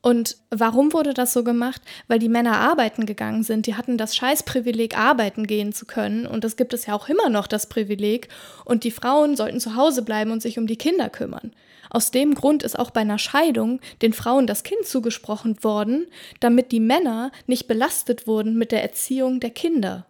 Und 0.00 0.36
warum 0.50 0.92
wurde 0.92 1.12
das 1.12 1.32
so 1.32 1.42
gemacht? 1.42 1.82
Weil 2.06 2.20
die 2.20 2.28
Männer 2.28 2.58
arbeiten 2.58 3.04
gegangen 3.04 3.42
sind. 3.42 3.66
Die 3.66 3.74
hatten 3.74 3.98
das 3.98 4.14
Scheißprivileg, 4.14 4.96
arbeiten 4.96 5.46
gehen 5.46 5.72
zu 5.72 5.86
können. 5.86 6.26
Und 6.26 6.44
das 6.44 6.56
gibt 6.56 6.72
es 6.72 6.86
ja 6.86 6.94
auch 6.94 7.08
immer 7.08 7.28
noch, 7.28 7.48
das 7.48 7.68
Privileg. 7.68 8.28
Und 8.64 8.84
die 8.84 8.92
Frauen 8.92 9.36
sollten 9.36 9.58
zu 9.58 9.74
Hause 9.74 10.02
bleiben 10.02 10.30
und 10.30 10.40
sich 10.40 10.58
um 10.58 10.68
die 10.68 10.76
Kinder 10.76 11.10
kümmern. 11.10 11.52
Aus 11.90 12.10
dem 12.10 12.34
Grund 12.34 12.62
ist 12.62 12.78
auch 12.78 12.90
bei 12.90 13.00
einer 13.00 13.18
Scheidung 13.18 13.80
den 14.02 14.12
Frauen 14.12 14.46
das 14.46 14.62
Kind 14.62 14.86
zugesprochen 14.86 15.62
worden, 15.64 16.06
damit 16.38 16.70
die 16.70 16.80
Männer 16.80 17.32
nicht 17.46 17.66
belastet 17.66 18.26
wurden 18.26 18.56
mit 18.56 18.72
der 18.72 18.82
Erziehung 18.82 19.40
der 19.40 19.50
Kinder. 19.50 20.06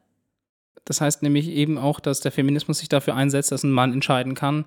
Das 0.88 1.02
heißt 1.02 1.22
nämlich 1.22 1.48
eben 1.48 1.76
auch, 1.76 2.00
dass 2.00 2.20
der 2.20 2.32
Feminismus 2.32 2.78
sich 2.78 2.88
dafür 2.88 3.14
einsetzt, 3.14 3.52
dass 3.52 3.62
ein 3.62 3.70
Mann 3.70 3.92
entscheiden 3.92 4.34
kann, 4.34 4.64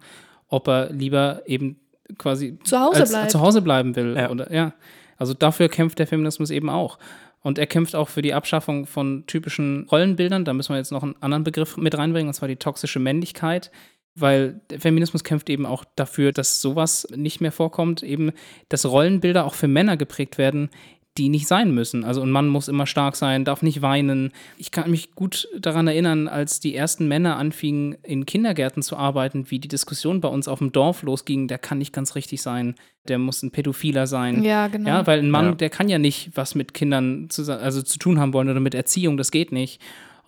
ob 0.47 0.67
er 0.67 0.91
lieber 0.91 1.41
eben 1.47 1.79
quasi 2.19 2.59
Zu 2.63 2.79
Hause 2.79 2.99
als, 2.99 3.09
bleibt. 3.09 3.31
zu 3.31 3.39
Hause 3.41 3.61
bleiben 3.63 3.95
will. 3.95 4.15
Ja. 4.15 4.29
Oder, 4.29 4.53
ja. 4.53 4.73
Also 5.17 5.33
dafür 5.33 5.67
kämpft 5.67 5.97
der 5.97 6.05
Feminismus 6.05 6.51
eben 6.51 6.69
auch. 6.69 6.99
Und 7.41 7.57
er 7.57 7.65
kämpft 7.65 7.95
auch 7.95 8.07
für 8.07 8.21
die 8.21 8.35
Abschaffung 8.35 8.85
von 8.85 9.23
typischen 9.25 9.87
Rollenbildern. 9.91 10.45
Da 10.45 10.53
müssen 10.53 10.73
wir 10.73 10.77
jetzt 10.77 10.91
noch 10.91 11.01
einen 11.01 11.15
anderen 11.21 11.43
Begriff 11.43 11.75
mit 11.75 11.97
reinbringen, 11.97 12.27
und 12.27 12.35
zwar 12.35 12.47
die 12.47 12.55
toxische 12.55 12.99
Männlichkeit. 12.99 13.71
Weil 14.13 14.61
der 14.69 14.79
Feminismus 14.79 15.23
kämpft 15.23 15.49
eben 15.49 15.65
auch 15.65 15.85
dafür, 15.95 16.33
dass 16.33 16.61
sowas 16.61 17.07
nicht 17.15 17.41
mehr 17.41 17.51
vorkommt, 17.51 18.03
eben, 18.03 18.31
dass 18.69 18.85
Rollenbilder 18.85 19.43
auch 19.45 19.55
für 19.55 19.67
Männer 19.67 19.97
geprägt 19.97 20.37
werden, 20.37 20.69
die 21.17 21.27
nicht 21.27 21.47
sein 21.47 21.73
müssen. 21.73 22.05
Also 22.05 22.21
ein 22.21 22.31
Mann 22.31 22.47
muss 22.47 22.69
immer 22.69 22.85
stark 22.87 23.17
sein, 23.17 23.43
darf 23.43 23.61
nicht 23.61 23.81
weinen. 23.81 24.31
Ich 24.57 24.71
kann 24.71 24.89
mich 24.89 25.13
gut 25.13 25.47
daran 25.59 25.87
erinnern, 25.87 26.29
als 26.29 26.61
die 26.61 26.73
ersten 26.73 27.07
Männer 27.09 27.35
anfingen, 27.35 27.97
in 28.03 28.25
Kindergärten 28.25 28.81
zu 28.81 28.95
arbeiten, 28.95 29.51
wie 29.51 29.59
die 29.59 29.67
Diskussion 29.67 30.21
bei 30.21 30.29
uns 30.29 30.47
auf 30.47 30.59
dem 30.59 30.71
Dorf 30.71 31.03
losging, 31.03 31.49
der 31.49 31.57
kann 31.57 31.79
nicht 31.79 31.91
ganz 31.91 32.15
richtig 32.15 32.41
sein, 32.41 32.75
der 33.09 33.17
muss 33.17 33.43
ein 33.43 33.51
Pädophiler 33.51 34.07
sein. 34.07 34.41
Ja, 34.43 34.67
genau. 34.67 34.87
Ja, 34.87 35.07
weil 35.07 35.19
ein 35.19 35.29
Mann, 35.29 35.45
Ja. 35.47 35.51
der 35.55 35.69
kann 35.69 35.89
ja 35.89 35.97
nicht 35.99 36.31
was 36.35 36.55
mit 36.55 36.73
Kindern 36.73 37.29
zu, 37.29 37.43
also 37.51 37.81
zu 37.81 37.99
tun 37.99 38.17
haben 38.19 38.31
wollen 38.33 38.49
oder 38.49 38.61
mit 38.61 38.73
Erziehung, 38.73 39.17
das 39.17 39.31
geht 39.31 39.51
nicht. 39.51 39.81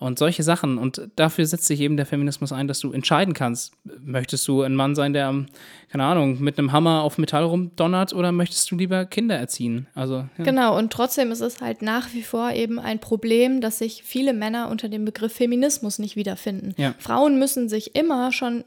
Und 0.03 0.19
solche 0.19 0.43
Sachen. 0.43 0.77
Und 0.77 1.09
dafür 1.15 1.45
setzt 1.45 1.65
sich 1.65 1.79
eben 1.79 1.95
der 1.95 2.05
Feminismus 2.05 2.51
ein, 2.51 2.67
dass 2.67 2.81
du 2.81 2.91
entscheiden 2.91 3.33
kannst. 3.33 3.71
Möchtest 4.01 4.45
du 4.49 4.61
ein 4.61 4.75
Mann 4.75 4.95
sein, 4.95 5.13
der, 5.13 5.45
keine 5.89 6.03
Ahnung, 6.03 6.41
mit 6.41 6.59
einem 6.59 6.73
Hammer 6.73 7.03
auf 7.03 7.17
Metall 7.17 7.45
rumdonnert 7.45 8.11
oder 8.11 8.33
möchtest 8.33 8.69
du 8.69 8.75
lieber 8.75 9.05
Kinder 9.05 9.37
erziehen? 9.37 9.87
Also, 9.95 10.25
ja. 10.37 10.43
Genau, 10.43 10.77
und 10.77 10.91
trotzdem 10.91 11.31
ist 11.31 11.39
es 11.39 11.61
halt 11.61 11.81
nach 11.81 12.13
wie 12.13 12.21
vor 12.21 12.51
eben 12.51 12.79
ein 12.79 12.99
Problem, 12.99 13.61
dass 13.61 13.77
sich 13.77 14.03
viele 14.03 14.33
Männer 14.33 14.69
unter 14.69 14.89
dem 14.89 15.05
Begriff 15.05 15.31
Feminismus 15.31 15.99
nicht 15.99 16.17
wiederfinden. 16.17 16.73
Ja. 16.75 16.95
Frauen 16.99 17.39
müssen 17.39 17.69
sich 17.69 17.95
immer 17.95 18.33
schon 18.33 18.65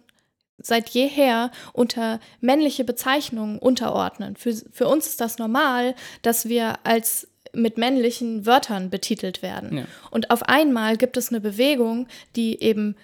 seit 0.57 0.89
jeher 0.89 1.51
unter 1.75 2.19
männliche 2.41 2.85
Bezeichnungen 2.85 3.59
unterordnen. 3.59 4.37
Für, 4.37 4.55
für 4.73 4.89
uns 4.89 5.07
ist 5.07 5.21
das 5.21 5.37
normal, 5.37 5.95
dass 6.23 6.49
wir 6.49 6.79
als 6.85 7.29
mit 7.57 7.79
männlichen 7.79 8.47
Wörtern 8.47 8.91
betitelt 8.91 9.43
werden. 9.43 9.79
Ja. 9.79 9.85
Und 10.11 10.31
auf 10.31 10.43
einmal 10.45 10.97
gibt 10.97 11.17
es 11.17 11.31
eine 11.31 11.41
Bewegung, 11.41 12.07
die 12.37 12.63
eben 12.63 12.97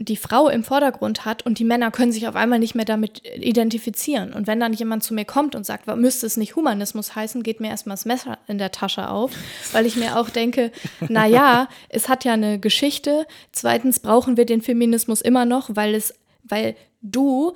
die 0.00 0.16
Frau 0.16 0.48
im 0.48 0.62
Vordergrund 0.62 1.24
hat 1.24 1.44
und 1.44 1.58
die 1.58 1.64
Männer 1.64 1.90
können 1.90 2.12
sich 2.12 2.28
auf 2.28 2.36
einmal 2.36 2.58
nicht 2.58 2.74
mehr 2.74 2.84
damit 2.84 3.22
identifizieren. 3.36 4.32
Und 4.32 4.46
wenn 4.46 4.60
dann 4.60 4.72
jemand 4.72 5.02
zu 5.02 5.12
mir 5.12 5.24
kommt 5.24 5.54
und 5.54 5.66
sagt, 5.66 5.86
müsste 5.96 6.26
es 6.26 6.36
nicht 6.36 6.56
Humanismus 6.56 7.16
heißen, 7.16 7.42
geht 7.42 7.60
mir 7.60 7.68
erstmal 7.68 7.96
das 7.96 8.04
Messer 8.04 8.38
in 8.46 8.58
der 8.58 8.70
Tasche 8.70 9.08
auf, 9.08 9.32
weil 9.72 9.86
ich 9.86 9.96
mir 9.96 10.16
auch 10.16 10.30
denke, 10.30 10.70
na 11.08 11.26
ja, 11.26 11.68
es 11.88 12.08
hat 12.08 12.24
ja 12.24 12.34
eine 12.34 12.60
Geschichte. 12.60 13.26
Zweitens 13.52 13.98
brauchen 14.00 14.36
wir 14.36 14.46
den 14.46 14.62
Feminismus 14.62 15.20
immer 15.20 15.44
noch, 15.44 15.70
weil 15.72 15.94
es, 15.94 16.14
weil 16.44 16.76
du 17.02 17.54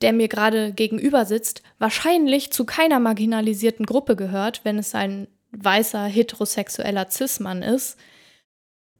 der 0.00 0.12
mir 0.12 0.28
gerade 0.28 0.72
gegenüber 0.72 1.24
sitzt, 1.24 1.62
wahrscheinlich 1.78 2.52
zu 2.52 2.66
keiner 2.66 3.00
marginalisierten 3.00 3.86
Gruppe 3.86 4.16
gehört, 4.16 4.60
wenn 4.62 4.76
es 4.76 4.94
ein 4.94 5.28
weißer, 5.56 6.04
heterosexueller 6.04 7.10
Cis-Mann 7.10 7.62
ist. 7.62 7.96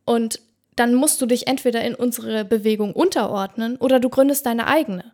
Und 0.04 0.40
dann 0.76 0.94
musst 0.94 1.20
du 1.20 1.26
dich 1.26 1.46
entweder 1.46 1.82
in 1.82 1.94
unsere 1.94 2.44
Bewegung 2.44 2.92
unterordnen 2.92 3.76
oder 3.76 4.00
du 4.00 4.08
gründest 4.08 4.46
deine 4.46 4.66
eigene. 4.66 5.12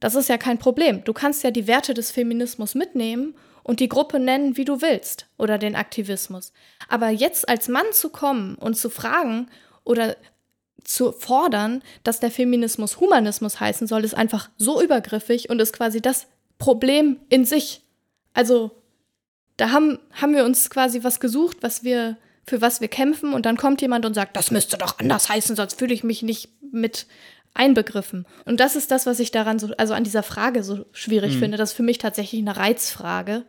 Das 0.00 0.14
ist 0.14 0.28
ja 0.28 0.38
kein 0.38 0.58
Problem. 0.58 1.02
Du 1.04 1.12
kannst 1.12 1.42
ja 1.42 1.50
die 1.50 1.66
Werte 1.66 1.94
des 1.94 2.10
Feminismus 2.10 2.74
mitnehmen 2.74 3.34
und 3.64 3.80
die 3.80 3.88
Gruppe 3.88 4.20
nennen, 4.20 4.56
wie 4.56 4.64
du 4.64 4.80
willst, 4.80 5.26
oder 5.36 5.58
den 5.58 5.74
Aktivismus. 5.74 6.52
Aber 6.88 7.10
jetzt 7.10 7.48
als 7.48 7.68
Mann 7.68 7.86
zu 7.92 8.10
kommen 8.10 8.54
und 8.54 8.76
zu 8.76 8.90
fragen 8.90 9.48
oder 9.84 10.16
zu 10.84 11.12
fordern, 11.12 11.82
dass 12.02 12.20
der 12.20 12.30
Feminismus 12.30 13.00
Humanismus 13.00 13.60
heißen 13.60 13.86
soll, 13.86 14.04
ist 14.04 14.14
einfach 14.14 14.50
so 14.56 14.80
übergriffig 14.80 15.50
und 15.50 15.60
ist 15.60 15.72
quasi 15.72 16.00
das 16.00 16.28
Problem 16.58 17.18
in 17.28 17.44
sich. 17.44 17.82
Also 18.32 18.70
da 19.58 19.70
haben, 19.70 19.98
haben 20.12 20.34
wir 20.34 20.44
uns 20.44 20.70
quasi 20.70 21.04
was 21.04 21.20
gesucht, 21.20 21.58
was 21.60 21.84
wir, 21.84 22.16
für 22.46 22.62
was 22.62 22.80
wir 22.80 22.88
kämpfen, 22.88 23.34
und 23.34 23.44
dann 23.44 23.58
kommt 23.58 23.82
jemand 23.82 24.06
und 24.06 24.14
sagt, 24.14 24.36
das 24.36 24.50
müsste 24.50 24.78
doch 24.78 24.98
anders 24.98 25.28
heißen, 25.28 25.54
sonst 25.54 25.78
fühle 25.78 25.92
ich 25.92 26.02
mich 26.02 26.22
nicht 26.22 26.48
mit 26.72 27.06
einbegriffen. 27.54 28.24
Und 28.44 28.60
das 28.60 28.76
ist 28.76 28.90
das, 28.90 29.04
was 29.04 29.20
ich 29.20 29.30
daran 29.30 29.58
so, 29.58 29.74
also 29.76 29.92
an 29.94 30.04
dieser 30.04 30.22
Frage 30.22 30.62
so 30.62 30.86
schwierig 30.92 31.34
mhm. 31.34 31.38
finde. 31.40 31.58
Das 31.58 31.70
ist 31.70 31.76
für 31.76 31.82
mich 31.82 31.98
tatsächlich 31.98 32.40
eine 32.40 32.56
Reizfrage. 32.56 33.44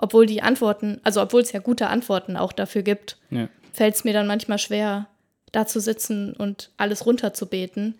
Obwohl 0.00 0.26
die 0.26 0.42
Antworten, 0.42 1.00
also 1.02 1.20
obwohl 1.20 1.40
es 1.40 1.50
ja 1.50 1.58
gute 1.58 1.88
Antworten 1.88 2.36
auch 2.36 2.52
dafür 2.52 2.82
gibt, 2.82 3.18
ja. 3.30 3.48
fällt 3.72 3.96
es 3.96 4.04
mir 4.04 4.12
dann 4.12 4.28
manchmal 4.28 4.58
schwer, 4.58 5.08
da 5.50 5.66
zu 5.66 5.80
sitzen 5.80 6.34
und 6.34 6.70
alles 6.76 7.04
runterzubeten, 7.04 7.98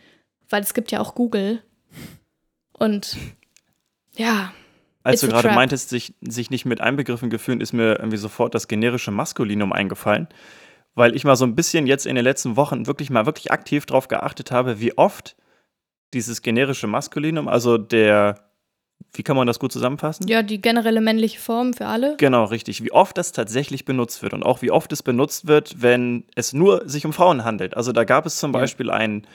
weil 0.49 0.63
es 0.63 0.75
gibt 0.75 0.93
ja 0.93 1.01
auch 1.01 1.17
Google. 1.17 1.61
Und 2.73 3.17
ja, 4.17 4.53
als 5.09 5.21
du 5.21 5.29
gerade 5.29 5.51
meintest, 5.51 5.89
sich, 5.89 6.15
sich 6.21 6.51
nicht 6.51 6.65
mit 6.65 6.81
einbegriffen 6.81 7.31
gefühlt, 7.31 7.63
ist 7.63 7.73
mir 7.73 7.99
irgendwie 7.99 8.17
sofort 8.17 8.55
das 8.55 8.69
generische 8.69 9.11
Maskulinum 9.11 9.73
eingefallen. 9.73 10.29
Weil 10.95 11.15
ich 11.15 11.25
mal 11.25 11.37
so 11.37 11.45
ein 11.45 11.55
bisschen 11.55 11.87
jetzt 11.87 12.07
in 12.07 12.15
den 12.15 12.25
letzten 12.25 12.57
Wochen 12.57 12.87
wirklich 12.87 13.11
mal 13.11 13.27
wirklich 13.27 13.53
aktiv 13.53 13.87
darauf 13.87 14.09
geachtet 14.09 14.51
habe, 14.51 14.81
wie 14.81 14.97
oft 14.99 15.37
dieses 16.15 16.43
generische 16.43 16.87
Maskulinum, 16.87 17.49
also 17.49 17.79
der, 17.79 18.51
wie 19.13 19.23
kann 19.23 19.37
man 19.37 19.47
das 19.47 19.59
gut 19.59 19.73
zusammenfassen? 19.73 20.27
Ja, 20.27 20.43
die 20.43 20.61
generelle 20.61 21.01
männliche 21.01 21.39
Form 21.39 21.75
für 21.75 21.87
alle. 21.87 22.17
Genau, 22.17 22.45
richtig. 22.45 22.83
Wie 22.83 22.93
oft 22.93 23.17
das 23.17 23.33
tatsächlich 23.33 23.85
benutzt 23.85 24.23
wird 24.23 24.35
und 24.35 24.43
auch 24.43 24.63
wie 24.63 24.71
oft 24.71 24.93
es 24.93 25.03
benutzt 25.03 25.47
wird, 25.47 25.81
wenn 25.81 26.25
es 26.35 26.53
nur 26.53 26.89
sich 26.89 27.07
um 27.07 27.13
Frauen 27.13 27.45
handelt. 27.45 27.77
Also 27.77 27.93
da 27.93 28.05
gab 28.05 28.27
es 28.27 28.39
zum 28.39 28.53
ja. 28.53 28.61
Beispiel 28.61 28.91
einen 28.91 29.27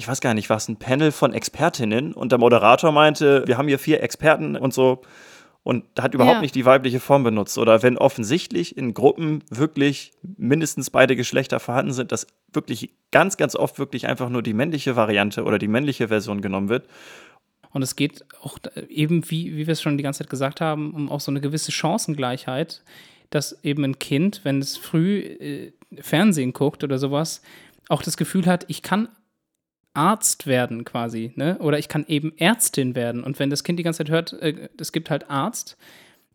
ich 0.00 0.08
weiß 0.08 0.22
gar 0.22 0.32
nicht, 0.32 0.48
was, 0.48 0.66
ein 0.66 0.78
Panel 0.78 1.12
von 1.12 1.34
Expertinnen 1.34 2.14
und 2.14 2.32
der 2.32 2.38
Moderator 2.38 2.90
meinte, 2.90 3.46
wir 3.46 3.58
haben 3.58 3.68
hier 3.68 3.78
vier 3.78 4.02
Experten 4.02 4.56
und 4.56 4.72
so 4.72 5.02
und 5.62 5.84
hat 6.00 6.14
überhaupt 6.14 6.36
ja. 6.36 6.40
nicht 6.40 6.54
die 6.54 6.64
weibliche 6.64 7.00
Form 7.00 7.22
benutzt. 7.22 7.58
Oder 7.58 7.82
wenn 7.82 7.98
offensichtlich 7.98 8.78
in 8.78 8.94
Gruppen 8.94 9.44
wirklich 9.50 10.12
mindestens 10.22 10.88
beide 10.88 11.16
Geschlechter 11.16 11.60
vorhanden 11.60 11.92
sind, 11.92 12.12
dass 12.12 12.26
wirklich 12.50 12.94
ganz, 13.10 13.36
ganz 13.36 13.54
oft 13.54 13.78
wirklich 13.78 14.08
einfach 14.08 14.30
nur 14.30 14.42
die 14.42 14.54
männliche 14.54 14.96
Variante 14.96 15.44
oder 15.44 15.58
die 15.58 15.68
männliche 15.68 16.08
Version 16.08 16.40
genommen 16.40 16.70
wird. 16.70 16.86
Und 17.72 17.82
es 17.82 17.94
geht 17.94 18.24
auch 18.40 18.56
eben, 18.88 19.28
wie, 19.30 19.54
wie 19.54 19.66
wir 19.66 19.72
es 19.72 19.82
schon 19.82 19.98
die 19.98 20.02
ganze 20.02 20.20
Zeit 20.20 20.30
gesagt 20.30 20.62
haben, 20.62 20.94
um 20.94 21.10
auch 21.10 21.20
so 21.20 21.30
eine 21.30 21.42
gewisse 21.42 21.72
Chancengleichheit, 21.72 22.82
dass 23.28 23.62
eben 23.62 23.84
ein 23.84 23.98
Kind, 23.98 24.40
wenn 24.44 24.60
es 24.60 24.78
früh 24.78 25.18
äh, 25.18 25.72
Fernsehen 26.00 26.54
guckt 26.54 26.84
oder 26.84 26.96
sowas, 26.96 27.42
auch 27.90 28.02
das 28.02 28.16
Gefühl 28.16 28.46
hat, 28.46 28.64
ich 28.68 28.80
kann 28.80 29.08
Arzt 29.94 30.46
werden 30.46 30.84
quasi, 30.84 31.32
ne? 31.34 31.58
Oder 31.58 31.78
ich 31.78 31.88
kann 31.88 32.04
eben 32.06 32.32
Ärztin 32.38 32.94
werden. 32.94 33.24
Und 33.24 33.38
wenn 33.38 33.50
das 33.50 33.64
Kind 33.64 33.78
die 33.78 33.82
ganze 33.82 33.98
Zeit 33.98 34.10
hört, 34.10 34.32
äh, 34.34 34.68
es 34.78 34.92
gibt 34.92 35.10
halt 35.10 35.28
Arzt, 35.30 35.76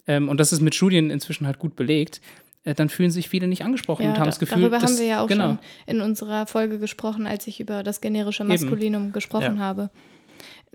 ähm, 0.08 0.30
und 0.30 0.40
das 0.40 0.52
ist 0.52 0.62
mit 0.62 0.76
Studien 0.76 1.10
inzwischen 1.10 1.48
halt 1.48 1.60
gut 1.60 1.76
belegt, 1.76 2.22
äh, 2.64 2.74
dann 2.74 2.90
fühlen 2.90 3.12
sich 3.12 3.30
viele 3.30 3.48
nicht 3.48 3.64
angesprochen 3.64 4.04
ja, 4.04 4.10
und 4.10 4.20
haben 4.20 4.26
das 4.26 4.40
Gefühl, 4.40 4.62
darüber 4.62 4.80
das, 4.80 4.92
haben 4.92 5.00
wir 5.00 5.06
ja 5.06 5.22
auch 5.22 5.28
genau. 5.28 5.48
schon 5.48 5.60
in 5.86 6.02
unserer 6.02 6.48
Folge 6.48 6.80
gesprochen, 6.80 7.28
als 7.28 7.48
ich 7.48 7.60
über 7.60 7.84
das 7.84 8.02
generische 8.02 8.44
Maskulinum 8.44 9.04
eben. 9.06 9.14
gesprochen 9.14 9.58
ja. 9.58 9.62
habe. 9.62 9.90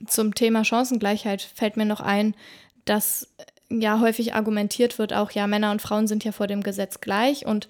Zum 0.07 0.35
Thema 0.35 0.65
Chancengleichheit 0.65 1.43
fällt 1.43 1.77
mir 1.77 1.85
noch 1.85 2.01
ein, 2.01 2.35
dass 2.87 3.29
ja 3.69 4.01
häufig 4.01 4.35
argumentiert 4.35 4.99
wird, 4.99 5.13
auch 5.13 5.31
ja, 5.33 5.47
Männer 5.47 5.71
und 5.71 5.83
Frauen 5.83 6.07
sind 6.07 6.25
ja 6.25 6.33
vor 6.33 6.47
dem 6.47 6.63
Gesetz 6.63 7.01
gleich 7.01 7.45
und 7.45 7.69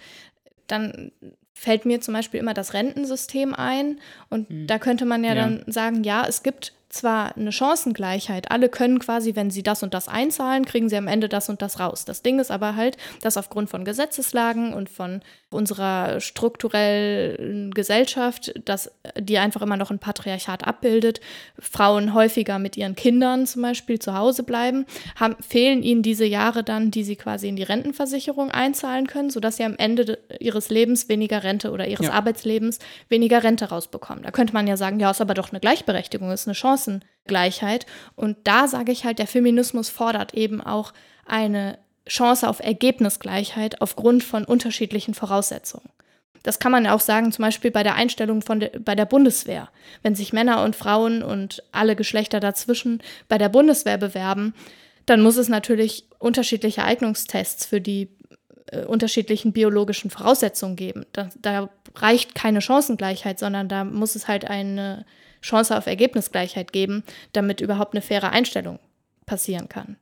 dann 0.67 1.11
fällt 1.53 1.85
mir 1.85 2.01
zum 2.01 2.15
Beispiel 2.15 2.41
immer 2.41 2.55
das 2.55 2.75
Rentensystem 2.75 3.55
ein. 3.55 4.01
Und 4.29 4.51
mhm. 4.51 4.67
da 4.67 4.79
könnte 4.79 5.05
man 5.05 5.25
ja, 5.25 5.35
ja, 5.35 5.43
dann 5.43 5.65
sagen, 5.67 6.05
ja, 6.05 6.25
es 6.27 6.43
gibt 6.43 6.73
zwar 6.91 7.37
eine 7.37 7.53
Chancengleichheit. 7.53 8.51
Alle 8.51 8.69
können 8.69 8.99
quasi, 8.99 9.37
wenn 9.37 9.51
sie 9.51 9.63
das 9.63 9.83
und 9.83 9.95
das 9.95 10.09
einzahlen, 10.09 10.65
kriegen 10.65 10.89
sie 10.89 10.97
am 10.97 11.07
Ende 11.07 11.29
das 11.29 11.49
und 11.49 11.63
das 11.63 11.79
raus. 11.79 12.05
Das 12.05 12.23
Ding 12.23 12.41
ist 12.41 12.51
aber 12.51 12.77
halt, 12.77 12.97
dass 13.23 13.37
aufgrund 13.37 13.71
von 13.71 13.85
Gesetzeslagen 13.85 14.75
und 14.75 14.91
von 14.91 15.23
unserer 15.51 16.21
strukturellen 16.21 17.73
Gesellschaft, 17.73 18.53
dass 18.65 18.93
die 19.19 19.39
einfach 19.39 19.63
immer 19.63 19.77
noch 19.77 19.91
ein 19.91 19.99
Patriarchat 19.99 20.67
abbildet, 20.67 21.21
Frauen 21.59 22.13
häufiger 22.15 22.59
mit 22.59 22.77
ihren 22.77 22.97
Kindern 22.97 23.47
zum 23.47 23.63
Beispiel 23.63 23.99
zu 23.99 24.15
Hause 24.15 24.43
bleiben, 24.43 24.85
haben, 25.17 25.37
fehlen 25.41 25.83
ihnen 25.83 26.03
diese 26.03 26.25
Jahre 26.25 26.65
dann, 26.65 26.91
die 26.91 27.05
sie 27.05 27.17
quasi 27.17 27.49
in 27.49 27.57
die 27.57 27.63
Rentenversicherung 27.63 28.51
einzahlen 28.51 29.07
können, 29.07 29.31
sodass 29.31 29.57
sie 29.57 29.65
am 29.65 29.77
Ende 29.77 30.19
ihres 30.39 30.71
Lebens 30.71 31.09
weniger 31.09 31.43
Rente 31.45 31.71
oder 31.71 31.87
ihres 31.87 32.07
ja. 32.07 32.13
Arbeitslebens 32.13 32.81
weniger 33.09 33.43
Rente 33.43 33.67
rausbekommen. 33.67 34.23
Da 34.23 34.31
könnte 34.31 34.55
man 34.55 34.67
ja 34.67 34.77
sagen, 34.77 34.99
ja, 34.99 35.11
ist 35.11 35.21
aber 35.21 35.35
doch 35.35 35.51
eine 35.51 35.61
Gleichberechtigung, 35.61 36.31
ist 36.31 36.49
eine 36.49 36.55
Chance 36.55 36.80
Chancengleichheit. 36.81 37.87
Und 38.17 38.37
da 38.45 38.69
sage 38.69 38.93
ich 38.93 39.05
halt, 39.05 39.19
der 39.19 39.27
Feminismus 39.27 39.89
fordert 39.89 40.35
eben 40.35 40.61
auch 40.61 40.93
eine 41.27 41.79
Chance 42.09 42.49
auf 42.49 42.61
Ergebnisgleichheit 42.61 43.81
aufgrund 43.81 44.25
von 44.25 44.45
unterschiedlichen 44.45 45.15
Voraussetzungen. 45.15 45.91
Das 46.43 46.59
kann 46.59 46.73
man 46.73 46.87
ja 46.87 46.95
auch 46.95 47.01
sagen, 47.01 47.33
zum 47.33 47.45
Beispiel 47.45 47.71
bei 47.71 47.83
der 47.83 47.95
Einstellung 47.95 48.41
von 48.41 48.61
de, 48.61 48.79
bei 48.79 48.95
der 48.95 49.05
Bundeswehr. 49.05 49.69
Wenn 50.03 50.15
sich 50.15 50.33
Männer 50.33 50.65
und 50.65 50.75
Frauen 50.75 51.23
und 51.23 51.63
alle 51.71 51.97
Geschlechter 51.97 52.41
dazwischen 52.41 53.03
bei 53.29 53.37
der 53.37 53.51
Bundeswehr 53.51 53.99
bewerben, 53.99 54.55
dann 55.05 55.21
muss 55.21 55.37
es 55.37 55.49
natürlich 55.49 56.07
unterschiedliche 56.19 56.83
Eignungstests 56.83 57.67
für 57.67 57.83
die 57.83 58.09
äh, 58.69 58.85
unterschiedlichen 58.87 59.53
biologischen 59.53 60.11
Voraussetzungen 60.11 60.77
geben. 60.77 61.05
Da, 61.13 61.29
da, 61.41 61.69
reicht 61.97 62.37
keine 62.37 62.61
Chancengleichheit, 62.61 63.41
sondern 63.41 63.69
da 63.69 63.83
muss 63.83 64.15
es 64.15 64.29
halt 64.29 64.49
eine 64.49 65.05
Chance 65.43 65.77
auf 65.77 65.87
Ergebnisgleichheit 65.87 66.73
geben, 66.73 67.03
damit 67.33 67.61
überhaupt 67.61 67.95
eine 67.95 68.03
faire 68.03 68.33
Einstellung 68.33 68.79
passieren 69.27 69.69
kann. 69.69 69.97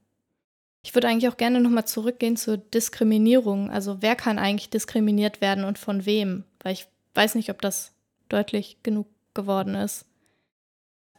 Ich 0.82 0.94
würde 0.94 1.08
eigentlich 1.08 1.28
auch 1.30 1.36
gerne 1.36 1.60
nochmal 1.60 1.86
zurückgehen 1.86 2.36
zur 2.36 2.56
Diskriminierung. 2.56 3.70
Also 3.70 3.98
wer 4.00 4.16
kann 4.16 4.38
eigentlich 4.38 4.70
diskriminiert 4.70 5.40
werden 5.40 5.64
und 5.64 5.78
von 5.78 6.06
wem? 6.06 6.44
Weil 6.62 6.72
ich 6.72 6.86
weiß 7.14 7.34
nicht, 7.34 7.50
ob 7.50 7.60
das 7.60 7.92
deutlich 8.28 8.78
genug 8.82 9.06
geworden 9.34 9.74
ist. 9.74 10.06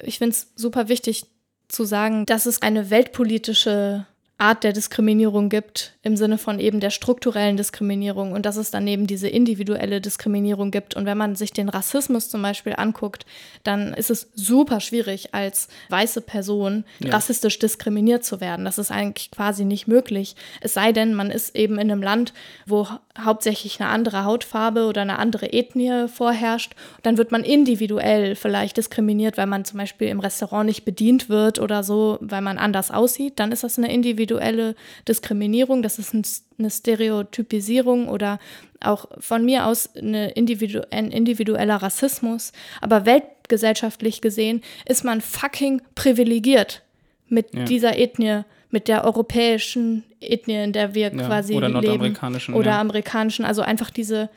Ich 0.02 0.18
finde 0.18 0.34
es 0.34 0.52
super 0.56 0.88
wichtig 0.88 1.26
zu 1.68 1.84
sagen, 1.84 2.26
dass 2.26 2.46
es 2.46 2.62
eine 2.62 2.90
weltpolitische 2.90 4.08
Art 4.40 4.64
der 4.64 4.72
Diskriminierung 4.72 5.50
gibt, 5.50 5.94
im 6.02 6.16
Sinne 6.16 6.38
von 6.38 6.60
eben 6.60 6.80
der 6.80 6.92
strukturellen 6.92 7.58
Diskriminierung 7.58 8.32
und 8.32 8.46
dass 8.46 8.56
es 8.56 8.72
dann 8.72 8.88
eben 8.88 9.06
diese 9.06 9.28
individuelle 9.28 10.00
Diskriminierung 10.00 10.72
gibt. 10.72 10.96
Und 10.96 11.06
wenn 11.06 11.18
man 11.18 11.36
sich 11.36 11.52
den 11.52 11.68
Rassismus 11.68 12.30
zum 12.30 12.42
Beispiel 12.42 12.74
anguckt, 12.78 13.26
dann 13.66 13.94
ist 13.94 14.10
es 14.10 14.32
super 14.36 14.80
schwierig, 14.80 15.34
als 15.34 15.68
weiße 15.90 16.22
Person 16.22 16.86
ja. 17.00 17.12
rassistisch 17.12 17.60
diskriminiert 17.60 18.24
zu 18.24 18.40
werden. 18.40 18.64
Das 18.64 18.78
ist 18.78 18.92
eigentlich 18.92 19.30
quasi 19.30 19.66
nicht 19.66 19.88
möglich. 19.88 20.38
Es 20.62 20.74
sei 20.74 20.94
denn, 20.94 21.16
man 21.16 21.32
ist 21.32 21.54
eben 21.58 21.74
in 21.74 21.92
einem 21.92 22.02
Land, 22.02 22.34
wo 22.66 22.88
hauptsächlich 23.26 23.80
eine 23.80 23.90
andere 23.90 24.24
Hautfarbe 24.24 24.86
oder 24.86 25.02
eine 25.02 25.20
andere 25.20 25.54
Ethnie 25.54 26.08
vorherrscht. 26.08 26.74
Dann 27.04 27.18
wird 27.18 27.32
man 27.32 27.44
individuell 27.44 28.36
vielleicht 28.36 28.78
diskriminiert, 28.78 29.38
weil 29.38 29.48
man 29.48 29.66
zum 29.66 29.78
Beispiel 29.80 30.08
im 30.08 30.20
Restaurant 30.20 30.66
nicht 30.66 30.86
bedient 30.86 31.30
wird 31.30 31.60
oder 31.60 31.84
so, 31.84 32.18
weil 32.22 32.42
man 32.42 32.58
anders 32.58 32.92
aussieht. 32.92 33.40
Dann 33.40 33.52
ist 33.52 33.64
das 33.64 33.78
eine 33.78 33.92
individuelle 33.92 34.76
Diskriminierung, 35.08 35.82
das 35.82 36.00
ist 36.00 36.14
eine 36.14 36.70
Stereotypisierung 36.70 38.08
oder 38.08 38.40
auch 38.82 39.08
von 39.20 39.44
mir 39.46 39.66
aus 39.66 39.96
eine 39.96 40.32
individu 40.32 40.82
ein 40.92 41.12
individueller 41.12 41.78
Rassismus. 41.78 42.52
Aber 42.82 43.06
weltgesellschaftlich 43.06 44.22
gesehen 44.22 44.62
ist 44.86 45.04
man 45.04 45.22
fucking 45.22 45.82
privilegiert 45.96 46.84
mit 47.28 47.54
ja. 47.54 47.64
dieser 47.64 47.98
Ethnie 47.98 48.44
mit 48.70 48.88
der 48.88 49.04
europäischen 49.04 50.04
Ethnie, 50.22 50.64
in 50.64 50.74
der 50.74 50.94
wir 50.94 51.14
ja, 51.14 51.28
quasi 51.28 51.56
oder 51.56 51.70
leben. 51.70 52.18
Oder 52.54 52.72
ja. 52.72 52.82
amerikanischen. 52.82 53.46
Also 53.46 53.62
einfach 53.62 53.90
diese, 53.90 54.30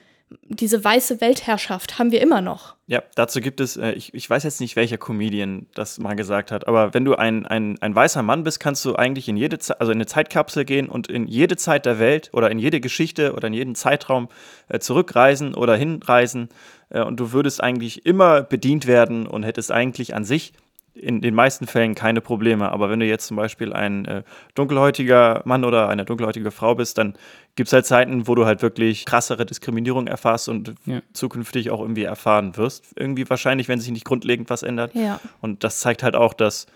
diese 0.49 0.83
weiße 0.83 1.20
Weltherrschaft 1.20 1.99
haben 1.99 2.11
wir 2.12 2.20
immer 2.20 2.41
noch. 2.41 2.74
Ja, 2.87 3.03
dazu 3.14 3.41
gibt 3.41 3.61
es, 3.61 3.76
äh, 3.76 3.93
ich, 3.93 4.12
ich 4.14 4.28
weiß 4.28 4.45
jetzt 4.45 4.61
nicht, 4.61 4.76
welcher 4.76 4.99
Comedian 4.99 5.66
das 5.74 5.99
mal 5.99 6.14
gesagt 6.14 6.51
hat, 6.51 6.66
aber 6.66 6.95
wenn 6.95 7.05
du 7.05 7.14
ein, 7.14 7.47
ein, 7.47 7.80
ein 7.80 7.95
weißer 7.95 8.22
Mann 8.22 8.45
bist, 8.45 8.61
kannst 8.61 8.85
du 8.85 8.97
eigentlich 8.97 9.28
in 9.28 9.37
jede 9.37 9.59
Ze 9.59 9.80
also 9.80 9.93
in 9.93 9.99
eine 9.99 10.07
Zeitkapsel 10.07 10.64
gehen 10.64 10.89
und 10.89 11.09
in 11.09 11.26
jede 11.26 11.57
Zeit 11.57 11.87
der 11.87 11.99
Welt 11.99 12.30
oder 12.33 12.51
in 12.51 12.59
jede 12.59 12.80
Geschichte 12.80 13.35
oder 13.35 13.49
in 13.49 13.55
jeden 13.55 13.74
Zeitraum 13.74 14.28
äh, 14.68 14.78
zurückreisen 14.78 15.55
oder 15.55 15.76
hinreisen 15.76 16.49
äh, 16.91 17.03
und 17.03 17.18
du 17.18 17.33
würdest 17.33 17.62
eigentlich 17.62 18.07
immer 18.07 18.43
bedient 18.43 18.87
werden 18.87 19.26
und 19.26 19.43
hättest 19.43 19.72
eigentlich 19.72 20.14
an 20.14 20.24
sich 20.24 20.53
in 20.95 21.20
den 21.20 21.34
meisten 21.34 21.66
Fällen 21.66 21.95
keine 21.95 22.20
Probleme. 22.20 22.70
Aber 22.70 22.90
wenn 22.90 23.01
du 23.01 23.07
jetzt 23.07 23.26
zum 23.26 23.36
Beispiel 23.36 23.72
ein 23.72 24.05
äh, 24.05 24.22
dunkelhäutiger 24.55 25.43
Mann 25.45 25.64
oder 25.64 25.88
eine 25.88 26.05
dunkelhäutige 26.05 26.51
Frau 26.51 26.74
bist, 26.74 26.99
dann 26.99 27.14
gibt 27.55 27.68
es 27.68 27.72
halt 27.72 27.86
Zeiten, 27.86 28.28
wo 28.28 28.34
du 28.34 28.45
halt 28.45 28.62
wirklich 28.62 29.05
krassere 29.05 29.47
Diskriminierung 29.47 30.07
erfährst 30.07 30.49
und 30.49 30.74
ja. 30.84 31.01
zukünftig 31.12 31.70
auch 31.70 31.80
irgendwie 31.80 32.05
erfahren 32.05 32.57
wirst. 32.57 32.93
Irgendwie 32.97 33.28
wahrscheinlich, 33.28 33.68
wenn 33.68 33.80
sich 33.80 33.90
nicht 33.90 34.05
grundlegend 34.05 34.51
was 34.51 34.62
ändert. 34.62 34.95
Ja. 34.95 35.20
Und 35.40 35.64
das 35.64 35.80
zeigt 35.80 36.03
halt 36.03 36.16
auch, 36.16 36.34
dass 36.34 36.66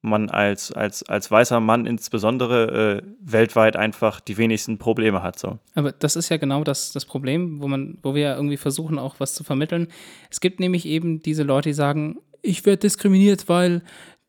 man 0.00 0.30
als, 0.30 0.70
als, 0.72 1.02
als 1.02 1.30
weißer 1.30 1.60
Mann 1.60 1.84
insbesondere 1.84 3.02
äh, 3.02 3.02
weltweit 3.20 3.76
einfach 3.76 4.20
die 4.20 4.36
wenigsten 4.36 4.78
Probleme 4.78 5.22
hat. 5.22 5.38
So. 5.38 5.58
Aber 5.74 5.92
das 5.92 6.14
ist 6.14 6.28
ja 6.28 6.36
genau 6.36 6.62
das, 6.62 6.92
das 6.92 7.04
Problem, 7.04 7.60
wo 7.60 7.66
man, 7.66 7.98
wo 8.02 8.14
wir 8.14 8.22
ja 8.22 8.36
irgendwie 8.36 8.56
versuchen, 8.56 8.98
auch 8.98 9.16
was 9.18 9.34
zu 9.34 9.42
vermitteln. 9.42 9.88
Es 10.30 10.40
gibt 10.40 10.60
nämlich 10.60 10.86
eben 10.86 11.20
diese 11.20 11.42
Leute, 11.42 11.70
die 11.70 11.74
sagen, 11.74 12.18
ich 12.48 12.64
werde 12.66 12.80
diskriminiert, 12.80 13.48
weil 13.48 13.82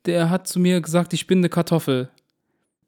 der 0.05 0.29
hat 0.29 0.47
zu 0.47 0.59
mir 0.59 0.81
gesagt, 0.81 1.13
ich 1.13 1.27
bin 1.27 1.39
eine 1.39 1.49
Kartoffel. 1.49 2.09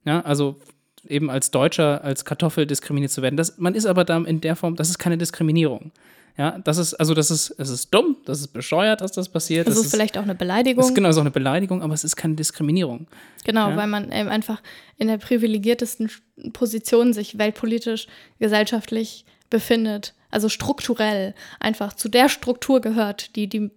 Ja, 0.06 0.22
also 0.22 0.60
eben 1.08 1.30
als 1.30 1.52
Deutscher 1.52 2.04
als 2.04 2.26
Kartoffel 2.26 2.66
diskriminiert 2.66 3.12
zu 3.12 3.22
werden. 3.22 3.38
Das, 3.38 3.58
man 3.58 3.76
ist 3.76 3.86
aber 3.86 4.04
da 4.04 4.18
in 4.18 4.42
der 4.42 4.56
Form, 4.56 4.76
das 4.76 4.90
ist 4.90 5.00
keine 5.00 5.18
Diskriminierung. 5.18 5.92
Ja, 6.38 6.60
das 6.60 6.78
ist, 6.78 6.94
also 6.94 7.14
das 7.14 7.30
ist, 7.30 7.54
es 7.58 7.70
ist 7.70 7.94
dumm, 7.94 8.18
das 8.26 8.40
ist 8.40 8.48
bescheuert, 8.50 9.02
dass 9.02 9.12
das 9.12 9.28
passiert. 9.28 9.68
Das, 9.68 9.76
das 9.76 9.86
ist 9.86 9.92
vielleicht 9.92 10.18
auch 10.18 10.24
eine 10.24 10.36
Beleidigung. 10.36 10.84
Ist, 10.84 10.96
genau, 10.96 11.10
das 11.10 11.16
ist 11.16 11.20
auch 11.20 11.24
eine 11.24 11.32
Beleidigung, 11.32 11.82
aber 11.82 11.94
es 11.94 12.04
ist 12.04 12.16
keine 12.16 12.36
Diskriminierung. 12.36 13.08
Genau, 13.44 13.70
ja? 13.70 13.78
weil 13.78 13.88
man 13.88 14.12
eben 14.12 14.30
einfach 14.30 14.62
in 14.98 15.08
der 15.08 15.18
privilegiertesten 15.18 16.10
Position 16.54 17.14
sich 17.14 17.38
weltpolitisch, 17.38 18.08
gesellschaftlich 18.40 19.26
befindet 19.52 20.16
also 20.32 20.50
strukturell 20.50 21.36
einfach 21.60 21.94
zu 21.94 22.10
der 22.10 22.30
Struktur 22.30 22.82
gehört, 22.82 23.36
die 23.36 23.48
die, 23.48 23.70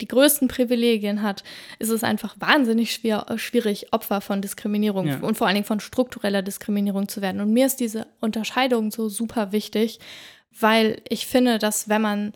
die 0.00 0.08
größten 0.08 0.48
Privilegien 0.48 1.22
hat, 1.22 1.44
ist 1.78 1.90
es 1.90 2.04
einfach 2.04 2.34
wahnsinnig 2.38 2.92
schwer, 2.92 3.24
schwierig, 3.36 3.92
Opfer 3.92 4.20
von 4.20 4.42
Diskriminierung 4.42 5.06
ja. 5.06 5.18
und 5.20 5.38
vor 5.38 5.46
allen 5.46 5.54
Dingen 5.54 5.66
von 5.66 5.80
struktureller 5.80 6.42
Diskriminierung 6.42 7.08
zu 7.08 7.22
werden. 7.22 7.40
Und 7.40 7.52
mir 7.52 7.66
ist 7.66 7.80
diese 7.80 8.06
Unterscheidung 8.20 8.90
so 8.90 9.08
super 9.08 9.52
wichtig, 9.52 10.00
weil 10.58 11.00
ich 11.08 11.26
finde, 11.26 11.58
dass 11.58 11.88
wenn 11.88 12.02
man 12.02 12.32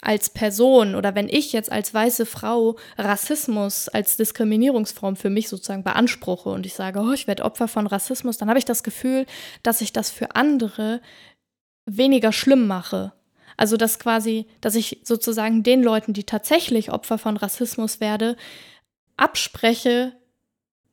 als 0.00 0.30
Person 0.30 0.96
oder 0.96 1.14
wenn 1.14 1.28
ich 1.28 1.52
jetzt 1.52 1.70
als 1.70 1.94
weiße 1.94 2.26
Frau 2.26 2.76
Rassismus 2.98 3.88
als 3.88 4.16
Diskriminierungsform 4.16 5.14
für 5.14 5.30
mich 5.30 5.48
sozusagen 5.48 5.84
beanspruche 5.84 6.48
und 6.48 6.66
ich 6.66 6.74
sage, 6.74 6.98
oh, 6.98 7.12
ich 7.12 7.28
werde 7.28 7.44
Opfer 7.44 7.68
von 7.68 7.86
Rassismus, 7.86 8.36
dann 8.36 8.48
habe 8.48 8.58
ich 8.58 8.64
das 8.64 8.82
Gefühl, 8.82 9.26
dass 9.62 9.80
ich 9.80 9.92
das 9.92 10.10
für 10.10 10.34
andere 10.34 11.00
weniger 11.86 12.32
schlimm 12.32 12.66
mache. 12.66 13.12
Also 13.56 13.76
dass 13.76 13.98
quasi, 13.98 14.46
dass 14.60 14.74
ich 14.74 15.00
sozusagen 15.04 15.62
den 15.62 15.82
Leuten, 15.82 16.12
die 16.12 16.24
tatsächlich 16.24 16.90
Opfer 16.90 17.18
von 17.18 17.36
Rassismus 17.36 18.00
werde, 18.00 18.36
abspreche, 19.16 20.12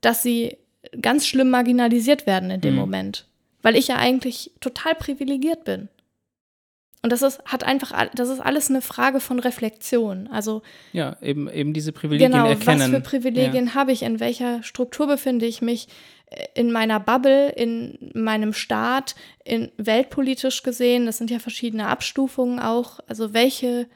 dass 0.02 0.24
sie 0.24 0.58
ganz 1.02 1.28
schlimm 1.28 1.50
marginalisiert 1.50 2.26
werden 2.28 2.52
in 2.52 2.62
dem 2.62 2.74
mhm. 2.74 2.80
Moment. 2.80 3.28
Weil 3.62 3.76
ich 3.76 3.88
ja 3.88 3.98
eigentlich 3.98 4.52
total 4.62 4.96
privilegiert 4.96 5.66
bin. 5.66 5.90
Und 7.02 7.14
das 7.14 7.22
ist, 7.22 7.42
hat 7.46 7.64
einfach, 7.64 7.94
das 8.14 8.28
ist 8.28 8.42
alles 8.42 8.70
eine 8.70 8.82
Frage 8.82 9.22
von 9.22 9.40
Reflexion. 9.40 10.28
Also 10.28 10.62
ja, 10.92 11.16
eben, 11.22 11.50
eben 11.50 11.74
diese 11.74 11.94
Privilegien 11.94 12.32
genau, 12.32 12.48
erkennen. 12.48 12.82
Was 12.82 12.90
für 12.90 13.00
Privilegien 13.00 13.68
ja. 13.68 13.76
habe 13.76 13.94
ich? 13.94 14.04
In 14.04 14.20
welcher 14.20 14.64
Struktur 14.64 15.08
befinde 15.08 15.46
ich 15.46 15.62
mich? 15.62 15.88
In 16.54 16.72
meiner 16.72 17.00
Bubble, 17.00 17.50
in 17.50 18.12
meinem 18.14 18.54
Staat, 18.54 19.16
in 19.44 19.72
weltpolitisch 19.78 20.64
gesehen. 20.64 21.06
Das 21.06 21.18
sind 21.18 21.32
ja 21.32 21.40
verschiedene 21.40 21.88
Abstufungen 21.88 22.60
auch. 22.60 23.00
Also 23.08 23.34
welche 23.34 23.88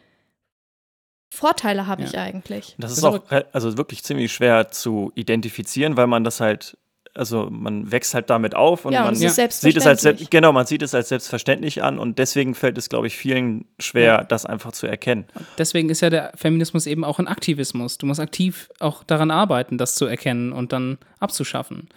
Vorteile 1.29 1.88
habe 1.88 2.03
ja. 2.03 2.07
ich 2.07 2.17
eigentlich? 2.17 2.75
Das 2.77 2.91
ist 2.91 3.03
auch 3.03 3.21
also 3.51 3.77
wirklich 3.77 4.03
ziemlich 4.03 4.31
schwer 4.31 4.69
zu 4.69 5.11
identifizieren, 5.15 5.97
weil 5.97 6.07
man 6.07 6.23
das 6.23 6.39
halt 6.39 6.77
also 7.15 7.47
man 7.49 7.91
wächst 7.91 8.13
halt 8.13 8.29
damit 8.29 8.55
auf 8.55 8.86
und 8.86 8.93
ja, 8.93 9.01
man 9.01 9.15
und 9.15 9.21
es 9.21 9.36
sieht 9.36 9.77
es 9.77 9.86
als 9.86 10.07
genau, 10.29 10.51
man 10.51 10.65
sieht 10.65 10.81
es 10.81 10.95
als 10.95 11.09
selbstverständlich 11.09 11.84
an 11.84 11.99
und 11.99 12.17
deswegen 12.17 12.55
fällt 12.55 12.77
es, 12.77 12.89
glaube 12.89 13.07
ich, 13.07 13.15
vielen 13.15 13.65
schwer, 13.79 14.03
ja. 14.03 14.23
das 14.23 14.45
einfach 14.45 14.71
zu 14.71 14.88
erkennen. 14.88 15.25
Deswegen 15.57 15.89
ist 15.89 16.01
ja 16.01 16.09
der 16.09 16.31
Feminismus 16.36 16.88
eben 16.88 17.03
auch 17.03 17.19
ein 17.19 17.27
Aktivismus. 17.27 17.97
Du 17.97 18.05
musst 18.05 18.19
aktiv 18.19 18.69
auch 18.79 19.03
daran 19.03 19.31
arbeiten, 19.31 19.77
das 19.77 19.95
zu 19.95 20.05
erkennen 20.05 20.53
und 20.53 20.73
dann 20.73 20.97
abzuschaffen. 21.19 21.89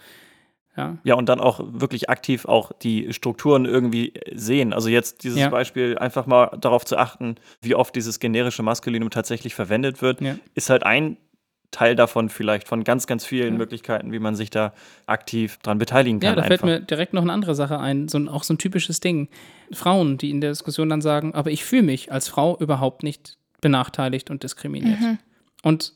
Ja. 0.77 0.97
ja, 1.03 1.15
und 1.15 1.27
dann 1.27 1.39
auch 1.39 1.59
wirklich 1.65 2.09
aktiv 2.09 2.45
auch 2.45 2.71
die 2.71 3.11
Strukturen 3.11 3.65
irgendwie 3.65 4.13
sehen. 4.33 4.73
Also 4.73 4.89
jetzt 4.89 5.23
dieses 5.23 5.39
ja. 5.39 5.49
Beispiel, 5.49 5.97
einfach 5.97 6.27
mal 6.27 6.55
darauf 6.61 6.85
zu 6.85 6.97
achten, 6.97 7.35
wie 7.61 7.73
oft 7.73 7.95
dieses 7.95 8.19
generische 8.19 8.61
Maskulinum 8.61 9.09
tatsächlich 9.09 9.55
verwendet 9.55 10.03
wird, 10.03 10.21
ja. 10.21 10.35
ist 10.53 10.69
halt 10.69 10.83
ein 10.83 11.17
Teil 11.71 11.95
davon 11.95 12.29
vielleicht 12.29 12.67
von 12.67 12.83
ganz, 12.83 13.07
ganz 13.07 13.25
vielen 13.25 13.53
ja. 13.53 13.57
Möglichkeiten, 13.57 14.11
wie 14.11 14.19
man 14.19 14.35
sich 14.35 14.49
da 14.49 14.73
aktiv 15.05 15.57
dran 15.63 15.79
beteiligen 15.79 16.19
kann. 16.19 16.29
Ja, 16.29 16.35
da 16.35 16.43
einfach. 16.43 16.59
fällt 16.59 16.63
mir 16.63 16.79
direkt 16.79 17.13
noch 17.13 17.23
eine 17.23 17.33
andere 17.33 17.55
Sache 17.55 17.79
ein, 17.79 18.07
so 18.07 18.19
ein, 18.19 18.29
auch 18.29 18.43
so 18.43 18.53
ein 18.53 18.57
typisches 18.57 18.99
Ding. 18.99 19.29
Frauen, 19.73 20.17
die 20.17 20.29
in 20.29 20.41
der 20.41 20.51
Diskussion 20.51 20.89
dann 20.89 21.01
sagen, 21.01 21.33
aber 21.33 21.51
ich 21.51 21.65
fühle 21.65 21.83
mich 21.83 22.11
als 22.11 22.29
Frau 22.29 22.57
überhaupt 22.57 23.03
nicht 23.03 23.37
benachteiligt 23.61 24.29
und 24.29 24.43
diskriminiert. 24.43 24.99
Mhm. 24.99 25.17
Und 25.63 25.93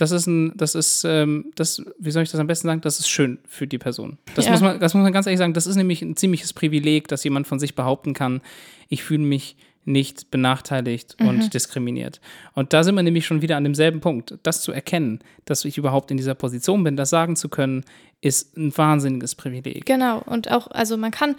das 0.00 0.10
ist 0.12 0.26
ein, 0.26 0.52
das 0.56 0.74
ist, 0.74 1.04
ähm, 1.04 1.52
das, 1.56 1.82
wie 1.98 2.10
soll 2.10 2.22
ich 2.22 2.30
das 2.30 2.40
am 2.40 2.46
besten 2.46 2.68
sagen? 2.68 2.80
Das 2.80 2.98
ist 2.98 3.08
schön 3.08 3.38
für 3.46 3.66
die 3.66 3.78
Person. 3.78 4.18
Das, 4.34 4.46
ja. 4.46 4.52
muss 4.52 4.60
man, 4.60 4.80
das 4.80 4.94
muss 4.94 5.02
man 5.02 5.12
ganz 5.12 5.26
ehrlich 5.26 5.38
sagen. 5.38 5.52
Das 5.52 5.66
ist 5.66 5.76
nämlich 5.76 6.00
ein 6.00 6.16
ziemliches 6.16 6.52
Privileg, 6.52 7.08
dass 7.08 7.24
jemand 7.24 7.46
von 7.46 7.58
sich 7.58 7.74
behaupten 7.74 8.14
kann, 8.14 8.40
ich 8.88 9.02
fühle 9.02 9.22
mich 9.22 9.56
nicht 9.84 10.30
benachteiligt 10.30 11.16
mhm. 11.18 11.28
und 11.28 11.54
diskriminiert. 11.54 12.20
Und 12.54 12.72
da 12.72 12.84
sind 12.84 12.94
wir 12.94 13.02
nämlich 13.02 13.26
schon 13.26 13.42
wieder 13.42 13.56
an 13.56 13.64
demselben 13.64 14.00
Punkt. 14.00 14.38
Das 14.42 14.62
zu 14.62 14.72
erkennen, 14.72 15.20
dass 15.44 15.64
ich 15.64 15.78
überhaupt 15.78 16.10
in 16.10 16.16
dieser 16.16 16.34
Position 16.34 16.84
bin, 16.84 16.96
das 16.96 17.10
sagen 17.10 17.36
zu 17.36 17.48
können, 17.48 17.84
ist 18.20 18.56
ein 18.56 18.76
wahnsinniges 18.76 19.34
Privileg. 19.34 19.86
Genau. 19.86 20.22
Und 20.24 20.50
auch, 20.50 20.70
also 20.70 20.96
man 20.96 21.10
kann, 21.10 21.36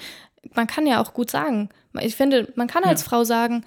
man 0.56 0.68
kann 0.68 0.88
ja 0.88 1.02
auch 1.02 1.14
gut 1.14 1.32
sagen, 1.32 1.70
ich 2.00 2.16
finde, 2.16 2.52
man 2.56 2.68
kann 2.68 2.84
als 2.84 3.02
ja. 3.02 3.10
Frau 3.10 3.24
sagen, 3.24 3.64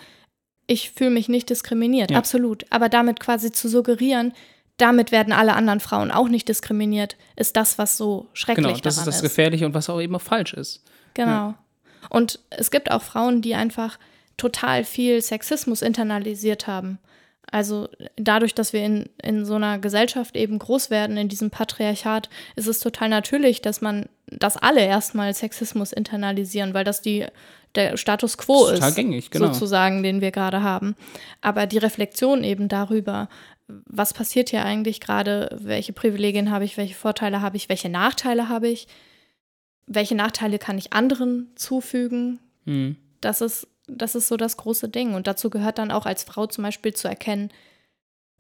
ich 0.67 0.91
fühle 0.91 1.11
mich 1.11 1.29
nicht 1.29 1.51
diskriminiert, 1.51 2.11
ja. 2.11 2.19
absolut. 2.19 2.65
Aber 2.71 2.89
damit 2.89 3.21
quasi 3.21 3.53
zu 3.53 3.69
suggerieren, 3.69 4.33
damit 4.77 5.13
werden 5.13 5.33
alle 5.33 5.55
anderen 5.55 5.81
Frauen 5.81 6.11
auch 6.11 6.29
nicht 6.29 6.49
diskriminiert, 6.49 7.17
ist 7.37 7.57
das, 7.57 7.79
was 7.79 7.97
so 7.97 8.29
schrecklich 8.33 8.67
genau, 8.67 8.79
das 8.79 8.99
ist. 8.99 9.07
das 9.07 9.23
Gefährliche 9.23 9.67
und 9.67 9.75
was 9.75 9.89
auch 9.89 10.01
eben 10.01 10.17
auch 10.17 10.23
falsch 10.23 10.55
ist. 10.55 10.83
Genau. 11.15 11.31
Ja. 11.31 11.55
Und 12.11 12.41
es 12.51 12.71
gibt 12.71 12.91
auch 12.91 13.03
Frauen, 13.03 13.41
die 13.41 13.55
einfach 13.55 13.99
total 14.37 14.85
viel 14.85 15.23
Sexismus 15.23 15.81
internalisiert 15.81 16.67
haben. 16.67 16.99
Also 17.51 17.89
dadurch, 18.17 18.55
dass 18.55 18.73
wir 18.73 18.85
in, 18.85 19.09
in 19.23 19.45
so 19.45 19.55
einer 19.55 19.79
Gesellschaft 19.79 20.35
eben 20.35 20.59
groß 20.59 20.91
werden, 20.91 21.17
in 21.17 21.29
diesem 21.29 21.51
Patriarchat, 21.51 22.29
ist 22.57 22.67
es 22.67 22.81
total 22.81 23.09
natürlich, 23.09 23.63
dass 23.63 23.81
man, 23.81 24.09
dass 24.27 24.57
alle 24.57 24.85
erstmal 24.85 25.33
Sexismus 25.35 25.93
internalisieren, 25.93 26.75
weil 26.75 26.83
das 26.85 27.01
die, 27.01 27.27
der 27.77 27.97
Status 27.97 28.39
quo 28.39 28.67
ist, 28.67 28.83
ist 28.83 28.97
gängig, 28.97 29.31
genau. 29.31 29.53
sozusagen, 29.53 30.03
den 30.03 30.21
wir 30.21 30.33
gerade 30.33 30.63
haben. 30.63 30.97
Aber 31.43 31.67
die 31.67 31.79
Reflexion 31.79 32.43
eben 32.43 32.69
darüber, 32.69 33.29
was 33.67 34.13
passiert 34.13 34.51
hier 34.51 34.65
eigentlich 34.65 35.01
gerade, 35.01 35.57
welche 35.61 35.93
Privilegien 35.93 36.51
habe 36.51 36.65
ich, 36.65 36.77
welche 36.77 36.95
Vorteile 36.95 37.41
habe 37.41 37.57
ich, 37.57 37.69
welche 37.69 37.89
Nachteile 37.89 38.49
habe 38.49 38.69
ich, 38.69 38.87
welche 39.87 40.15
Nachteile 40.15 40.59
kann 40.59 40.79
ich 40.79 40.93
anderen 40.93 41.49
zufügen, 41.55 42.41
mhm. 42.65 42.97
das 43.21 43.41
ist 43.41 43.69
das 43.87 44.15
ist 44.15 44.29
so 44.29 44.37
das 44.37 44.57
große 44.57 44.89
Ding. 44.89 45.15
Und 45.15 45.27
dazu 45.27 45.51
gehört 45.51 45.79
dann 45.79 45.91
auch 45.91 46.07
als 46.07 46.25
Frau 46.25 46.47
zum 46.47 46.65
Beispiel 46.65 46.95
zu 46.95 47.09
erkennen, 47.09 47.51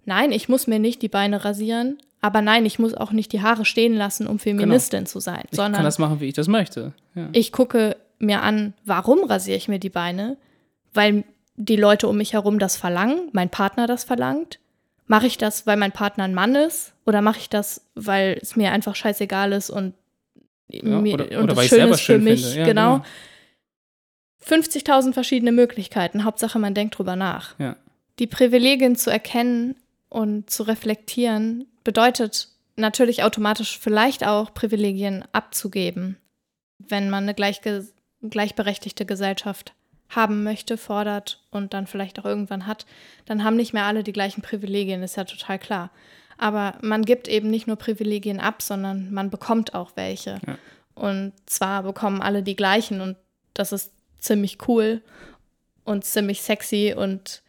nein, 0.05 0.33
ich 0.33 0.49
muss 0.49 0.67
mir 0.67 0.79
nicht 0.79 1.03
die 1.03 1.09
Beine 1.09 1.45
rasieren, 1.45 1.99
aber 2.21 2.41
nein, 2.41 2.65
ich 2.65 2.79
muss 2.79 2.95
auch 2.95 3.13
nicht 3.13 3.33
die 3.33 3.43
Haare 3.43 3.65
stehen 3.65 3.95
lassen, 3.95 4.27
um 4.27 4.39
Feministin 4.39 5.01
genau. 5.01 5.11
zu 5.11 5.21
sein. 5.21 5.43
Ich 5.51 5.57
sondern 5.57 5.75
kann 5.75 5.85
das 5.85 5.99
machen, 5.99 6.21
wie 6.21 6.29
ich 6.29 6.35
das 6.35 6.49
möchte. 6.49 6.93
Ja. 7.15 7.29
Ich 7.33 7.53
gucke 7.53 7.97
mir 8.19 8.43
an, 8.43 8.73
warum 8.85 9.25
rasiere 9.25 9.59
ich 9.59 9.69
mir 9.69 9.79
die 9.79 9.91
Beine? 9.91 10.39
Weil 10.95 11.25
die 11.57 11.77
Leute 11.77 12.09
um 12.09 12.17
mich 12.17 12.33
herum 12.33 12.59
das 12.59 12.77
verlangen, 12.77 13.29
mein 13.33 13.51
Partner 13.51 13.87
das 13.87 14.05
verlangt. 14.05 14.59
Mache 15.07 15.27
ich 15.27 15.37
das, 15.39 15.67
weil 15.67 15.77
mein 15.77 15.93
Partner 15.93 16.25
ein 16.25 16.35
Mann 16.35 16.55
ist? 16.55 16.95
Oder 17.05 17.21
mache 17.21 17.39
ich 17.39 17.51
das, 17.51 17.87
weil 17.95 18.39
es 18.41 18.57
mir 18.57 18.73
einfach 18.73 18.97
scheißegal 18.97 19.53
ist 19.53 19.71
und, 19.71 19.95
Ja, 20.69 21.01
mir, 21.01 21.15
oder- 21.15 21.39
und 21.39 21.45
oder 21.45 21.55
das 21.55 21.67
schön 21.67 21.89
ist 21.91 22.01
für 22.01 22.05
schön 22.05 22.25
mich? 22.25 22.55
Ja, 22.55 22.65
genau. 22.65 22.95
genau. 22.99 23.05
50.000 24.47 25.13
verschiedene 25.13 25.53
Möglichkeiten. 25.53 26.25
Hauptsache, 26.25 26.59
man 26.59 26.75
denkt 26.75 26.99
drüber 26.99 27.17
nach. 27.17 27.59
Ja. 27.59 27.77
Die 28.19 28.27
Privilegien 28.27 28.97
zu 28.97 29.11
erkennen 29.11 29.77
und 30.09 30.51
zu 30.51 30.63
reflektieren 30.65 31.67
bedeutet 31.83 32.49
natürlich 32.77 33.23
automatisch 33.23 33.79
vielleicht 33.79 34.27
auch 34.27 34.53
Privilegien 34.55 35.25
abzugeben, 35.33 36.17
wenn 36.79 37.11
man 37.11 37.25
eine 37.29 37.35
gleichberechtigte 37.35 39.07
Gesellschaft 39.07 39.75
haben 40.09 40.43
möchte, 40.45 40.77
fordert 40.77 41.43
und 41.51 41.75
dann 41.75 41.87
vielleicht 41.87 42.19
auch 42.19 42.25
irgendwann 42.25 42.67
hat, 42.67 42.87
dann 43.27 43.45
haben 43.45 43.57
nicht 43.57 43.73
mehr 43.73 43.85
alle 43.85 44.05
die 44.05 44.13
gleichen 44.13 44.43
Privilegien, 44.43 45.03
ist 45.03 45.17
ja 45.17 45.25
total 45.25 45.59
klar. 45.59 45.91
Aber 46.39 46.79
man 46.83 47.05
gibt 47.05 47.29
eben 47.29 47.51
nicht 47.51 47.67
nur 47.67 47.77
Privilegien 47.77 48.41
ab, 48.41 48.63
sondern 48.63 49.13
man 49.13 49.31
bekommt 49.31 49.75
auch 49.75 49.93
welche. 49.95 50.41
Ja. 50.47 50.59
Und 50.95 51.33
zwar 51.47 51.83
bekommen 51.83 52.23
alle 52.23 52.43
die 52.43 52.57
gleichen 52.57 53.01
und 53.01 53.17
das 53.55 53.73
ist 53.73 53.93
ziemlich 54.19 54.59
cool 54.69 55.03
und 55.85 56.05
ziemlich 56.05 56.43
sexy 56.43 56.95
und 56.97 57.43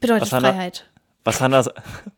bedeutet 0.00 0.32
Was 0.32 0.40
Freiheit. 0.40 0.90
Was 1.24 1.40
Hannah, 1.40 1.64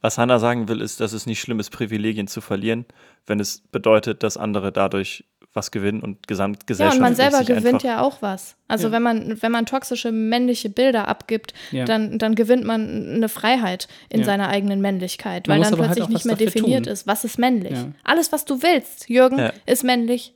was 0.00 0.18
Hannah 0.18 0.38
sagen 0.38 0.68
will, 0.68 0.80
ist, 0.80 1.00
dass 1.00 1.12
es 1.12 1.26
nicht 1.26 1.40
schlimm 1.40 1.58
ist, 1.58 1.70
Privilegien 1.70 2.28
zu 2.28 2.40
verlieren, 2.40 2.86
wenn 3.26 3.40
es 3.40 3.60
bedeutet, 3.60 4.22
dass 4.22 4.36
andere 4.36 4.72
dadurch 4.72 5.24
was 5.52 5.70
gewinnen 5.72 6.00
und 6.00 6.10
Ja, 6.14 6.20
Gesamtgesellschaft. 6.28 6.96
und 6.98 7.02
man 7.02 7.14
selber 7.16 7.42
gewinnt 7.42 7.82
ja 7.82 8.00
auch 8.02 8.22
was. 8.22 8.56
Also 8.68 8.86
Ja. 8.88 8.92
wenn 8.92 9.02
man, 9.02 9.42
wenn 9.42 9.50
man 9.50 9.66
toxische 9.66 10.12
männliche 10.12 10.70
Bilder 10.70 11.08
abgibt, 11.08 11.54
Ja. 11.72 11.84
dann, 11.86 12.18
dann 12.18 12.34
gewinnt 12.36 12.64
man 12.64 13.14
eine 13.14 13.28
Freiheit 13.28 13.88
in 14.10 14.20
Ja. 14.20 14.26
seiner 14.26 14.48
eigenen 14.48 14.80
Männlichkeit, 14.80 15.48
Man 15.48 15.56
weil 15.60 15.70
dann 15.70 15.78
halt 15.78 15.86
plötzlich 15.86 16.04
auch 16.04 16.08
nicht 16.08 16.24
mehr 16.26 16.36
definiert 16.36 16.84
tun. 16.84 16.92
ist, 16.92 17.06
was 17.08 17.24
ist 17.24 17.38
männlich. 17.38 17.72
Ja. 17.72 17.88
Alles, 18.04 18.30
was 18.30 18.44
du 18.44 18.62
willst, 18.62 19.08
Jürgen, 19.08 19.38
Ja. 19.38 19.52
ist 19.66 19.82
männlich. 19.82 20.34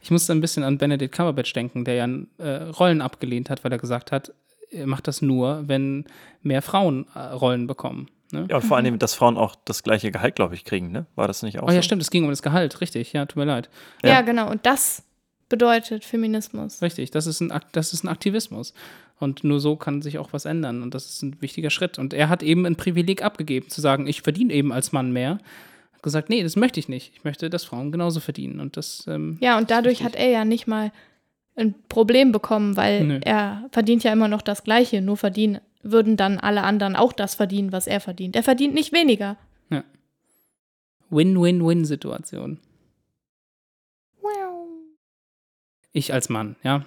Ich 0.00 0.10
musste 0.10 0.32
ein 0.32 0.40
bisschen 0.40 0.62
an 0.62 0.78
Benedict 0.78 1.12
Cumberbatch 1.14 1.52
denken, 1.52 1.84
der 1.84 1.94
ja 1.94 2.08
äh, 2.38 2.62
Rollen 2.70 3.00
abgelehnt 3.00 3.50
hat, 3.50 3.64
weil 3.64 3.72
er 3.72 3.78
gesagt 3.78 4.12
hat, 4.12 4.32
er 4.70 4.86
macht 4.86 5.06
das 5.08 5.22
nur, 5.22 5.64
wenn 5.66 6.04
mehr 6.42 6.62
Frauen 6.62 7.06
äh, 7.14 7.18
Rollen 7.18 7.66
bekommen. 7.66 8.08
Ne? 8.32 8.46
Ja, 8.50 8.56
und 8.56 8.62
vor 8.62 8.76
allem, 8.76 8.98
dass 8.98 9.14
Frauen 9.14 9.36
auch 9.36 9.54
das 9.64 9.82
gleiche 9.82 10.10
Gehalt, 10.10 10.34
glaube 10.36 10.54
ich, 10.54 10.64
kriegen, 10.64 10.90
ne? 10.92 11.06
War 11.14 11.28
das 11.28 11.42
nicht 11.42 11.58
auch 11.60 11.68
Oh 11.68 11.70
ja, 11.70 11.76
so? 11.76 11.82
stimmt, 11.82 12.02
es 12.02 12.10
ging 12.10 12.24
um 12.24 12.30
das 12.30 12.42
Gehalt, 12.42 12.80
richtig, 12.80 13.12
ja, 13.12 13.24
tut 13.26 13.36
mir 13.36 13.44
leid. 13.44 13.68
Ja. 14.02 14.10
Ja. 14.10 14.20
genau. 14.22 14.50
Und 14.50 14.66
das 14.66 15.02
bedeutet 15.48 16.04
Feminismus. 16.04 16.82
Richtig, 16.82 17.10
das 17.12 17.26
ist, 17.26 17.40
ein, 17.40 17.52
das 17.72 17.92
ist 17.92 18.04
ein 18.04 18.08
Aktivismus. 18.08 18.74
Und 19.18 19.44
nur 19.44 19.60
so 19.60 19.76
kann 19.76 20.02
sich 20.02 20.18
auch 20.18 20.32
was 20.32 20.44
ändern. 20.44 20.82
Und 20.82 20.92
das 20.94 21.06
ist 21.06 21.22
ein 21.22 21.40
wichtiger 21.40 21.70
Schritt. 21.70 21.98
Und 21.98 22.12
er 22.12 22.28
hat 22.28 22.42
eben 22.42 22.66
ein 22.66 22.76
Privileg 22.76 23.22
abgegeben, 23.22 23.70
zu 23.70 23.80
sagen, 23.80 24.06
ich 24.06 24.20
verdiene 24.22 24.52
eben 24.52 24.72
als 24.72 24.92
Mann 24.92 25.12
mehr. 25.12 25.38
Hat 25.94 26.02
gesagt, 26.02 26.28
nee, 26.28 26.42
das 26.42 26.56
möchte 26.56 26.80
ich 26.80 26.88
nicht. 26.88 27.12
Ich 27.14 27.24
möchte, 27.24 27.48
dass 27.48 27.64
Frauen 27.64 27.92
genauso 27.92 28.20
verdienen. 28.20 28.60
Und 28.60 28.76
das, 28.76 29.04
ähm, 29.08 29.38
Ja, 29.40 29.56
und 29.56 29.70
dadurch 29.70 30.02
hat 30.04 30.16
er 30.16 30.28
ja 30.28 30.44
nicht 30.44 30.66
mal 30.66 30.92
ein 31.54 31.74
Problem 31.88 32.32
bekommen, 32.32 32.76
weil 32.76 33.04
Nö. 33.04 33.20
er 33.24 33.64
verdient 33.72 34.04
ja 34.04 34.12
immer 34.12 34.28
noch 34.28 34.42
das 34.42 34.64
Gleiche, 34.64 35.00
nur 35.00 35.16
verdienen 35.16 35.60
würden 35.90 36.16
dann 36.16 36.38
alle 36.38 36.62
anderen 36.62 36.96
auch 36.96 37.12
das 37.12 37.34
verdienen, 37.34 37.72
was 37.72 37.86
er 37.86 38.00
verdient. 38.00 38.36
Er 38.36 38.42
verdient 38.42 38.74
nicht 38.74 38.92
weniger. 38.92 39.36
Win-Win-Win-Situation. 41.10 42.58
Ich 45.92 46.12
als 46.12 46.28
Mann, 46.28 46.56
ja. 46.62 46.84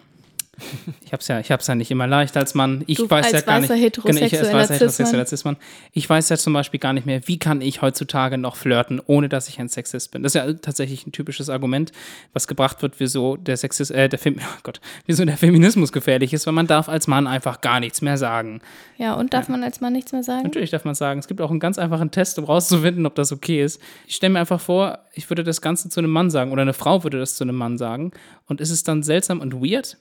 Ich 1.06 1.14
hab's 1.14 1.28
ja, 1.28 1.40
ich 1.40 1.52
hab's 1.52 1.68
ja 1.68 1.76
nicht 1.76 1.92
immer 1.92 2.08
leicht 2.08 2.38
als 2.38 2.54
Mann. 2.54 2.84
Ich 2.88 2.98
Du 2.98 3.10
weiß 3.10 3.32
ja 3.32 3.42
gar 3.42 3.60
nicht. 3.60 3.70
weißer 3.70 3.76
Genau, 3.76 4.20
ich 4.20 4.24
als 4.34 4.42
heterosexueller 4.44 4.54
weißer 4.54 4.74
heterosexueller 4.76 5.26
Cis-Mann. 5.26 5.58
Ich 5.92 6.10
weiß 6.10 6.30
ja 6.30 6.38
zum 6.38 6.54
Beispiel 6.54 6.80
gar 6.80 6.94
nicht 6.94 7.06
mehr, 7.06 7.28
wie 7.28 7.40
kann 7.40 7.62
ich 7.62 7.82
heutzutage 7.82 8.38
noch 8.38 8.56
flirten, 8.56 9.02
ohne 9.06 9.30
dass 9.30 9.50
ich 9.50 9.60
ein 9.60 9.70
Sexist 9.70 10.12
bin. 10.12 10.24
Das 10.24 10.36
ist 10.36 10.36
ja 10.36 10.54
tatsächlich 10.54 11.08
ein 11.08 11.12
typisches 11.12 11.50
Argument, 11.50 11.92
was 12.34 12.48
gebracht 12.48 12.82
wird, 12.82 13.00
wieso 13.00 13.38
der 13.38 13.58
Sexist, 13.58 13.92
äh, 13.92 14.10
der 14.10 14.20
Fem 14.20 14.36
oh 14.40 14.60
Gott, 14.64 14.80
wieso 15.06 15.26
der 15.26 15.38
Feminismus 15.38 15.92
gefährlich 15.92 16.34
ist, 16.34 16.46
weil 16.46 16.54
man 16.54 16.68
darf 16.68 16.90
als 16.90 17.08
Mann 17.08 17.28
einfach 17.28 17.62
gar 17.62 17.80
nichts 17.80 18.02
mehr 18.02 18.18
sagen. 18.18 18.62
Ja, 18.98 19.14
und 19.14 19.34
darf 19.34 19.50
man 19.50 19.64
als 19.64 19.82
Mann 19.82 19.94
nichts 19.94 20.12
mehr 20.12 20.24
sagen? 20.24 20.44
Natürlich 20.44 20.72
darf 20.72 20.86
man 20.86 20.96
sagen, 20.96 21.20
es 21.20 21.28
gibt 21.28 21.42
auch 21.42 21.52
einen 21.52 21.60
ganz 21.60 21.80
einfachen 21.80 22.12
Test, 22.12 22.38
um 22.40 22.46
rauszufinden, 22.46 23.06
ob 23.06 23.16
das 23.16 23.32
okay 23.32 23.64
ist. 23.64 23.82
Ich 24.08 24.16
stelle 24.16 24.34
mir 24.34 24.40
einfach 24.40 24.60
vor, 24.60 25.00
ich 25.14 25.30
würde 25.30 25.44
das 25.44 25.62
Ganze 25.62 25.90
zu 25.90 26.00
einem 26.00 26.12
Mann 26.12 26.30
sagen 26.30 26.52
oder 26.52 26.62
eine 26.62 26.74
Frau 26.74 27.04
würde 27.04 27.20
das 27.20 27.36
zu 27.36 27.44
einem 27.44 27.56
Mann 27.56 27.78
sagen 27.78 28.12
und 28.48 28.62
ist 28.62 28.72
es 28.72 28.84
dann 28.84 29.04
seltsam 29.04 29.40
und 29.40 29.54
weird, 29.54 29.98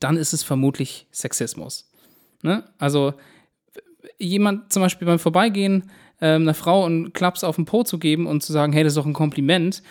dann 0.00 0.16
ist 0.16 0.32
es 0.32 0.42
vermutlich 0.42 1.06
Sexismus. 1.12 1.90
Ne? 2.42 2.64
Also 2.78 3.14
jemand 4.18 4.72
zum 4.72 4.82
Beispiel 4.82 5.06
beim 5.06 5.18
Vorbeigehen 5.18 5.90
ähm, 6.20 6.42
einer 6.42 6.54
Frau 6.54 6.84
einen 6.84 7.12
Klaps 7.12 7.44
auf 7.44 7.56
den 7.56 7.64
Po 7.64 7.82
zu 7.84 7.98
geben 7.98 8.26
und 8.26 8.42
zu 8.42 8.52
sagen, 8.52 8.72
hey, 8.72 8.82
das 8.82 8.92
ist 8.92 8.96
doch 8.96 9.06
ein 9.06 9.12
Kompliment 9.12 9.82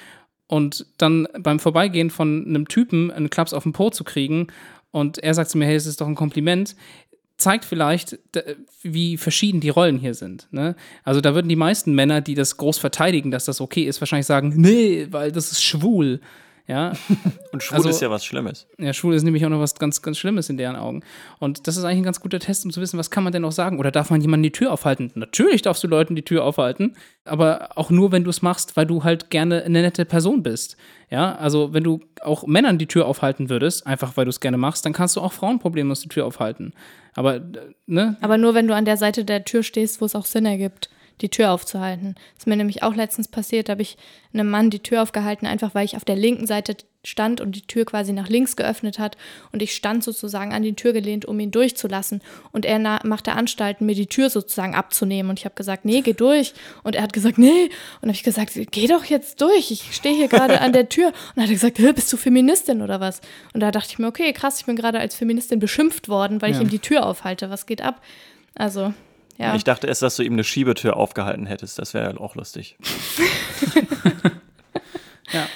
und 0.48 0.88
dann 0.98 1.28
beim 1.40 1.60
Vorbeigehen 1.60 2.10
von 2.10 2.46
einem 2.46 2.68
Typen 2.68 3.12
einen 3.12 3.30
Klaps 3.30 3.54
auf 3.54 3.64
den 3.64 3.74
Po 3.74 3.90
zu 3.90 4.04
kriegen 4.04 4.48
und 4.92 5.20
er 5.20 5.34
sagt 5.34 5.52
zu 5.52 5.58
mir, 5.58 5.66
hey, 5.66 5.76
das 5.76 5.86
ist 5.86 6.02
doch 6.02 6.08
ein 6.08 6.16
Kompliment, 6.16 6.76
zeigt 7.38 7.66
vielleicht, 7.66 8.20
wie 8.82 9.18
verschieden 9.18 9.62
die 9.62 9.70
Rollen 9.70 9.98
hier 9.98 10.14
sind. 10.14 10.48
Ne? 10.52 10.76
Also 11.04 11.22
da 11.22 11.34
würden 11.34 11.48
die 11.48 11.56
meisten 11.56 11.94
Männer, 11.94 12.22
die 12.22 12.36
das 12.36 12.58
groß 12.58 12.78
verteidigen, 12.80 13.32
dass 13.32 13.46
das 13.46 13.62
okay 13.62 13.84
ist, 13.84 14.02
wahrscheinlich 14.02 14.26
sagen, 14.26 14.54
nee, 14.56 15.08
weil 15.12 15.32
das 15.32 15.52
ist 15.52 15.64
schwul. 15.64 16.20
Ja, 16.70 16.94
Und 17.52 17.64
schwul 17.64 17.78
Also- 17.78 17.90
ist 17.90 18.00
ja 18.00 18.12
was 18.12 18.24
Schlimmes. 18.24 18.68
ja, 18.78 18.94
schwul 18.94 19.16
ist 19.16 19.24
nämlich 19.24 19.44
auch 19.44 19.50
noch 19.50 19.60
was 19.60 19.74
ganz, 19.74 20.04
ganz 20.04 20.20
Schlimmes 20.20 20.50
in 20.50 20.58
deren 20.58 20.76
Augen. 20.76 21.02
Und 21.40 21.68
das 21.68 21.78
ist 21.78 21.84
eigentlich 21.84 21.98
ein 21.98 22.04
ganz 22.04 22.20
guter 22.20 22.38
Test, 22.40 22.64
um 22.64 22.70
zu 22.72 22.80
wissen, 22.80 23.00
was 23.00 23.10
kann 23.10 23.24
man 23.24 23.34
denn 23.34 23.42
noch 23.42 23.52
sagen? 23.52 23.80
Oder 23.80 23.90
darf 23.90 24.12
man 24.12 24.22
jemandem 24.22 24.44
die 24.44 24.52
Tür 24.52 24.72
aufhalten? 24.72 25.12
Natürlich 25.16 25.64
darfst 25.64 25.84
du 25.84 25.88
Leuten 25.88 26.16
die 26.16 26.22
Tür 26.22 26.44
aufhalten, 26.44 26.96
aber 27.26 27.70
auch 27.76 27.90
nur, 27.90 28.12
wenn 28.12 28.24
du 28.24 28.30
es 28.30 28.44
machst, 28.44 28.78
weil 28.78 28.86
du 28.86 29.04
halt 29.04 29.32
gerne 29.32 29.64
eine 29.64 29.82
nette 29.82 30.06
Person 30.06 30.44
bist. 30.44 30.78
Ja, 31.10 31.36
also 31.38 31.74
wenn 31.74 31.84
du 31.84 32.02
auch 32.22 32.46
Männern 32.46 32.78
die 32.78 32.86
Tür 32.86 33.08
aufhalten 33.08 33.50
würdest, 33.50 33.88
einfach 33.88 34.16
weil 34.16 34.26
du 34.26 34.30
es 34.30 34.40
gerne 34.40 34.58
machst, 34.58 34.86
dann 34.86 34.94
kannst 34.94 35.16
du 35.16 35.22
auch 35.22 35.34
Frauen 35.34 35.58
problemlos 35.58 36.02
die 36.02 36.10
Tür 36.10 36.28
aufhalten. 36.28 36.74
Aber, 37.16 37.38
äh, 37.38 37.42
ne? 37.88 38.16
Aber 38.22 38.38
nur 38.38 38.54
wenn 38.54 38.68
du 38.68 38.76
an 38.76 38.86
der 38.86 38.98
Seite 38.98 39.26
der 39.26 39.44
Tür 39.44 39.64
stehst, 39.64 40.02
wo 40.02 40.06
es 40.06 40.14
auch 40.14 40.28
Sinn 40.28 40.46
ergibt, 40.46 40.92
die 41.22 41.30
Tür 41.30 41.52
aufzuhalten. 41.52 42.16
Das 42.36 42.44
ist 42.44 42.48
mir 42.48 42.56
nämlich 42.56 42.84
auch 42.84 42.96
letztens 42.96 43.28
passiert, 43.28 43.70
da 43.70 43.72
habe 43.74 43.82
ich 43.82 43.98
einem 44.34 44.50
Mann 44.50 44.70
die 44.70 44.80
Tür 44.80 45.02
aufgehalten, 45.02 45.46
einfach 45.48 45.74
weil 45.76 45.86
ich 45.86 45.96
auf 45.96 46.06
der 46.06 46.16
linken 46.16 46.46
Seite 46.48 46.76
stand 47.06 47.40
und 47.40 47.56
die 47.56 47.62
Tür 47.62 47.86
quasi 47.86 48.12
nach 48.12 48.28
links 48.28 48.58
geöffnet 48.58 49.00
hat 49.00 49.16
und 49.54 49.62
ich 49.62 49.74
stand 49.74 50.04
sozusagen 50.04 50.54
an 50.54 50.64
die 50.64 50.74
Tür 50.74 50.92
gelehnt, 50.92 51.24
um 51.26 51.40
ihn 51.40 51.50
durchzulassen 51.50 52.22
und 52.52 52.66
er 52.66 52.78
machte 53.06 53.32
Anstalten, 53.32 53.86
mir 53.86 53.96
die 53.96 54.08
Tür 54.08 54.30
sozusagen 54.30 54.76
abzunehmen 54.76 55.30
und 55.30 55.40
ich 55.40 55.46
habe 55.46 55.56
gesagt, 55.56 55.86
nee, 55.86 56.02
geh 56.02 56.12
durch 56.12 56.54
und 56.84 56.96
er 56.96 57.04
hat 57.04 57.14
gesagt, 57.14 57.38
nee 57.38 57.70
und 58.02 58.10
habe 58.10 58.12
ich 58.12 58.24
gesagt, 58.24 58.52
geh 58.72 58.88
doch 58.88 59.06
jetzt 59.06 59.40
durch, 59.42 59.72
ich 59.72 59.96
stehe 59.96 60.14
hier 60.14 60.28
gerade 60.28 60.60
an 60.60 60.74
der 60.74 60.90
Tür 60.90 61.14
und 61.36 61.42
hat 61.42 61.48
er 61.50 61.54
gesagt, 61.54 61.80
"Hä, 61.80 61.94
bist 61.94 62.12
du 62.12 62.18
Feministin 62.18 62.82
oder 62.82 63.00
was? 63.00 63.22
Und 63.54 63.62
da 63.62 63.72
dachte 63.72 63.92
ich 63.94 64.00
mir, 64.00 64.08
okay, 64.08 64.34
krass, 64.34 64.60
ich 64.60 64.66
bin 64.66 64.76
gerade 64.76 65.00
als 65.00 65.16
Feministin 65.16 65.60
beschimpft 65.60 66.10
worden, 66.10 66.42
weil 66.42 66.52
ich 66.52 66.58
Ja. 66.58 66.64
ihm 66.64 66.70
die 66.70 66.80
Tür 66.80 67.06
aufhalte, 67.06 67.50
was 67.50 67.66
geht 67.66 67.82
ab? 67.82 68.02
Also, 68.56 68.94
ja. 69.40 69.56
Ich 69.56 69.64
dachte 69.64 69.88
erst, 69.88 70.02
dass 70.02 70.16
du 70.16 70.24
ihm 70.24 70.34
eine 70.34 70.44
Schiebetür 70.44 70.98
aufgehalten 70.98 71.46
hättest. 71.46 71.80
Das 71.80 71.94
wäre 71.94 72.12
ja 72.14 72.20
auch 72.20 72.36
lustig. 72.36 72.78
Ja. 75.32 75.48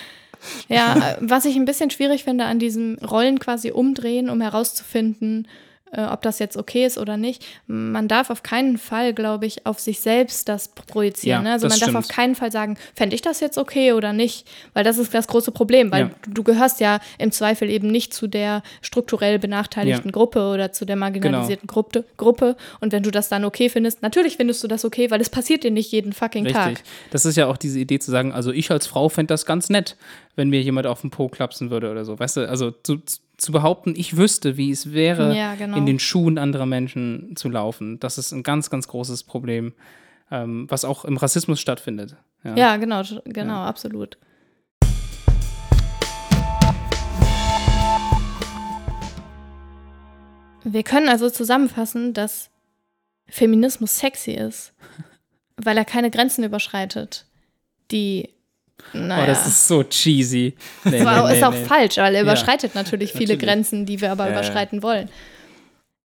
Ja, 0.67 1.13
äh, 1.13 1.17
was 1.21 1.45
ich 1.45 1.55
ein 1.55 1.65
bisschen 1.65 1.89
schwierig 1.89 2.23
finde 2.23 2.45
an 2.45 2.59
diesem 2.59 2.97
Rollen 2.99 3.39
quasi 3.39 3.71
umdrehen, 3.71 4.29
um 4.29 4.41
herauszufinden, 4.41 5.47
äh, 5.93 6.03
ob 6.05 6.21
das 6.21 6.39
jetzt 6.39 6.57
okay 6.57 6.85
ist 6.85 6.97
oder 6.97 7.17
nicht. 7.17 7.45
Man 7.67 8.07
darf 8.07 8.29
auf 8.29 8.43
keinen 8.43 8.77
Fall, 8.77 9.13
glaube 9.13 9.45
ich, 9.45 9.65
auf 9.65 9.79
sich 9.79 9.99
selbst 9.99 10.49
das 10.49 10.67
projizieren. 10.69 11.43
Ja, 11.43 11.49
ne? 11.49 11.51
Also 11.53 11.67
man 11.67 11.79
darf 11.79 11.89
stimmt. 11.89 11.97
auf 11.97 12.07
keinen 12.07 12.35
Fall 12.35 12.51
sagen, 12.51 12.77
fände 12.95 13.15
ich 13.15 13.21
das 13.21 13.39
jetzt 13.39 13.57
okay 13.57 13.93
oder 13.93 14.13
nicht, 14.13 14.47
weil 14.73 14.83
das 14.83 14.97
ist 14.97 15.13
das 15.13 15.27
große 15.27 15.51
Problem, 15.51 15.91
weil 15.91 16.01
Ja. 16.07 16.11
du, 16.23 16.31
du 16.31 16.43
gehörst 16.43 16.79
ja 16.79 16.99
im 17.17 17.31
Zweifel 17.31 17.69
eben 17.69 17.87
nicht 17.87 18.13
zu 18.13 18.27
der 18.27 18.63
strukturell 18.81 19.39
benachteiligten 19.39 20.09
Ja. 20.09 20.11
Gruppe 20.11 20.49
oder 20.49 20.71
zu 20.71 20.85
der 20.85 20.95
marginalisierten 20.95 21.67
Gruppe, 21.67 22.05
Gruppe. 22.17 22.55
Und 22.79 22.91
wenn 22.91 23.03
du 23.03 23.11
das 23.11 23.29
dann 23.29 23.45
okay 23.45 23.69
findest, 23.69 24.01
natürlich 24.01 24.37
findest 24.37 24.63
du 24.63 24.67
das 24.67 24.85
okay, 24.85 25.11
weil 25.11 25.21
es 25.21 25.29
passiert 25.29 25.63
dir 25.63 25.71
nicht 25.71 25.91
jeden 25.91 26.13
fucking 26.13 26.45
Richtig. 26.45 26.61
Tag. 26.63 26.83
Das 27.11 27.25
ist 27.25 27.37
ja 27.37 27.47
auch 27.47 27.57
diese 27.57 27.79
Idee 27.79 27.99
zu 27.99 28.11
sagen, 28.11 28.31
also 28.33 28.51
ich 28.51 28.71
als 28.71 28.87
Frau 28.87 29.09
fände 29.09 29.33
das 29.33 29.45
ganz 29.45 29.69
nett, 29.69 29.95
wenn 30.35 30.49
mir 30.49 30.61
jemand 30.61 30.87
auf 30.87 31.01
den 31.01 31.11
Po 31.11 31.27
klapsen 31.29 31.69
würde 31.69 31.91
oder 31.91 32.05
so. 32.05 32.17
Weißt 32.17 32.37
du, 32.37 32.49
also 32.49 32.71
zu, 32.71 32.99
zu 33.43 33.51
behaupten, 33.51 33.93
ich 33.95 34.17
wüsste, 34.17 34.57
wie 34.57 34.71
es 34.71 34.93
wäre, 34.93 35.35
Ja, 35.35 35.55
genau. 35.55 35.77
in 35.77 35.85
den 35.85 35.99
Schuhen 35.99 36.37
anderer 36.37 36.65
Menschen 36.65 37.35
zu 37.35 37.49
laufen, 37.49 37.99
das 37.99 38.17
ist 38.17 38.31
ein 38.31 38.41
ganz, 38.43 38.69
ganz 38.69 38.87
großes 38.87 39.23
Problem, 39.23 39.73
ähm, 40.31 40.65
was 40.69 40.85
auch 40.85 41.05
im 41.05 41.17
Rassismus 41.17 41.59
stattfindet. 41.59 42.15
Ja. 42.43 42.55
Ja, 42.55 42.77
genau, 42.77 43.03
genau, 43.25 43.61
absolut. 43.63 44.17
Wir 50.63 50.83
können 50.83 51.09
also 51.09 51.29
zusammenfassen, 51.29 52.13
dass 52.13 52.49
Feminismus 53.27 53.99
sexy 53.99 54.31
ist, 54.31 54.73
weil 55.57 55.77
er 55.77 55.85
keine 55.85 56.09
Grenzen 56.09 56.43
überschreitet, 56.43 57.25
die 57.91 58.29
Naja. 58.93 59.23
Oh, 59.23 59.27
das 59.27 59.47
ist 59.47 59.67
so 59.67 59.83
cheesy. 59.83 60.55
Nee, 60.83 60.91
Das 60.97 61.05
war, 61.05 61.27
nee, 61.27 61.33
ist 61.33 61.39
nee, 61.39 61.45
auch 61.45 61.51
nee. 61.53 61.65
falsch, 61.65 61.97
weil 61.97 62.13
er 62.15 62.21
Ja. 62.21 62.21
überschreitet 62.23 62.75
natürlich 62.75 63.11
viele 63.11 63.33
Natürlich. 63.33 63.41
Grenzen, 63.43 63.85
die 63.85 64.01
wir 64.01 64.11
aber 64.11 64.25
Ja, 64.27 64.31
ja. 64.33 64.39
überschreiten 64.39 64.83
wollen. 64.83 65.09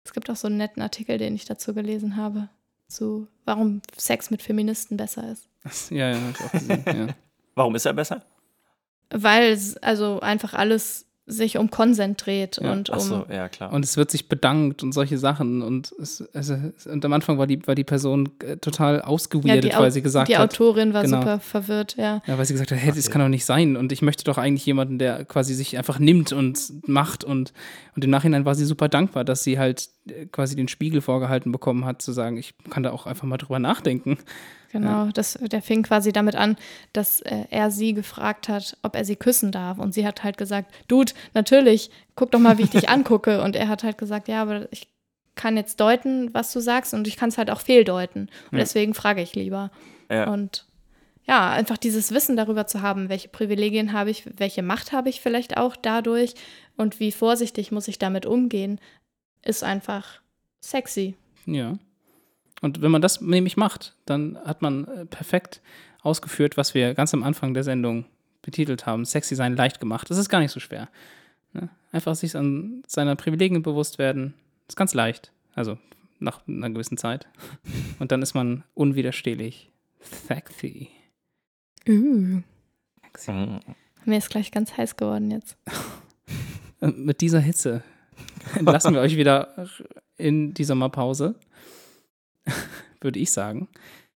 Es 0.05 0.13
gibt 0.13 0.29
auch 0.29 0.35
so 0.35 0.47
einen 0.47 0.57
netten 0.57 0.81
Artikel, 0.81 1.17
den 1.17 1.35
ich 1.35 1.45
dazu 1.45 1.73
gelesen 1.73 2.15
habe, 2.15 2.49
zu 2.87 3.27
warum 3.45 3.81
Sex 3.97 4.29
mit 4.31 4.41
Feministen 4.41 4.97
besser 4.97 5.31
ist. 5.31 5.47
Ja, 5.91 6.11
ja, 6.11 6.15
hab 6.17 6.39
ich 6.39 6.45
auch 6.45 6.51
gesehen. 6.51 6.83
Ja. 6.87 7.07
Warum 7.55 7.75
ist 7.75 7.85
er 7.85 7.93
besser? 7.93 8.23
Weil 9.09 9.51
es 9.51 9.75
also 9.77 10.19
einfach 10.21 10.53
alles 10.53 11.05
sich 11.31 11.57
um 11.57 11.69
Konsent 11.69 12.25
dreht 12.25 12.59
Ja. 12.61 12.71
und 12.71 12.89
um. 12.89 12.95
Ach 12.97 12.99
so, 12.99 13.25
ja 13.31 13.47
klar. 13.49 13.71
Und 13.71 13.85
es 13.85 13.95
wird 13.97 14.11
sich 14.11 14.27
bedankt 14.27 14.83
und 14.83 14.91
solche 14.93 15.17
Sachen. 15.17 15.61
Und, 15.61 15.93
es, 16.01 16.23
also, 16.33 16.57
und 16.91 17.05
am 17.05 17.13
Anfang 17.13 17.37
war 17.37 17.47
die, 17.47 17.65
war 17.67 17.75
die 17.75 17.83
Person 17.83 18.29
äh, 18.43 18.57
total 18.57 18.95
ja, 18.97 19.03
ausgeweirdet, 19.03 19.63
die, 19.63 19.75
Au- 19.75 19.79
weil 19.81 19.91
sie 19.91 20.01
gesagt 20.01 20.27
die 20.27 20.35
hat, 20.37 20.51
Autorin 20.51 20.93
war 20.93 21.03
Genau. 21.03 21.19
super 21.21 21.39
verwirrt, 21.39 21.95
ja. 21.97 22.21
Ja, 22.25 22.37
weil 22.37 22.45
sie 22.45 22.53
gesagt 22.53 22.71
hat, 22.71 22.79
hey, 22.79 22.91
das 22.93 23.09
kann 23.11 23.21
doch 23.21 23.29
nicht 23.29 23.45
sein. 23.45 23.77
Und 23.77 23.91
ich 23.91 24.01
möchte 24.01 24.23
doch 24.23 24.37
eigentlich 24.37 24.65
jemanden, 24.65 24.97
der 24.99 25.23
quasi 25.25 25.53
sich 25.53 25.77
einfach 25.77 25.99
nimmt 25.99 26.33
und 26.33 26.87
macht. 26.87 27.23
Und, 27.23 27.53
und 27.95 28.03
im 28.03 28.09
Nachhinein 28.09 28.45
war 28.45 28.55
sie 28.55 28.65
super 28.65 28.89
dankbar, 28.89 29.23
dass 29.23 29.43
sie 29.43 29.59
halt 29.59 29.89
äh, 30.09 30.25
quasi 30.25 30.55
den 30.55 30.67
Spiegel 30.67 31.01
vorgehalten 31.01 31.51
bekommen 31.51 31.85
hat, 31.85 32.01
zu 32.01 32.11
sagen, 32.11 32.37
ich 32.37 32.53
kann 32.69 32.83
da 32.83 32.91
auch 32.91 33.05
einfach 33.05 33.27
mal 33.27 33.37
drüber 33.37 33.59
nachdenken. 33.59 34.17
Genau, 34.71 35.07
das, 35.11 35.33
der 35.41 35.61
fing 35.61 35.81
quasi 35.83 36.11
damit 36.11 36.35
an, 36.35 36.55
dass 36.93 37.21
äh, 37.21 37.45
er 37.49 37.71
sie 37.71 37.93
gefragt 37.93 38.49
hat, 38.49 38.77
ob 38.83 38.95
er 38.95 39.03
sie 39.03 39.15
küssen 39.15 39.51
darf. 39.51 39.79
Und 39.79 39.93
sie 39.93 40.05
hat 40.05 40.23
halt 40.23 40.37
gesagt, 40.37 40.71
Dude, 40.87 41.11
natürlich, 41.33 41.89
guck 42.15 42.31
doch 42.31 42.39
mal, 42.39 42.57
wie 42.59 42.63
ich 42.63 42.69
dich 42.69 42.87
angucke. 42.89 43.41
Und 43.41 43.55
er 43.55 43.67
hat 43.67 43.83
halt 43.83 43.97
gesagt, 43.97 44.27
ja, 44.27 44.41
aber 44.41 44.71
ich 44.71 44.87
kann 45.35 45.57
jetzt 45.57 45.79
deuten, 45.79 46.33
was 46.33 46.51
du 46.53 46.59
sagst 46.59 46.93
und 46.93 47.07
ich 47.07 47.15
kann 47.17 47.29
es 47.29 47.37
halt 47.37 47.49
auch 47.49 47.61
fehldeuten. 47.61 48.23
Und 48.51 48.57
Ja. 48.57 48.59
deswegen 48.59 48.93
frage 48.93 49.21
ich 49.21 49.33
lieber. 49.35 49.71
ja. 50.09 50.29
Und 50.31 50.65
ja, 51.27 51.51
einfach 51.51 51.77
dieses 51.77 52.11
Wissen 52.11 52.35
darüber 52.35 52.65
zu 52.65 52.81
haben, 52.81 53.07
welche 53.07 53.27
Privilegien 53.27 53.93
habe 53.93 54.09
ich, 54.09 54.23
welche 54.39 54.63
Macht 54.63 54.91
habe 54.91 55.09
ich 55.09 55.21
vielleicht 55.21 55.57
auch 55.57 55.75
dadurch 55.75 56.33
und 56.75 56.99
wie 56.99 57.11
vorsichtig 57.11 57.71
muss 57.71 57.87
ich 57.87 57.99
damit 57.99 58.25
umgehen, 58.25 58.79
ist 59.43 59.63
einfach 59.63 60.21
sexy. 60.59 61.15
Ja. 61.45 61.77
Und 62.61 62.81
wenn 62.81 62.91
man 62.91 63.01
das 63.01 63.21
nämlich 63.21 63.57
macht, 63.57 63.95
dann 64.05 64.37
hat 64.43 64.61
man 64.61 64.87
äh, 64.87 65.05
perfekt 65.05 65.61
ausgeführt, 66.01 66.57
was 66.57 66.73
wir 66.73 66.93
ganz 66.93 67.13
am 67.13 67.23
Anfang 67.23 67.53
der 67.53 67.63
Sendung 67.63 68.05
betitelt 68.41 68.85
haben. 68.85 69.05
Sexy 69.05 69.35
sein 69.35 69.55
leicht 69.55 69.79
gemacht. 69.79 70.09
Das 70.09 70.17
ist 70.17 70.29
gar 70.29 70.39
nicht 70.39 70.51
so 70.51 70.59
schwer. 70.59 70.89
Ne? 71.53 71.69
Einfach 71.91 72.15
sich 72.15 72.35
an 72.35 72.83
seiner 72.87 73.15
Privilegien 73.15 73.63
bewusst 73.63 73.97
werden. 73.97 74.33
Ist 74.67 74.77
ganz 74.77 74.93
leicht. 74.93 75.31
Also 75.55 75.77
nach 76.19 76.41
einer 76.47 76.69
gewissen 76.69 76.97
Zeit. 76.97 77.27
Und 77.99 78.11
dann 78.11 78.21
ist 78.21 78.33
man 78.33 78.63
unwiderstehlich 78.73 79.71
sexy. 80.01 80.89
Uh. 81.87 82.41
Mir 84.05 84.17
ist 84.17 84.29
gleich 84.29 84.51
ganz 84.51 84.77
heiß 84.77 84.95
geworden 84.95 85.31
jetzt. 85.31 85.57
Und 86.79 86.99
mit 87.05 87.21
dieser 87.21 87.39
Hitze 87.39 87.83
entlassen 88.55 88.93
wir 88.93 89.01
euch 89.01 89.17
wieder 89.17 89.67
in 90.17 90.53
die 90.53 90.63
Sommerpause, 90.63 91.35
würde 93.01 93.19
ich 93.19 93.31
sagen. 93.31 93.67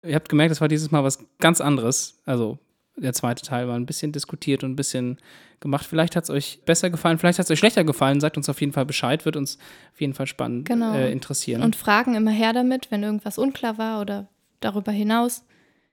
Ihr 0.04 0.16
habt 0.16 0.30
gemerkt, 0.30 0.52
es 0.52 0.62
war 0.62 0.68
dieses 0.68 0.92
Mal 0.92 1.04
was 1.04 1.20
ganz 1.40 1.62
anderes. 1.62 2.20
Also 2.26 2.58
der 2.98 3.14
zweite 3.14 3.44
Teil 3.44 3.68
war 3.68 3.76
ein 3.76 3.86
bisschen 3.86 4.12
diskutiert 4.12 4.64
und 4.64 4.72
ein 4.72 4.76
bisschen 4.76 5.20
gemacht. 5.60 5.86
Vielleicht 5.86 6.16
hat 6.16 6.24
es 6.26 6.30
euch 6.30 6.60
besser 6.66 6.90
gefallen, 6.90 7.18
vielleicht 7.18 7.40
hat 7.40 7.46
es 7.46 7.52
euch 7.52 7.60
schlechter 7.60 7.84
gefallen. 7.84 8.20
Sagt 8.20 8.38
uns 8.38 8.50
auf 8.50 8.60
jeden 8.60 8.74
Fall 8.74 8.86
Bescheid, 8.86 9.26
wird 9.26 9.36
uns 9.36 9.58
auf 9.94 10.02
jeden 10.02 10.14
Fall 10.14 10.28
spannend 10.28 10.68
Genau. 10.68 10.94
äh, 10.94 11.12
interessieren. 11.12 11.62
Und 11.62 11.76
Fragen 11.76 12.16
immer 12.16 12.32
her 12.32 12.54
damit, 12.54 12.90
wenn 12.92 13.04
irgendwas 13.04 13.38
unklar 13.38 13.78
war 13.78 14.02
oder 14.02 14.28
darüber 14.60 14.92
hinaus. 14.92 15.44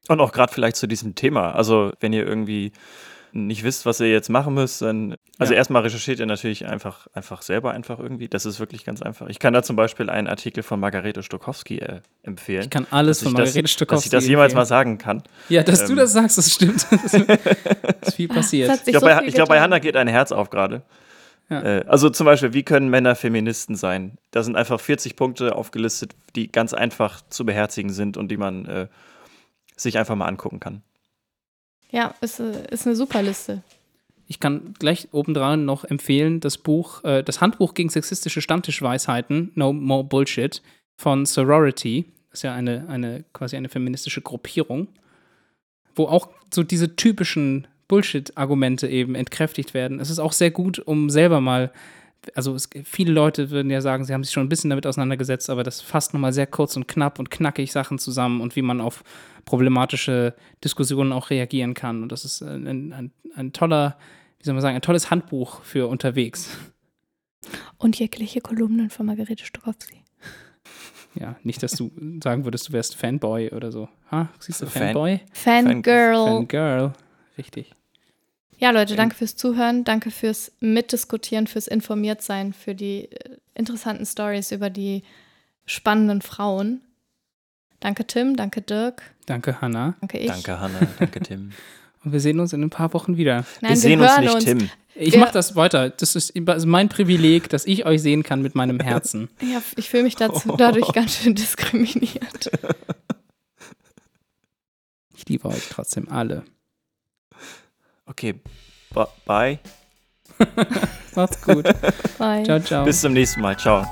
Und 0.08 0.20
auch 0.20 0.32
gerade 0.32 0.52
vielleicht 0.52 0.76
zu 0.76 0.86
diesem 0.86 1.14
Thema. 1.14 1.52
Also, 1.54 1.92
wenn 2.00 2.12
ihr 2.12 2.26
irgendwie 2.26 2.72
nicht 3.32 3.62
wisst, 3.64 3.86
was 3.86 4.00
ihr 4.00 4.10
jetzt 4.10 4.28
machen 4.28 4.54
müsst, 4.54 4.82
dann. 4.82 5.14
Also, 5.38 5.52
Ja. 5.52 5.58
erstmal 5.58 5.82
recherchiert 5.82 6.18
ihr 6.18 6.26
natürlich 6.26 6.66
einfach, 6.66 7.06
einfach 7.14 7.42
selber 7.42 7.72
einfach 7.72 7.98
irgendwie. 7.98 8.28
Das 8.28 8.46
ist 8.46 8.60
wirklich 8.60 8.84
ganz 8.84 9.02
einfach. 9.02 9.28
Ich 9.28 9.38
kann 9.38 9.52
da 9.54 9.62
zum 9.62 9.76
Beispiel 9.76 10.10
einen 10.10 10.26
Artikel 10.26 10.62
von 10.62 10.80
Margarete 10.80 11.22
Stokowski 11.22 11.78
äh, 11.78 12.00
empfehlen. 12.22 12.62
ich 12.62 12.70
kann 12.70 12.86
alles 12.90 13.22
von 13.22 13.32
Margarete 13.32 13.62
das, 13.62 13.70
Stokowski 13.72 14.08
Dass 14.10 14.24
ich 14.24 14.26
das 14.26 14.28
jemals 14.28 14.54
mal 14.54 14.60
empfehlen. 14.62 14.78
sagen 14.78 14.98
kann. 14.98 15.22
Ja, 15.48 15.62
dass 15.62 15.84
du 15.84 15.92
ähm, 15.92 15.98
das 15.98 16.12
sagst, 16.12 16.38
das 16.38 16.52
stimmt. 16.52 16.86
Das 18.00 18.08
ist 18.10 18.14
viel 18.16 18.28
passiert. 18.28 18.70
Ich 18.86 18.92
glaube, 18.92 19.00
so 19.00 19.06
bei, 19.06 19.24
ich 19.26 19.34
glaub, 19.34 19.48
bei. 19.48 19.60
Hannah 19.60 19.78
geht 19.78 19.96
ein 19.96 20.08
Herz 20.08 20.32
auf 20.32 20.50
gerade. 20.50 20.82
Ja. 21.50 21.62
Äh, 21.62 21.84
also 21.86 22.10
zum 22.10 22.24
Beispiel, 22.26 22.52
wie 22.52 22.62
können 22.62 22.88
Männer 22.88 23.14
Feministen 23.14 23.74
sein? 23.74 24.18
Da 24.30 24.42
sind 24.42 24.56
einfach 24.56 24.80
40 24.80 25.16
Punkte 25.16 25.56
aufgelistet, 25.56 26.14
die 26.36 26.50
ganz 26.50 26.74
einfach 26.74 27.20
zu 27.28 27.44
beherzigen 27.46 27.90
sind 27.90 28.16
und 28.16 28.28
die 28.30 28.36
man 28.36 28.66
äh, 28.66 28.86
sich 29.76 29.98
einfach 29.98 30.14
mal 30.14 30.26
angucken 30.26 30.60
kann. 30.60 30.82
Ja, 31.90 32.14
ist, 32.20 32.40
äh, 32.40 32.70
ist 32.70 32.86
eine 32.86 32.96
super 32.96 33.22
Liste. 33.22 33.62
Ich 34.26 34.40
kann 34.40 34.74
gleich 34.78 35.08
obendran 35.12 35.64
noch 35.64 35.84
empfehlen, 35.84 36.40
das 36.40 36.58
Buch, 36.58 37.02
äh, 37.04 37.22
das 37.22 37.40
Handbuch 37.40 37.74
gegen 37.74 37.88
sexistische 37.88 38.42
Stammtischweisheiten, 38.42 39.52
No 39.54 39.72
More 39.72 40.04
Bullshit, 40.04 40.62
von 40.96 41.24
Sorority. 41.24 42.04
Das 42.30 42.40
ist 42.40 42.42
ja 42.42 42.54
eine, 42.54 42.86
eine 42.88 43.24
quasi 43.32 43.56
eine 43.56 43.70
feministische 43.70 44.20
Gruppierung, 44.20 44.88
wo 45.94 46.06
auch 46.06 46.28
so 46.52 46.62
diese 46.62 46.94
typischen 46.94 47.66
Bullshit-Argumente 47.88 48.86
eben 48.86 49.14
entkräftigt 49.14 49.72
werden. 49.72 49.98
Es 49.98 50.10
ist 50.10 50.18
auch 50.18 50.32
sehr 50.32 50.50
gut, 50.50 50.78
um 50.78 51.08
selber 51.08 51.40
mal, 51.40 51.72
also 52.34 52.54
es, 52.54 52.68
viele 52.84 53.12
Leute 53.12 53.50
würden 53.50 53.70
ja 53.70 53.80
sagen, 53.80 54.04
sie 54.04 54.12
haben 54.12 54.24
sich 54.24 54.32
schon 54.32 54.44
ein 54.44 54.48
bisschen 54.48 54.70
damit 54.70 54.86
auseinandergesetzt, 54.86 55.50
aber 55.50 55.62
das 55.62 55.80
fasst 55.80 56.12
nochmal 56.14 56.32
sehr 56.32 56.46
kurz 56.46 56.76
und 56.76 56.88
knapp 56.88 57.18
und 57.18 57.30
knackig 57.30 57.72
Sachen 57.72 57.98
zusammen 57.98 58.40
und 58.40 58.56
wie 58.56 58.62
man 58.62 58.80
auf 58.80 59.02
problematische 59.44 60.34
Diskussionen 60.62 61.12
auch 61.12 61.30
reagieren 61.30 61.74
kann. 61.74 62.02
Und 62.02 62.12
das 62.12 62.24
ist 62.24 62.42
ein, 62.42 62.66
ein, 62.66 62.92
ein, 62.92 63.12
ein 63.34 63.52
toller, 63.52 63.96
wie 64.38 64.44
soll 64.44 64.54
man 64.54 64.62
sagen, 64.62 64.76
ein 64.76 64.82
tolles 64.82 65.10
Handbuch 65.10 65.62
für 65.62 65.88
unterwegs. 65.88 66.50
Und 67.78 67.98
jegliche 67.98 68.40
Kolumnen 68.40 68.90
von 68.90 69.06
Margarete 69.06 69.44
Stokowski. 69.44 70.02
Ja, 71.14 71.36
nicht, 71.42 71.62
dass 71.62 71.72
du 71.72 71.90
sagen 72.22 72.44
würdest, 72.44 72.68
du 72.68 72.72
wärst 72.72 72.94
Fanboy 72.96 73.50
oder 73.50 73.72
so. 73.72 73.88
Ha, 74.10 74.28
siehst 74.38 74.60
du, 74.60 74.66
Fan- 74.66 74.92
Fanboy? 74.92 75.20
Fangirl. 75.32 76.14
Fangirl. 76.14 76.92
Richtig. 77.38 77.74
Ja, 78.58 78.72
Leute, 78.72 78.96
danke 78.96 79.14
fürs 79.14 79.36
Zuhören, 79.36 79.84
danke 79.84 80.10
fürs 80.10 80.50
Mitdiskutieren, 80.60 81.46
fürs 81.46 81.68
Informiertsein, 81.68 82.52
für 82.52 82.74
die 82.74 83.04
äh, 83.10 83.36
interessanten 83.54 84.04
Stories 84.04 84.50
über 84.50 84.68
die 84.68 85.02
spannenden 85.64 86.22
Frauen. 86.22 86.80
Danke 87.80 88.04
Tim, 88.06 88.36
danke 88.36 88.60
Dirk, 88.60 89.02
Danke, 89.26 89.60
Hannah. 89.60 89.94
danke 90.00 90.18
ich. 90.18 90.26
Danke, 90.26 90.58
Hannah. 90.58 90.80
Danke, 90.98 91.20
Tim. 91.20 91.52
Und 92.04 92.12
wir 92.12 92.20
sehen 92.20 92.40
uns 92.40 92.52
in 92.52 92.62
ein 92.62 92.70
paar 92.70 92.92
Wochen 92.94 93.16
wieder. 93.16 93.44
Nein, 93.60 93.70
wir 93.70 93.76
sehen 93.76 94.00
uns 94.00 94.18
nicht, 94.18 94.40
Tim. 94.40 94.70
Ich 94.94 95.12
Wir- 95.12 95.20
mache 95.20 95.32
das 95.32 95.54
weiter. 95.54 95.90
Das 95.90 96.16
ist 96.16 96.32
das 96.34 96.56
ist 96.58 96.66
mein 96.66 96.88
Privileg, 96.88 97.48
dass 97.50 97.66
ich 97.66 97.86
euch 97.86 98.02
sehen 98.02 98.24
kann 98.24 98.42
mit 98.42 98.54
meinem 98.56 98.80
Herzen. 98.80 99.28
Ja, 99.40 99.62
ich 99.76 99.88
fühle 99.90 100.02
mich 100.02 100.16
dazu, 100.16 100.54
dadurch 100.58 100.92
ganz 100.92 101.16
schön 101.18 101.34
diskriminiert. 101.36 102.50
Ich 105.16 105.28
liebe 105.28 105.46
euch 105.48 105.68
trotzdem 105.70 106.08
alle. 106.08 106.42
Okay, 108.08 108.34
bye. 109.26 109.58
Macht's 111.14 111.42
gut. 111.42 111.64
Bye. 112.18 112.44
Ciao, 112.44 112.58
ciao. 112.60 112.84
Bis 112.84 113.00
zum 113.00 113.12
nächsten 113.12 113.40
Mal. 113.40 113.56
Ciao. 113.56 113.84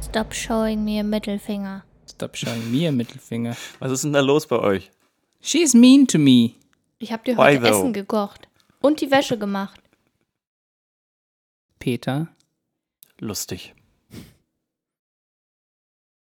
Stop 0.00 0.32
showing 0.32 0.84
me 0.84 0.98
a 0.98 1.04
middle 1.04 1.38
finger. 1.38 1.84
Stop 2.06 2.36
showing 2.36 2.70
me 2.72 2.86
a 2.86 2.92
Mittelfinger. 2.92 3.56
Was 3.78 3.92
ist 3.92 4.04
denn 4.04 4.12
da 4.12 4.20
los 4.20 4.46
bei 4.46 4.58
euch? 4.58 4.90
She's 5.40 5.74
mean 5.74 6.06
to 6.08 6.18
me. 6.18 6.54
Ich 6.98 7.12
habe 7.12 7.24
dir 7.24 7.36
Why 7.36 7.56
heute 7.56 7.60
though? 7.60 7.78
Essen 7.80 7.92
gekocht 7.92 8.48
und 8.80 9.00
die 9.00 9.10
Wäsche 9.10 9.38
gemacht. 9.38 9.80
Peter. 11.78 12.28
Lustig. 13.18 13.74